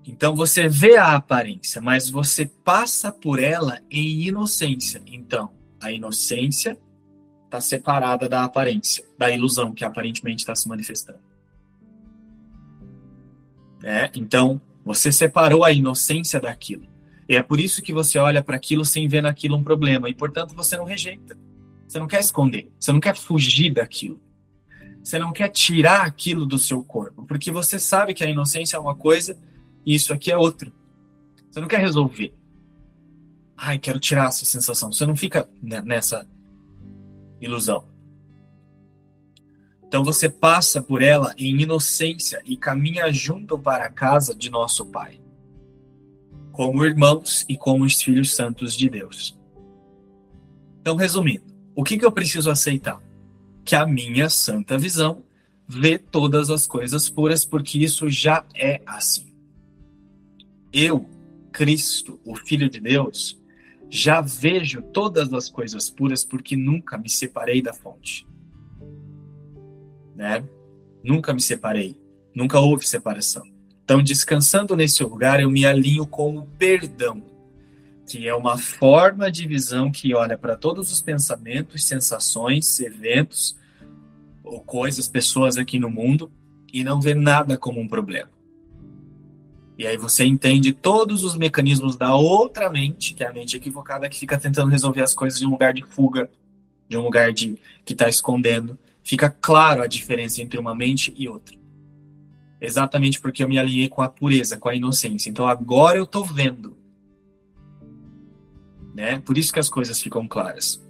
Então 0.06 0.36
você 0.36 0.68
vê 0.68 0.96
a 0.96 1.16
aparência, 1.16 1.80
mas 1.80 2.08
você 2.08 2.46
passa 2.46 3.10
por 3.10 3.42
ela 3.42 3.80
em 3.90 4.22
inocência. 4.22 5.02
Então, 5.06 5.50
a 5.80 5.90
inocência 5.90 6.78
está 7.44 7.60
separada 7.60 8.28
da 8.28 8.44
aparência, 8.44 9.04
da 9.18 9.30
ilusão 9.30 9.72
que 9.72 9.84
aparentemente 9.84 10.42
está 10.42 10.54
se 10.54 10.68
manifestando. 10.68 11.18
É, 13.82 14.10
então, 14.14 14.60
você 14.84 15.10
separou 15.10 15.64
a 15.64 15.72
inocência 15.72 16.40
daquilo. 16.40 16.86
E 17.28 17.34
é 17.34 17.42
por 17.42 17.58
isso 17.58 17.82
que 17.82 17.92
você 17.92 18.18
olha 18.18 18.42
para 18.42 18.56
aquilo 18.56 18.84
sem 18.84 19.08
ver 19.08 19.22
naquilo 19.22 19.56
um 19.56 19.64
problema. 19.64 20.08
E, 20.08 20.14
portanto, 20.14 20.54
você 20.54 20.76
não 20.76 20.84
rejeita. 20.84 21.36
Você 21.86 21.98
não 21.98 22.06
quer 22.06 22.20
esconder. 22.20 22.70
Você 22.78 22.92
não 22.92 23.00
quer 23.00 23.16
fugir 23.16 23.74
daquilo. 23.74 24.20
Você 25.02 25.18
não 25.18 25.32
quer 25.32 25.48
tirar 25.48 26.02
aquilo 26.02 26.46
do 26.46 26.58
seu 26.58 26.82
corpo. 26.84 27.24
Porque 27.26 27.50
você 27.50 27.78
sabe 27.78 28.14
que 28.14 28.24
a 28.24 28.30
inocência 28.30 28.76
é 28.76 28.80
uma 28.80 28.94
coisa 28.94 29.36
e 29.86 29.94
isso 29.94 30.12
aqui 30.12 30.32
é 30.32 30.36
outra. 30.36 30.70
Você 31.48 31.60
não 31.60 31.68
quer 31.68 31.80
resolver. 31.80 32.34
Ai, 33.56 33.78
quero 33.78 34.00
tirar 34.00 34.26
essa 34.26 34.44
sensação. 34.44 34.92
Você 34.92 35.06
não 35.06 35.16
fica 35.16 35.48
nessa 35.62 36.28
ilusão. 37.40 37.88
Então 39.86 40.02
você 40.02 40.28
passa 40.28 40.82
por 40.82 41.00
ela 41.00 41.32
em 41.38 41.60
inocência 41.60 42.42
e 42.44 42.56
caminha 42.56 43.10
junto 43.12 43.56
para 43.56 43.86
a 43.86 43.90
casa 43.90 44.34
de 44.34 44.50
nosso 44.50 44.84
Pai, 44.86 45.20
como 46.50 46.84
irmãos 46.84 47.46
e 47.48 47.56
como 47.56 47.84
os 47.84 48.02
filhos 48.02 48.34
santos 48.34 48.74
de 48.74 48.90
Deus. 48.90 49.38
Então, 50.80 50.96
resumindo, 50.96 51.44
o 51.74 51.84
que, 51.84 51.96
que 51.96 52.04
eu 52.04 52.12
preciso 52.12 52.50
aceitar? 52.50 53.00
Que 53.64 53.76
a 53.76 53.86
minha 53.86 54.28
santa 54.28 54.76
visão 54.76 55.24
vê 55.68 55.98
todas 55.98 56.50
as 56.50 56.66
coisas 56.66 57.08
puras, 57.08 57.44
porque 57.44 57.78
isso 57.78 58.10
já 58.10 58.44
é 58.54 58.82
assim. 58.84 59.35
Eu, 60.76 61.08
Cristo, 61.52 62.20
o 62.24 62.36
Filho 62.36 62.68
de 62.68 62.80
Deus, 62.80 63.40
já 63.88 64.20
vejo 64.20 64.82
todas 64.82 65.32
as 65.32 65.48
coisas 65.48 65.88
puras, 65.88 66.24
porque 66.24 66.56
nunca 66.56 66.98
me 66.98 67.08
separei 67.08 67.62
da 67.62 67.72
fonte 67.72 68.26
né? 70.16 70.42
Nunca 71.04 71.32
me 71.32 71.40
separei, 71.40 71.94
nunca 72.34 72.58
houve 72.58 72.88
separação. 72.88 73.46
Então, 73.84 74.02
descansando 74.02 74.74
nesse 74.74 75.04
lugar, 75.04 75.38
eu 75.38 75.50
me 75.50 75.64
alinho 75.64 76.06
com 76.06 76.38
o 76.38 76.46
perdão, 76.46 77.22
que 78.08 78.26
é 78.26 78.34
uma 78.34 78.56
forma 78.56 79.30
de 79.30 79.46
visão 79.46 79.92
que 79.92 80.14
olha 80.14 80.36
para 80.36 80.56
todos 80.56 80.90
os 80.90 81.02
pensamentos, 81.02 81.86
sensações, 81.86 82.80
eventos 82.80 83.56
ou 84.42 84.60
coisas, 84.60 85.06
pessoas 85.06 85.56
aqui 85.56 85.78
no 85.78 85.90
mundo 85.90 86.32
e 86.72 86.82
não 86.82 87.00
vê 87.00 87.14
nada 87.14 87.56
como 87.56 87.80
um 87.80 87.86
problema. 87.86 88.30
E 89.78 89.86
aí 89.86 89.96
você 89.96 90.24
entende 90.24 90.72
todos 90.72 91.22
os 91.22 91.36
mecanismos 91.36 91.96
da 91.96 92.14
outra 92.14 92.70
mente, 92.70 93.12
que 93.12 93.22
é 93.22 93.28
a 93.28 93.32
mente 93.32 93.56
equivocada, 93.56 94.08
que 94.08 94.18
fica 94.18 94.38
tentando 94.38 94.70
resolver 94.70 95.02
as 95.02 95.14
coisas 95.14 95.38
de 95.38 95.46
um 95.46 95.50
lugar 95.50 95.74
de 95.74 95.82
fuga, 95.82 96.30
de 96.88 96.96
um 96.96 97.02
lugar 97.02 97.32
de 97.32 97.58
que 97.84 97.92
está 97.92 98.08
escondendo 98.08 98.78
fica 99.06 99.30
claro 99.30 99.82
a 99.82 99.86
diferença 99.86 100.42
entre 100.42 100.58
uma 100.58 100.74
mente 100.74 101.14
e 101.16 101.28
outra. 101.28 101.56
Exatamente 102.60 103.20
porque 103.20 103.44
eu 103.44 103.48
me 103.48 103.56
alinhei 103.56 103.88
com 103.88 104.02
a 104.02 104.08
pureza, 104.08 104.56
com 104.56 104.68
a 104.68 104.74
inocência. 104.74 105.30
Então 105.30 105.46
agora 105.46 105.96
eu 105.96 106.02
estou 106.02 106.24
vendo. 106.24 106.76
Né? 108.92 109.20
Por 109.20 109.38
isso 109.38 109.52
que 109.52 109.60
as 109.60 109.68
coisas 109.68 110.00
ficam 110.02 110.26
claras. 110.26 110.84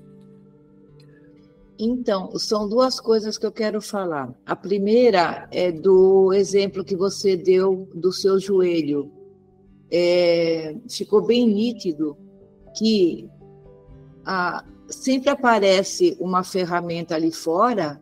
Então, 1.79 2.37
são 2.39 2.69
duas 2.69 2.99
coisas 2.99 3.37
que 3.37 3.45
eu 3.45 3.53
quero 3.53 3.81
falar. 3.83 4.33
A 4.47 4.57
primeira 4.57 5.47
é 5.51 5.71
do 5.71 6.33
exemplo 6.33 6.85
que 6.85 6.97
você 6.97 7.37
deu 7.37 7.89
do 7.95 8.13
seu 8.13 8.39
joelho. 8.41 9.13
É, 9.91 10.75
ficou 10.89 11.23
bem 11.23 11.47
nítido 11.47 12.17
que 12.77 13.29
a, 14.25 14.65
sempre 14.89 15.31
aparece 15.31 16.17
uma 16.19 16.43
ferramenta 16.43 17.15
ali 17.15 17.31
fora 17.31 18.01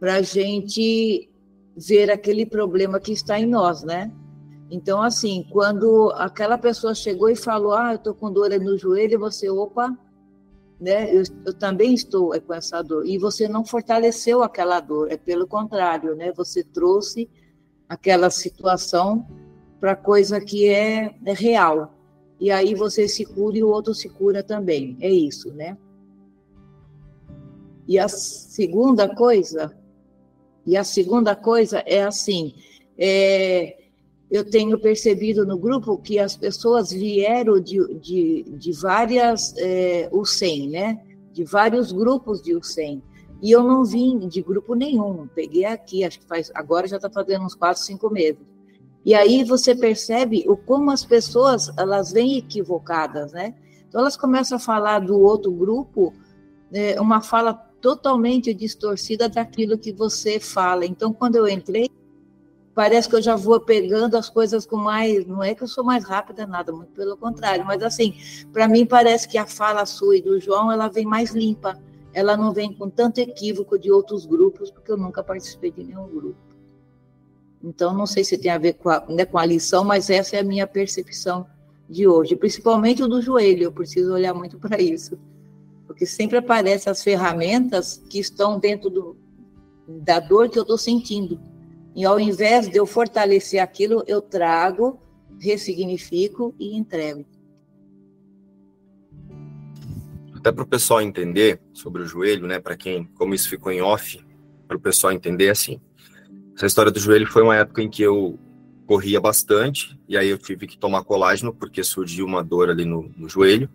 para 0.00 0.16
a 0.16 0.22
gente 0.22 1.30
ver 1.76 2.10
aquele 2.10 2.44
problema 2.44 3.00
que 3.00 3.12
está 3.12 3.38
em 3.38 3.46
nós, 3.46 3.82
né? 3.82 4.12
Então, 4.70 5.00
assim, 5.02 5.46
quando 5.50 6.12
aquela 6.16 6.58
pessoa 6.58 6.94
chegou 6.94 7.28
e 7.28 7.36
falou, 7.36 7.74
ah, 7.74 7.92
eu 7.92 7.96
estou 7.96 8.14
com 8.14 8.32
dor 8.32 8.50
no 8.58 8.76
joelho, 8.76 9.18
você, 9.20 9.48
opa, 9.48 9.96
né? 10.84 11.10
Eu, 11.10 11.22
eu, 11.46 11.54
também 11.54 11.94
estou 11.94 12.38
com 12.42 12.52
essa 12.52 12.82
dor. 12.82 13.06
E 13.06 13.16
você 13.16 13.48
não 13.48 13.64
fortaleceu 13.64 14.42
aquela 14.42 14.80
dor, 14.80 15.10
é 15.10 15.16
pelo 15.16 15.46
contrário, 15.46 16.14
né? 16.14 16.30
Você 16.36 16.62
trouxe 16.62 17.28
aquela 17.88 18.28
situação 18.28 19.26
para 19.80 19.96
coisa 19.96 20.38
que 20.40 20.68
é, 20.68 21.14
é 21.24 21.32
real. 21.32 21.94
E 22.38 22.50
aí 22.50 22.74
você 22.74 23.08
se 23.08 23.24
cura 23.24 23.56
e 23.56 23.64
o 23.64 23.70
outro 23.70 23.94
se 23.94 24.10
cura 24.10 24.42
também. 24.42 24.98
É 25.00 25.10
isso, 25.10 25.50
né? 25.54 25.78
E 27.88 27.98
a 27.98 28.06
segunda 28.06 29.08
coisa 29.14 29.74
e 30.66 30.76
a 30.76 30.84
segunda 30.84 31.34
coisa 31.34 31.82
é 31.86 32.02
assim: 32.02 32.54
é, 32.98 33.83
eu 34.30 34.48
tenho 34.48 34.78
percebido 34.78 35.46
no 35.46 35.58
grupo 35.58 35.98
que 35.98 36.18
as 36.18 36.36
pessoas 36.36 36.90
vieram 36.90 37.60
de, 37.60 37.78
de, 37.94 38.42
de 38.56 38.72
várias 38.72 39.54
é, 39.56 40.08
UCEM, 40.12 40.70
né? 40.70 41.00
De 41.32 41.44
vários 41.44 41.92
grupos 41.92 42.42
de 42.42 42.54
UCEM. 42.54 43.02
E 43.42 43.50
eu 43.50 43.62
não 43.62 43.84
vim 43.84 44.26
de 44.26 44.40
grupo 44.42 44.74
nenhum. 44.74 45.28
Peguei 45.34 45.64
aqui, 45.64 46.04
acho 46.04 46.20
que 46.20 46.26
faz, 46.26 46.50
agora 46.54 46.88
já 46.88 46.96
está 46.96 47.10
fazendo 47.10 47.44
uns 47.44 47.54
quatro, 47.54 47.82
cinco 47.82 48.10
meses. 48.10 48.40
E 49.04 49.14
aí 49.14 49.44
você 49.44 49.74
percebe 49.74 50.44
o 50.48 50.56
como 50.56 50.90
as 50.90 51.04
pessoas 51.04 51.70
elas 51.76 52.10
vêm 52.10 52.38
equivocadas, 52.38 53.32
né? 53.32 53.54
Então 53.86 54.00
elas 54.00 54.16
começam 54.16 54.56
a 54.56 54.60
falar 54.60 55.00
do 55.00 55.20
outro 55.20 55.52
grupo, 55.52 56.12
né, 56.70 56.98
uma 56.98 57.20
fala 57.20 57.52
totalmente 57.84 58.54
distorcida 58.54 59.28
daquilo 59.28 59.76
que 59.76 59.92
você 59.92 60.40
fala. 60.40 60.86
Então, 60.86 61.12
quando 61.12 61.36
eu 61.36 61.46
entrei, 61.46 61.90
parece 62.74 63.08
que 63.08 63.16
eu 63.16 63.22
já 63.22 63.36
vou 63.36 63.60
pegando 63.60 64.16
as 64.16 64.28
coisas 64.28 64.66
com 64.66 64.76
mais. 64.76 65.26
Não 65.26 65.42
é 65.42 65.54
que 65.54 65.62
eu 65.62 65.68
sou 65.68 65.84
mais 65.84 66.04
rápida, 66.04 66.46
nada, 66.46 66.72
muito 66.72 66.92
pelo 66.92 67.16
contrário. 67.16 67.64
Mas, 67.64 67.82
assim, 67.82 68.14
para 68.52 68.68
mim, 68.68 68.84
parece 68.84 69.28
que 69.28 69.38
a 69.38 69.46
fala 69.46 69.86
sua 69.86 70.16
e 70.16 70.22
do 70.22 70.40
João 70.40 70.70
ela 70.70 70.88
vem 70.88 71.04
mais 71.04 71.34
limpa. 71.34 71.78
Ela 72.12 72.36
não 72.36 72.52
vem 72.52 72.72
com 72.72 72.88
tanto 72.88 73.18
equívoco 73.18 73.78
de 73.78 73.90
outros 73.90 74.24
grupos, 74.26 74.70
porque 74.70 74.90
eu 74.90 74.96
nunca 74.96 75.22
participei 75.22 75.70
de 75.70 75.82
nenhum 75.84 76.08
grupo. 76.08 76.38
Então, 77.62 77.94
não 77.94 78.06
sei 78.06 78.22
se 78.24 78.36
tem 78.36 78.50
a 78.50 78.58
ver 78.58 78.74
com 78.74 78.90
a, 78.90 79.04
né, 79.08 79.24
com 79.24 79.38
a 79.38 79.46
lição, 79.46 79.84
mas 79.84 80.10
essa 80.10 80.36
é 80.36 80.40
a 80.40 80.44
minha 80.44 80.66
percepção 80.66 81.46
de 81.88 82.06
hoje, 82.06 82.36
principalmente 82.36 83.02
o 83.02 83.08
do 83.08 83.22
joelho. 83.22 83.64
Eu 83.64 83.72
preciso 83.72 84.12
olhar 84.12 84.34
muito 84.34 84.58
para 84.58 84.80
isso 84.80 85.18
porque 85.86 86.06
sempre 86.06 86.38
aparecem 86.38 86.90
as 86.90 87.02
ferramentas 87.02 88.02
que 88.08 88.18
estão 88.18 88.58
dentro 88.58 88.90
do, 88.90 89.16
da 89.86 90.18
dor 90.18 90.48
que 90.48 90.58
eu 90.58 90.62
estou 90.62 90.78
sentindo. 90.78 91.40
E 91.94 92.04
ao 92.04 92.18
invés 92.18 92.68
de 92.68 92.76
eu 92.76 92.86
fortalecer 92.86 93.62
aquilo, 93.62 94.02
eu 94.06 94.20
trago, 94.20 95.00
ressignifico 95.38 96.54
e 96.58 96.76
entrego. 96.76 97.24
Até 100.34 100.50
para 100.50 100.64
o 100.64 100.66
pessoal 100.66 101.00
entender 101.00 101.60
sobre 101.72 102.02
o 102.02 102.06
joelho, 102.06 102.46
né? 102.46 102.58
Para 102.58 102.76
quem, 102.76 103.04
como 103.14 103.34
isso 103.34 103.48
ficou 103.48 103.70
em 103.70 103.80
off, 103.80 104.18
para 104.66 104.76
o 104.76 104.80
pessoal 104.80 105.12
entender 105.12 105.50
assim. 105.50 105.80
Essa 106.56 106.66
história 106.66 106.90
do 106.90 106.98
joelho 106.98 107.26
foi 107.26 107.42
uma 107.42 107.56
época 107.56 107.80
em 107.80 107.88
que 107.88 108.02
eu 108.02 108.38
corria 108.86 109.20
bastante 109.20 109.98
e 110.08 110.16
aí 110.16 110.28
eu 110.28 110.36
tive 110.36 110.66
que 110.66 110.76
tomar 110.76 111.04
colágeno 111.04 111.54
porque 111.54 111.82
surgiu 111.82 112.26
uma 112.26 112.44
dor 112.44 112.68
ali 112.70 112.84
no, 112.84 113.10
no 113.16 113.28
joelho. 113.28 113.68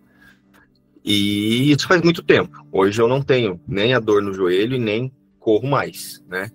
E 1.02 1.72
isso 1.72 1.88
faz 1.88 2.02
muito 2.02 2.22
tempo. 2.22 2.64
Hoje 2.70 3.00
eu 3.00 3.08
não 3.08 3.22
tenho 3.22 3.60
nem 3.66 3.94
a 3.94 3.98
dor 3.98 4.22
no 4.22 4.32
joelho 4.32 4.76
e 4.76 4.78
nem 4.78 5.10
corro 5.38 5.66
mais, 5.66 6.22
né? 6.28 6.50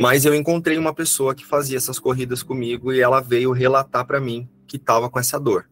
Mas 0.00 0.24
eu 0.24 0.34
encontrei 0.34 0.78
uma 0.78 0.94
pessoa 0.94 1.34
que 1.34 1.44
fazia 1.44 1.76
essas 1.76 1.98
corridas 1.98 2.42
comigo 2.42 2.90
e 2.90 3.00
ela 3.00 3.20
veio 3.20 3.52
relatar 3.52 4.06
para 4.06 4.18
mim 4.18 4.48
que 4.66 4.78
estava 4.78 5.10
com 5.10 5.18
essa 5.18 5.38
dor. 5.38 5.68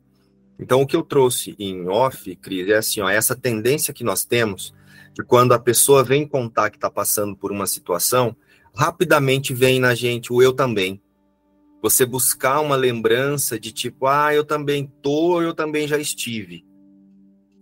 Então 0.59 0.83
o 0.83 0.87
que 0.87 0.95
eu 0.95 1.03
trouxe 1.03 1.57
em 1.59 1.89
off, 1.89 2.37
Cris, 2.37 2.69
é 2.69 2.77
assim, 2.77 3.01
ó, 3.01 3.09
essa 3.09 3.35
tendência 3.35 3.95
que 3.95 4.05
nós 4.05 4.27
temos 4.27 4.75
de 5.15 5.25
quando 5.25 5.53
a 5.53 5.59
pessoa 5.59 6.05
vem 6.05 6.29
contar 6.29 6.69
que 6.69 6.77
está 6.77 6.91
passando 6.91 7.35
por 7.35 7.51
uma 7.51 7.67
situação, 7.67 8.37
rapidamente 8.77 9.55
vem 9.55 9.81
na 9.81 9.95
gente 9.95 10.31
o 10.31 10.43
eu 10.43 10.53
também. 10.53 11.01
Você 11.81 12.05
buscar 12.05 12.61
uma 12.61 12.77
lembrança 12.77 13.59
de 13.59 13.73
tipo, 13.73 14.07
ah, 14.07 14.35
eu 14.35 14.45
também 14.45 14.93
tô, 15.01 15.41
eu 15.41 15.55
também 15.55 15.89
já 15.89 15.97
estive. 15.97 16.67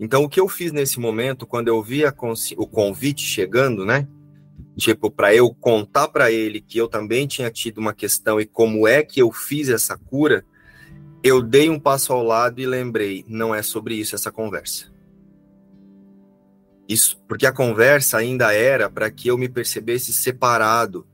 Então, 0.00 0.24
o 0.24 0.28
que 0.28 0.40
eu 0.40 0.48
fiz 0.48 0.72
nesse 0.72 0.98
momento, 0.98 1.46
quando 1.46 1.68
eu 1.68 1.80
vi 1.80 2.02
o 2.56 2.66
convite 2.66 3.22
chegando, 3.22 3.86
né? 3.86 4.08
Tipo, 4.76 5.10
para 5.10 5.34
eu 5.34 5.54
contar 5.54 6.08
para 6.08 6.30
ele 6.30 6.60
que 6.60 6.76
eu 6.76 6.86
também 6.86 7.26
tinha 7.26 7.50
tido 7.50 7.78
uma 7.78 7.94
questão 7.94 8.40
e 8.40 8.44
como 8.44 8.86
é 8.86 9.02
que 9.02 9.20
eu 9.20 9.32
fiz 9.32 9.70
essa 9.70 9.96
cura, 9.96 10.44
eu 11.22 11.42
dei 11.42 11.70
um 11.70 11.80
passo 11.80 12.12
ao 12.12 12.22
lado 12.22 12.60
e 12.60 12.66
lembrei, 12.66 13.24
não 13.26 13.54
é 13.54 13.62
sobre 13.62 13.94
isso 13.94 14.14
essa 14.14 14.30
conversa. 14.30 14.94
Isso, 16.88 17.18
porque 17.26 17.46
a 17.46 17.52
conversa 17.52 18.18
ainda 18.18 18.52
era 18.52 18.88
para 18.88 19.10
que 19.10 19.28
eu 19.28 19.38
me 19.38 19.48
percebesse 19.48 20.12
separado 20.12 21.06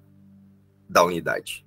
da 0.88 1.02
unidade. 1.04 1.64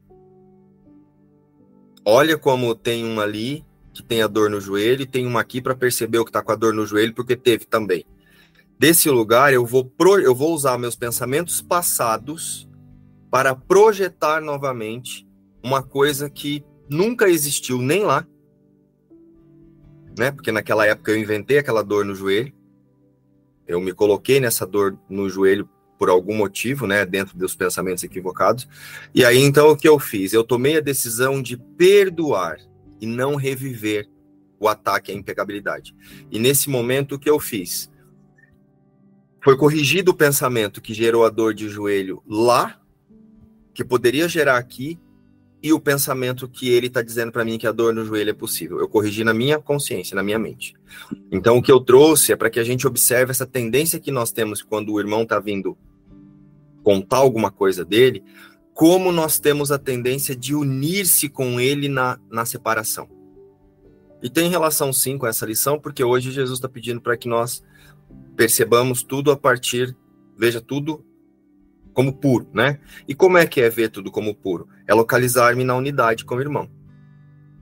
Olha 2.05 2.37
como 2.37 2.75
tem 2.75 3.03
um 3.03 3.19
ali 3.19 3.65
que 3.91 4.03
tem 4.03 4.21
a 4.21 4.27
dor 4.27 4.49
no 4.49 4.61
joelho 4.61 5.01
e 5.01 5.07
tem 5.07 5.25
uma 5.25 5.39
aqui 5.39 5.59
para 5.61 5.73
perceber 5.73 6.19
o 6.19 6.25
que 6.25 6.29
está 6.29 6.43
com 6.43 6.51
a 6.51 6.55
dor 6.55 6.73
no 6.73 6.85
joelho, 6.85 7.15
porque 7.15 7.35
teve 7.35 7.65
também. 7.65 8.05
Desse 8.77 9.09
lugar, 9.09 9.53
eu 9.53 9.65
vou, 9.65 9.85
pro, 9.85 10.19
eu 10.19 10.35
vou 10.35 10.53
usar 10.53 10.77
meus 10.77 10.95
pensamentos 10.95 11.61
passados 11.61 12.67
para 13.31 13.55
projetar 13.55 14.41
novamente 14.41 15.27
uma 15.63 15.81
coisa 15.81 16.29
que 16.29 16.63
nunca 16.89 17.29
existiu 17.29 17.81
nem 17.81 18.03
lá, 18.03 18.27
né? 20.17 20.31
Porque 20.31 20.51
naquela 20.51 20.85
época 20.85 21.11
eu 21.11 21.17
inventei 21.17 21.57
aquela 21.57 21.83
dor 21.83 22.05
no 22.05 22.13
joelho, 22.13 22.53
eu 23.67 23.79
me 23.79 23.93
coloquei 23.93 24.39
nessa 24.39 24.65
dor 24.65 24.97
no 25.09 25.29
joelho 25.29 25.67
por 25.97 26.09
algum 26.09 26.35
motivo, 26.35 26.85
né, 26.85 27.05
dentro 27.05 27.37
dos 27.37 27.55
pensamentos 27.55 28.03
equivocados. 28.03 28.67
E 29.13 29.23
aí 29.23 29.39
então 29.39 29.69
o 29.69 29.77
que 29.77 29.87
eu 29.87 29.97
fiz? 29.97 30.33
Eu 30.33 30.43
tomei 30.43 30.77
a 30.77 30.81
decisão 30.81 31.41
de 31.41 31.57
perdoar 31.57 32.57
e 32.99 33.07
não 33.07 33.35
reviver 33.35 34.07
o 34.59 34.67
ataque 34.67 35.11
à 35.11 35.15
impecabilidade. 35.15 35.95
E 36.29 36.37
nesse 36.37 36.69
momento 36.69 37.15
o 37.15 37.19
que 37.19 37.29
eu 37.29 37.39
fiz? 37.39 37.89
Foi 39.45 39.55
corrigido 39.55 40.09
o 40.09 40.15
pensamento 40.15 40.81
que 40.81 40.91
gerou 40.91 41.23
a 41.23 41.29
dor 41.29 41.53
de 41.53 41.69
joelho 41.69 42.23
lá, 42.27 42.81
que 43.75 43.85
poderia 43.85 44.27
gerar 44.27 44.57
aqui, 44.57 44.99
e 45.61 45.71
o 45.71 45.79
pensamento 45.79 46.49
que 46.49 46.67
ele 46.69 46.87
está 46.87 47.03
dizendo 47.03 47.31
para 47.31 47.45
mim 47.45 47.59
que 47.59 47.67
a 47.67 47.71
dor 47.71 47.93
no 47.93 48.03
joelho 48.03 48.31
é 48.31 48.33
possível. 48.33 48.79
Eu 48.79 48.89
corrigi 48.89 49.23
na 49.23 49.35
minha 49.35 49.59
consciência, 49.59 50.15
na 50.15 50.23
minha 50.23 50.39
mente. 50.39 50.73
Então, 51.31 51.57
o 51.57 51.61
que 51.61 51.71
eu 51.71 51.79
trouxe 51.79 52.31
é 52.31 52.35
para 52.35 52.49
que 52.49 52.59
a 52.59 52.63
gente 52.63 52.87
observe 52.87 53.29
essa 53.29 53.45
tendência 53.45 53.99
que 53.99 54.09
nós 54.09 54.31
temos 54.31 54.63
quando 54.63 54.91
o 54.91 54.99
irmão 54.99 55.21
está 55.21 55.39
vindo 55.39 55.77
contar 56.83 57.17
alguma 57.17 57.51
coisa 57.51 57.85
dele, 57.85 58.23
como 58.73 59.11
nós 59.11 59.37
temos 59.37 59.71
a 59.71 59.77
tendência 59.77 60.35
de 60.35 60.55
unir-se 60.55 61.29
com 61.29 61.59
ele 61.59 61.87
na, 61.87 62.19
na 62.31 62.45
separação. 62.45 63.07
E 64.23 64.29
tem 64.29 64.49
relação 64.49 64.91
sim 64.91 65.19
com 65.19 65.27
essa 65.27 65.45
lição, 65.45 65.79
porque 65.79 66.03
hoje 66.03 66.31
Jesus 66.31 66.57
está 66.57 66.67
pedindo 66.67 66.99
para 66.99 67.15
que 67.15 67.27
nós 67.27 67.63
percebamos 68.35 69.03
tudo 69.03 69.31
a 69.31 69.37
partir, 69.37 69.95
veja 70.37 70.61
tudo 70.61 71.05
como 71.93 72.13
puro, 72.13 72.47
né? 72.53 72.79
E 73.07 73.15
como 73.15 73.37
é 73.37 73.47
que 73.47 73.61
é 73.61 73.69
ver 73.69 73.89
tudo 73.89 74.11
como 74.11 74.35
puro? 74.35 74.67
É 74.85 74.93
localizar-me 74.93 75.63
na 75.63 75.75
unidade 75.75 76.25
com 76.25 76.35
o 76.35 76.41
irmão. 76.41 76.69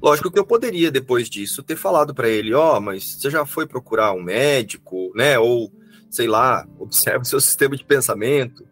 Lógico 0.02 0.30
que 0.30 0.38
eu 0.38 0.46
poderia, 0.46 0.92
depois 0.92 1.30
disso, 1.30 1.64
ter 1.64 1.78
falado 1.78 2.14
para 2.14 2.28
ele: 2.28 2.54
Ó, 2.54 2.78
oh, 2.78 2.82
mas 2.82 3.04
você 3.04 3.30
já 3.30 3.46
foi 3.46 3.66
procurar 3.66 4.12
um 4.14 4.22
médico, 4.22 5.14
né? 5.16 5.40
Ou, 5.40 5.72
sei 6.10 6.28
lá, 6.28 6.68
observe 6.78 7.20
o 7.20 7.26
seu 7.26 7.40
sistema 7.40 7.78
de 7.78 7.86
pensamento, 7.86 8.68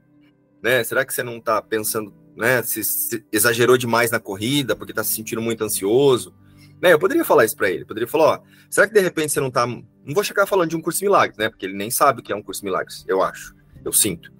né? 0.61 0.83
Será 0.83 1.05
que 1.05 1.13
você 1.13 1.23
não 1.23 1.37
está 1.37 1.61
pensando, 1.61 2.13
né? 2.35 2.61
Se, 2.63 2.83
se, 2.83 3.23
exagerou 3.31 3.77
demais 3.77 4.11
na 4.11 4.19
corrida 4.19 4.75
porque 4.75 4.91
está 4.91 5.03
se 5.03 5.13
sentindo 5.13 5.41
muito 5.41 5.63
ansioso? 5.63 6.33
Né? 6.81 6.93
Eu 6.93 6.99
poderia 6.99 7.23
falar 7.23 7.45
isso 7.45 7.55
para 7.55 7.69
ele. 7.69 7.85
Poderia 7.85 8.07
falar: 8.07 8.39
Ó, 8.39 8.43
será 8.69 8.87
que 8.87 8.93
de 8.93 8.99
repente 8.99 9.31
você 9.31 9.39
não 9.39 9.49
está. 9.49 9.67
Não 9.67 10.13
vou 10.13 10.23
chegar 10.23 10.47
falando 10.47 10.69
de 10.69 10.75
um 10.75 10.81
curso 10.81 10.99
de 10.99 11.05
milagres, 11.05 11.37
né? 11.37 11.49
Porque 11.49 11.65
ele 11.65 11.77
nem 11.77 11.91
sabe 11.91 12.21
o 12.21 12.23
que 12.23 12.33
é 12.33 12.35
um 12.35 12.41
curso 12.41 12.61
de 12.61 12.65
milagres, 12.65 13.05
eu 13.07 13.21
acho. 13.21 13.55
Eu 13.85 13.93
sinto. 13.93 14.33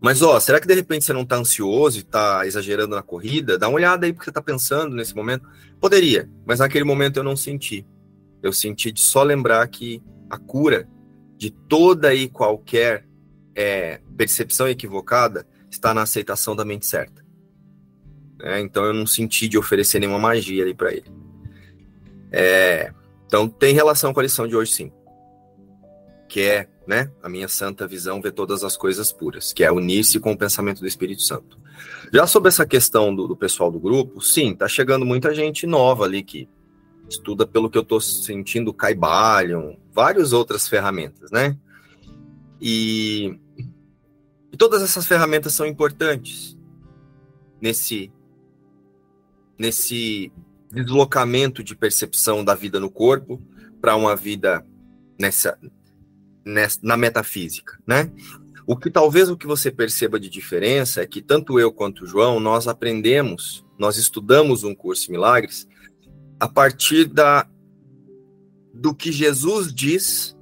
Mas, 0.00 0.20
ó, 0.20 0.40
será 0.40 0.58
que 0.58 0.66
de 0.66 0.74
repente 0.74 1.04
você 1.04 1.12
não 1.12 1.22
está 1.22 1.36
ansioso 1.36 1.98
e 1.98 2.00
está 2.00 2.44
exagerando 2.44 2.96
na 2.96 3.02
corrida? 3.02 3.56
Dá 3.56 3.68
uma 3.68 3.76
olhada 3.76 4.04
aí 4.04 4.12
porque 4.12 4.24
você 4.24 4.30
está 4.30 4.42
pensando 4.42 4.96
nesse 4.96 5.14
momento. 5.14 5.46
Poderia, 5.78 6.28
mas 6.44 6.58
naquele 6.58 6.84
momento 6.84 7.18
eu 7.18 7.22
não 7.22 7.36
senti. 7.36 7.86
Eu 8.42 8.52
senti 8.52 8.90
de 8.90 9.00
só 9.00 9.22
lembrar 9.22 9.66
que 9.68 10.02
a 10.28 10.38
cura 10.38 10.88
de 11.36 11.50
toda 11.50 12.12
e 12.12 12.28
qualquer 12.28 13.06
é, 13.54 14.00
percepção 14.16 14.66
equivocada 14.66 15.46
está 15.70 15.94
na 15.94 16.02
aceitação 16.02 16.56
da 16.56 16.64
mente 16.64 16.84
certa. 16.84 17.21
É, 18.42 18.60
então 18.60 18.84
eu 18.84 18.92
não 18.92 19.06
senti 19.06 19.48
de 19.48 19.56
oferecer 19.56 20.00
nenhuma 20.00 20.18
magia 20.18 20.62
ali 20.64 20.74
para 20.74 20.92
ele. 20.92 21.10
É, 22.30 22.92
então 23.26 23.48
tem 23.48 23.74
relação 23.74 24.12
com 24.12 24.20
a 24.20 24.22
lição 24.22 24.46
de 24.46 24.56
hoje, 24.56 24.72
sim. 24.72 24.92
Que 26.28 26.40
é 26.40 26.68
né? 26.86 27.10
A 27.22 27.28
minha 27.28 27.48
santa 27.48 27.86
visão 27.86 28.20
vê 28.20 28.30
todas 28.30 28.64
as 28.64 28.76
coisas 28.76 29.12
puras, 29.12 29.52
que 29.52 29.64
é 29.64 29.70
unir-se 29.70 30.18
com 30.18 30.32
o 30.32 30.36
pensamento 30.36 30.80
do 30.80 30.86
Espírito 30.86 31.22
Santo. 31.22 31.58
Já 32.12 32.26
sobre 32.26 32.48
essa 32.48 32.66
questão 32.66 33.14
do, 33.14 33.26
do 33.28 33.36
pessoal 33.36 33.70
do 33.70 33.80
grupo, 33.80 34.20
sim, 34.20 34.54
tá 34.54 34.68
chegando 34.68 35.06
muita 35.06 35.34
gente 35.34 35.66
nova 35.66 36.04
ali 36.04 36.22
que 36.22 36.48
estuda 37.08 37.46
pelo 37.46 37.70
que 37.70 37.78
eu 37.78 37.84
tô 37.84 38.00
sentindo 38.00 38.72
Caibalion, 38.72 39.76
várias 39.92 40.32
outras 40.32 40.68
ferramentas, 40.68 41.30
né? 41.30 41.56
E, 42.60 43.38
e 44.52 44.56
todas 44.56 44.82
essas 44.82 45.06
ferramentas 45.06 45.52
são 45.54 45.66
importantes 45.66 46.56
nesse 47.60 48.10
nesse 49.62 50.32
deslocamento 50.72 51.62
de 51.62 51.76
percepção 51.76 52.44
da 52.44 52.52
vida 52.52 52.80
no 52.80 52.90
corpo 52.90 53.40
para 53.80 53.94
uma 53.94 54.16
vida 54.16 54.66
nessa 55.16 55.56
na 56.82 56.96
metafísica, 56.96 57.78
né? 57.86 58.10
O 58.66 58.76
que 58.76 58.90
talvez 58.90 59.30
o 59.30 59.36
que 59.36 59.46
você 59.46 59.70
perceba 59.70 60.18
de 60.18 60.28
diferença 60.28 61.00
é 61.00 61.06
que 61.06 61.22
tanto 61.22 61.60
eu 61.60 61.72
quanto 61.72 62.02
o 62.02 62.06
João 62.06 62.40
nós 62.40 62.66
aprendemos, 62.66 63.64
nós 63.78 63.96
estudamos 63.96 64.64
um 64.64 64.74
curso 64.74 65.12
milagres 65.12 65.68
a 66.40 66.48
partir 66.48 67.04
da 67.04 67.46
do 68.74 68.92
que 68.92 69.12
Jesus 69.12 69.72
diz 69.72 70.36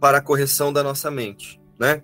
para 0.00 0.18
a 0.18 0.22
correção 0.22 0.72
da 0.72 0.82
nossa 0.82 1.10
mente, 1.10 1.60
né? 1.78 2.02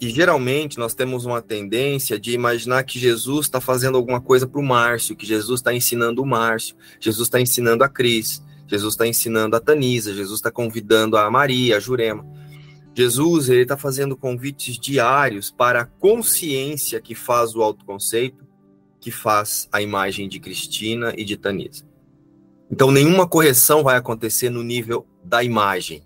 E 0.00 0.10
geralmente 0.10 0.78
nós 0.78 0.94
temos 0.94 1.24
uma 1.24 1.40
tendência 1.40 2.18
de 2.18 2.32
imaginar 2.32 2.84
que 2.84 2.98
Jesus 2.98 3.46
está 3.46 3.60
fazendo 3.60 3.96
alguma 3.96 4.20
coisa 4.20 4.46
para 4.46 4.60
o 4.60 4.64
Márcio, 4.64 5.16
que 5.16 5.24
Jesus 5.24 5.60
está 5.60 5.72
ensinando 5.72 6.22
o 6.22 6.26
Márcio, 6.26 6.76
Jesus 7.00 7.26
está 7.26 7.40
ensinando 7.40 7.82
a 7.82 7.88
Cris, 7.88 8.42
Jesus 8.66 8.94
está 8.94 9.06
ensinando 9.06 9.56
a 9.56 9.60
Tanisa, 9.60 10.12
Jesus 10.12 10.38
está 10.38 10.50
convidando 10.50 11.16
a 11.16 11.30
Maria, 11.30 11.76
a 11.76 11.80
Jurema. 11.80 12.26
Jesus 12.94 13.48
ele 13.48 13.62
está 13.62 13.76
fazendo 13.76 14.16
convites 14.16 14.78
diários 14.78 15.50
para 15.50 15.82
a 15.82 15.84
consciência 15.84 17.00
que 17.00 17.14
faz 17.14 17.54
o 17.54 17.62
autoconceito, 17.62 18.46
que 19.00 19.10
faz 19.10 19.68
a 19.70 19.80
imagem 19.80 20.28
de 20.28 20.40
Cristina 20.40 21.14
e 21.16 21.24
de 21.24 21.36
Tanisa. 21.36 21.84
Então, 22.70 22.90
nenhuma 22.90 23.28
correção 23.28 23.82
vai 23.82 23.96
acontecer 23.96 24.50
no 24.50 24.62
nível 24.62 25.06
da 25.22 25.44
imagem. 25.44 26.02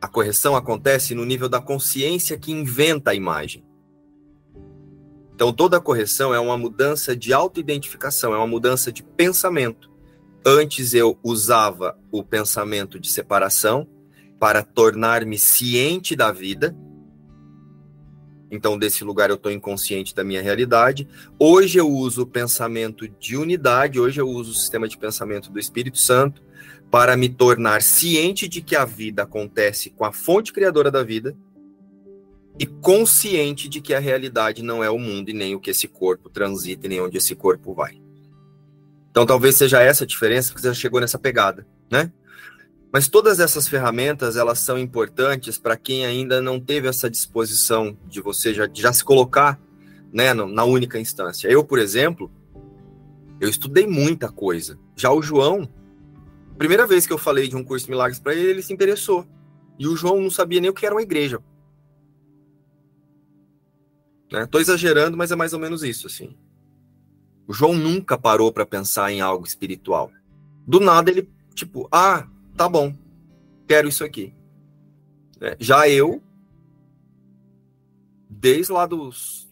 A 0.00 0.08
correção 0.08 0.56
acontece 0.56 1.14
no 1.14 1.26
nível 1.26 1.48
da 1.48 1.60
consciência 1.60 2.38
que 2.38 2.50
inventa 2.50 3.10
a 3.10 3.14
imagem. 3.14 3.62
Então, 5.34 5.52
toda 5.52 5.80
correção 5.80 6.34
é 6.34 6.40
uma 6.40 6.56
mudança 6.56 7.14
de 7.14 7.32
autoidentificação, 7.32 8.34
é 8.34 8.36
uma 8.36 8.46
mudança 8.46 8.90
de 8.90 9.02
pensamento. 9.02 9.90
Antes 10.44 10.94
eu 10.94 11.18
usava 11.22 11.98
o 12.10 12.24
pensamento 12.24 12.98
de 12.98 13.10
separação 13.10 13.86
para 14.38 14.62
tornar-me 14.62 15.38
ciente 15.38 16.16
da 16.16 16.32
vida. 16.32 16.74
Então, 18.50 18.78
desse 18.78 19.04
lugar 19.04 19.28
eu 19.28 19.36
estou 19.36 19.52
inconsciente 19.52 20.14
da 20.14 20.24
minha 20.24 20.42
realidade. 20.42 21.06
Hoje 21.38 21.78
eu 21.78 21.88
uso 21.88 22.22
o 22.22 22.26
pensamento 22.26 23.06
de 23.06 23.36
unidade, 23.36 24.00
hoje 24.00 24.20
eu 24.20 24.28
uso 24.28 24.52
o 24.52 24.54
sistema 24.54 24.88
de 24.88 24.96
pensamento 24.96 25.50
do 25.50 25.58
Espírito 25.58 25.98
Santo 25.98 26.42
para 26.90 27.16
me 27.16 27.28
tornar 27.28 27.82
ciente 27.82 28.48
de 28.48 28.60
que 28.60 28.74
a 28.74 28.84
vida 28.84 29.22
acontece 29.22 29.90
com 29.90 30.04
a 30.04 30.12
fonte 30.12 30.52
criadora 30.52 30.90
da 30.90 31.02
vida 31.02 31.36
e 32.58 32.66
consciente 32.66 33.68
de 33.68 33.80
que 33.80 33.94
a 33.94 34.00
realidade 34.00 34.62
não 34.62 34.82
é 34.82 34.90
o 34.90 34.98
mundo 34.98 35.30
e 35.30 35.32
nem 35.32 35.54
o 35.54 35.60
que 35.60 35.70
esse 35.70 35.86
corpo 35.86 36.28
transita 36.28 36.86
e 36.86 36.88
nem 36.90 37.00
onde 37.00 37.16
esse 37.16 37.34
corpo 37.34 37.72
vai. 37.72 38.00
Então 39.10 39.24
talvez 39.24 39.56
seja 39.56 39.80
essa 39.80 40.04
a 40.04 40.06
diferença 40.06 40.52
que 40.52 40.60
você 40.60 40.74
chegou 40.74 41.00
nessa 41.00 41.18
pegada, 41.18 41.66
né? 41.90 42.12
Mas 42.92 43.08
todas 43.08 43.38
essas 43.38 43.68
ferramentas, 43.68 44.36
elas 44.36 44.58
são 44.58 44.76
importantes 44.76 45.58
para 45.58 45.76
quem 45.76 46.04
ainda 46.04 46.42
não 46.42 46.58
teve 46.58 46.88
essa 46.88 47.08
disposição 47.08 47.96
de 48.08 48.20
você 48.20 48.52
já, 48.52 48.68
já 48.72 48.92
se 48.92 49.04
colocar 49.04 49.60
né, 50.12 50.34
na 50.34 50.64
única 50.64 50.98
instância. 50.98 51.46
Eu, 51.48 51.62
por 51.62 51.78
exemplo, 51.78 52.30
eu 53.40 53.48
estudei 53.48 53.86
muita 53.86 54.28
coisa. 54.28 54.76
Já 54.96 55.12
o 55.12 55.22
João, 55.22 55.68
primeira 56.60 56.86
vez 56.86 57.06
que 57.06 57.12
eu 57.12 57.16
falei 57.16 57.48
de 57.48 57.56
um 57.56 57.64
curso 57.64 57.86
de 57.86 57.90
milagres 57.90 58.20
para 58.20 58.34
ele, 58.34 58.50
ele 58.50 58.62
se 58.62 58.70
interessou. 58.70 59.26
E 59.78 59.88
o 59.88 59.96
João 59.96 60.20
não 60.20 60.30
sabia 60.30 60.60
nem 60.60 60.68
o 60.68 60.74
que 60.74 60.84
era 60.84 60.94
uma 60.94 61.00
igreja. 61.00 61.42
Né? 64.30 64.46
exagerando, 64.58 65.16
mas 65.16 65.32
é 65.32 65.36
mais 65.36 65.54
ou 65.54 65.58
menos 65.58 65.82
isso, 65.82 66.06
assim. 66.06 66.36
O 67.48 67.52
João 67.54 67.72
nunca 67.72 68.18
parou 68.18 68.52
para 68.52 68.66
pensar 68.66 69.10
em 69.10 69.22
algo 69.22 69.46
espiritual. 69.46 70.12
Do 70.66 70.78
nada 70.80 71.10
ele, 71.10 71.26
tipo, 71.54 71.88
ah, 71.90 72.28
tá 72.54 72.68
bom, 72.68 72.94
quero 73.66 73.88
isso 73.88 74.04
aqui. 74.04 74.34
É, 75.40 75.56
já 75.58 75.88
eu, 75.88 76.22
desde 78.28 78.70
lá 78.70 78.84
dos 78.84 79.50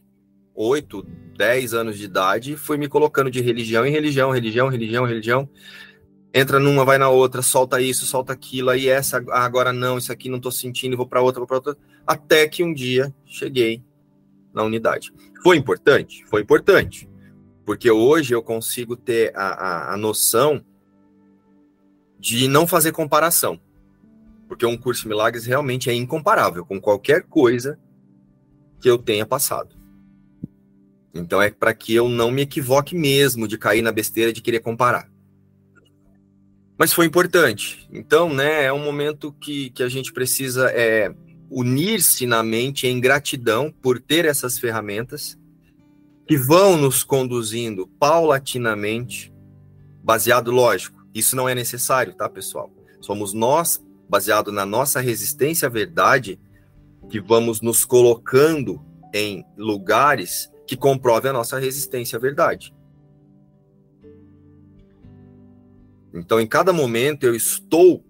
8, 0.54 1.02
10 1.38 1.72
anos 1.72 1.96
de 1.96 2.04
idade, 2.04 2.54
fui 2.54 2.76
me 2.76 2.86
colocando 2.86 3.30
de 3.30 3.40
religião 3.40 3.86
em 3.86 3.90
religião, 3.90 4.30
religião, 4.30 4.68
religião, 4.68 5.06
religião. 5.06 5.48
Entra 6.32 6.60
numa, 6.60 6.84
vai 6.84 6.98
na 6.98 7.08
outra, 7.08 7.40
solta 7.40 7.80
isso, 7.80 8.04
solta 8.04 8.32
aquilo, 8.32 8.70
aí 8.70 8.86
essa, 8.86 9.24
ah, 9.30 9.44
agora 9.44 9.72
não, 9.72 9.96
isso 9.96 10.12
aqui 10.12 10.28
não 10.28 10.38
tô 10.38 10.50
sentindo, 10.50 10.96
vou 10.96 11.06
para 11.06 11.22
outra, 11.22 11.40
vou 11.40 11.46
para 11.46 11.56
outra. 11.56 11.76
Até 12.06 12.46
que 12.46 12.62
um 12.62 12.72
dia 12.72 13.14
cheguei 13.24 13.82
na 14.52 14.62
unidade. 14.62 15.12
Foi 15.42 15.56
importante? 15.56 16.24
Foi 16.26 16.42
importante. 16.42 17.08
Porque 17.64 17.90
hoje 17.90 18.34
eu 18.34 18.42
consigo 18.42 18.96
ter 18.96 19.32
a, 19.34 19.48
a, 19.48 19.94
a 19.94 19.96
noção 19.96 20.64
de 22.18 22.48
não 22.48 22.66
fazer 22.66 22.92
comparação. 22.92 23.60
Porque 24.48 24.66
um 24.66 24.76
curso 24.76 25.02
de 25.02 25.08
milagres 25.08 25.44
realmente 25.44 25.90
é 25.90 25.94
incomparável 25.94 26.64
com 26.64 26.80
qualquer 26.80 27.22
coisa 27.22 27.78
que 28.80 28.88
eu 28.88 28.98
tenha 28.98 29.26
passado. 29.26 29.76
Então 31.14 31.40
é 31.40 31.50
para 31.50 31.74
que 31.74 31.94
eu 31.94 32.08
não 32.08 32.30
me 32.30 32.42
equivoque 32.42 32.96
mesmo 32.96 33.46
de 33.46 33.58
cair 33.58 33.82
na 33.82 33.92
besteira 33.92 34.32
de 34.32 34.40
querer 34.40 34.60
comparar. 34.60 35.10
Mas 36.78 36.92
foi 36.92 37.06
importante. 37.06 37.88
Então, 37.92 38.32
né, 38.32 38.64
é 38.64 38.72
um 38.72 38.84
momento 38.84 39.32
que, 39.32 39.70
que 39.70 39.82
a 39.82 39.88
gente 39.88 40.12
precisa 40.12 40.70
é, 40.70 41.12
unir-se 41.50 42.24
na 42.24 42.42
mente 42.42 42.86
em 42.86 43.00
gratidão 43.00 43.74
por 43.82 44.00
ter 44.00 44.24
essas 44.24 44.58
ferramentas 44.58 45.36
que 46.26 46.36
vão 46.36 46.76
nos 46.76 47.02
conduzindo 47.02 47.88
paulatinamente, 47.98 49.32
baseado, 50.04 50.52
lógico, 50.52 51.04
isso 51.14 51.34
não 51.34 51.48
é 51.48 51.54
necessário, 51.54 52.14
tá, 52.14 52.28
pessoal? 52.28 52.70
Somos 53.00 53.32
nós, 53.32 53.82
baseado 54.08 54.52
na 54.52 54.64
nossa 54.64 55.00
resistência 55.00 55.66
à 55.66 55.70
verdade, 55.70 56.38
que 57.08 57.20
vamos 57.20 57.60
nos 57.60 57.84
colocando 57.84 58.80
em 59.12 59.44
lugares 59.56 60.50
que 60.66 60.76
comprovem 60.76 61.30
a 61.30 61.32
nossa 61.32 61.58
resistência 61.58 62.18
à 62.18 62.20
verdade. 62.20 62.74
Então, 66.12 66.40
em 66.40 66.46
cada 66.46 66.72
momento, 66.72 67.24
eu 67.24 67.34
estou 67.34 68.04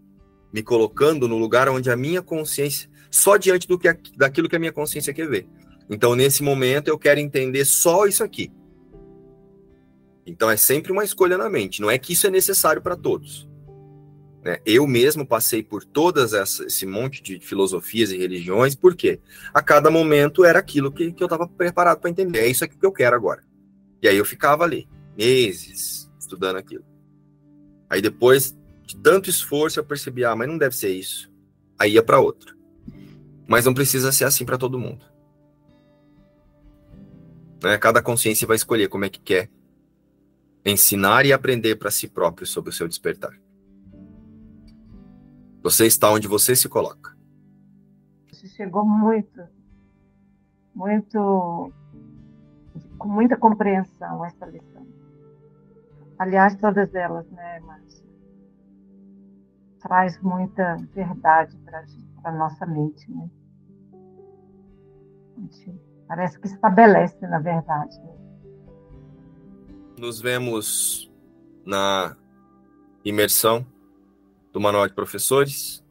me 0.53 0.63
colocando 0.63 1.29
no 1.29 1.37
lugar 1.37 1.69
onde 1.69 1.91
a 1.91 1.97
minha 1.97 2.23
consciência, 2.23 2.89
só 3.11 3.37
diante 3.37 3.67
do 3.67 3.79
que, 3.79 3.93
daquilo 4.17 4.49
que 4.49 4.57
a 4.57 4.59
minha 4.59 4.73
consciência 4.73 5.13
quer 5.13 5.29
ver. 5.29 5.47
Então, 5.91 6.15
nesse 6.15 6.43
momento, 6.43 6.89
eu 6.89 6.99
quero 6.99 7.21
entender 7.21 7.65
só 7.65 8.07
isso 8.07 8.23
aqui. 8.23 8.53
Então, 10.27 10.51
é 10.51 10.57
sempre 10.57 10.93
uma 10.93 11.05
escolha 11.05 11.39
na 11.39 11.49
mente. 11.49 11.81
Não 11.81 11.91
é 11.91 11.99
que 11.99 12.13
isso 12.13 12.27
é 12.27 12.31
necessário 12.31 12.83
para 12.83 12.97
todos. 12.97 13.49
Né? 14.45 14.59
Eu 14.65 14.87
mesmo 14.87 15.27
passei 15.27 15.63
por 15.63 15.85
todas 15.85 16.33
essa, 16.33 16.65
esse 16.65 16.87
monte 16.87 17.23
de 17.23 17.41
filosofias 17.41 18.11
e 18.11 18.19
religiões, 18.19 18.75
porque 18.75 19.21
a 19.53 19.63
cada 19.63 19.91
momento 19.91 20.45
era 20.45 20.59
aquilo 20.59 20.93
que, 20.93 21.13
que 21.13 21.23
eu 21.23 21.27
estava 21.27 21.49
preparado 21.49 22.01
para 22.01 22.11
entender. 22.11 22.41
É 22.41 22.47
isso 22.47 22.65
aqui 22.65 22.79
que 22.79 22.87
eu 22.87 22.93
quero 22.93 23.17
agora. 23.17 23.43
E 24.03 24.09
aí 24.09 24.17
eu 24.17 24.25
ficava 24.25 24.65
ali, 24.65 24.89
meses, 25.17 26.11
estudando 26.19 26.57
aquilo. 26.57 26.85
Aí 27.89 28.03
depois 28.03 28.57
de 28.87 28.97
tanto 28.97 29.31
esforço, 29.31 29.79
eu 29.79 29.85
percebi, 29.85 30.25
ah, 30.25 30.35
mas 30.35 30.49
não 30.49 30.59
deve 30.59 30.75
ser 30.75 30.91
isso. 30.91 31.31
Aí 31.79 31.93
ia 31.93 32.03
para 32.03 32.21
outra. 32.21 32.55
Mas 33.47 33.65
não 33.65 33.75
precisa 33.75 34.13
ser 34.13 34.25
assim 34.25 34.45
para 34.45 34.59
todo 34.59 34.79
mundo. 34.79 35.05
Né? 37.63 37.77
Cada 37.79 38.03
consciência 38.03 38.47
vai 38.47 38.57
escolher 38.57 38.89
como 38.89 39.05
é 39.05 39.09
que 39.09 39.21
quer 39.21 39.51
ensinar 40.65 41.25
e 41.25 41.33
aprender 41.33 41.77
para 41.77 41.91
si 41.91 42.09
próprio 42.09 42.47
sobre 42.47 42.71
o 42.71 42.73
seu 42.73 42.89
despertar. 42.89 43.39
Você 45.63 45.87
está 45.87 46.11
onde 46.11 46.29
você 46.29 46.55
se 46.55 46.69
coloca. 46.69 47.17
Você 48.31 48.49
chegou 48.49 48.85
muito, 48.85 49.43
muito, 50.75 51.73
com 52.97 53.09
muita 53.09 53.37
compreensão 53.37 54.25
essa 54.25 54.47
lição. 54.47 54.68
Aliás, 56.19 56.57
todas 56.57 56.93
elas, 56.95 57.29
né, 57.31 57.61
Márcia? 57.61 58.05
Traz 59.81 60.21
muita 60.21 60.77
verdade 60.93 61.57
para 61.59 61.85
a 62.25 62.33
nossa 62.33 62.67
mente, 62.67 63.11
né? 63.11 63.31
Parece 66.09 66.41
que 66.41 66.49
estabelece, 66.49 67.21
na 67.27 67.39
verdade. 67.39 67.97
Né? 68.01 68.15
Nos 69.99 70.21
vemos 70.21 71.11
na 71.65 72.17
imersão 73.05 73.65
do 74.53 74.61
Manual 74.61 74.89
de 74.89 74.95
Professores, 74.95 75.85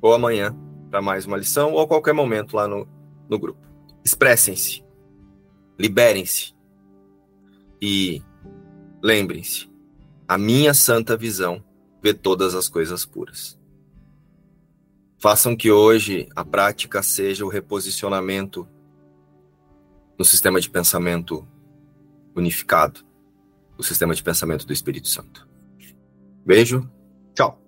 ou 0.00 0.14
amanhã 0.14 0.56
para 0.90 1.00
mais 1.00 1.26
uma 1.26 1.36
lição, 1.36 1.72
ou 1.72 1.80
a 1.80 1.86
qualquer 1.86 2.12
momento 2.12 2.56
lá 2.56 2.66
no, 2.66 2.88
no 3.28 3.38
grupo. 3.38 3.60
Expressem-se, 4.04 4.84
liberem-se 5.78 6.54
e 7.80 8.22
lembrem-se: 9.02 9.70
a 10.26 10.38
minha 10.38 10.74
santa 10.74 11.16
visão 11.16 11.64
vê 12.02 12.14
todas 12.14 12.54
as 12.54 12.68
coisas 12.68 13.04
puras. 13.04 13.58
Façam 15.18 15.54
que 15.54 15.70
hoje 15.70 16.28
a 16.34 16.44
prática 16.44 17.02
seja 17.02 17.44
o 17.44 17.48
reposicionamento 17.48 18.66
no 20.18 20.24
sistema 20.24 20.60
de 20.60 20.70
pensamento 20.70 21.46
unificado, 22.34 23.00
o 23.76 23.82
sistema 23.82 24.14
de 24.14 24.22
pensamento 24.22 24.66
do 24.66 24.72
Espírito 24.72 25.08
Santo. 25.08 25.48
Beijo, 26.44 26.90
tchau. 27.34 27.60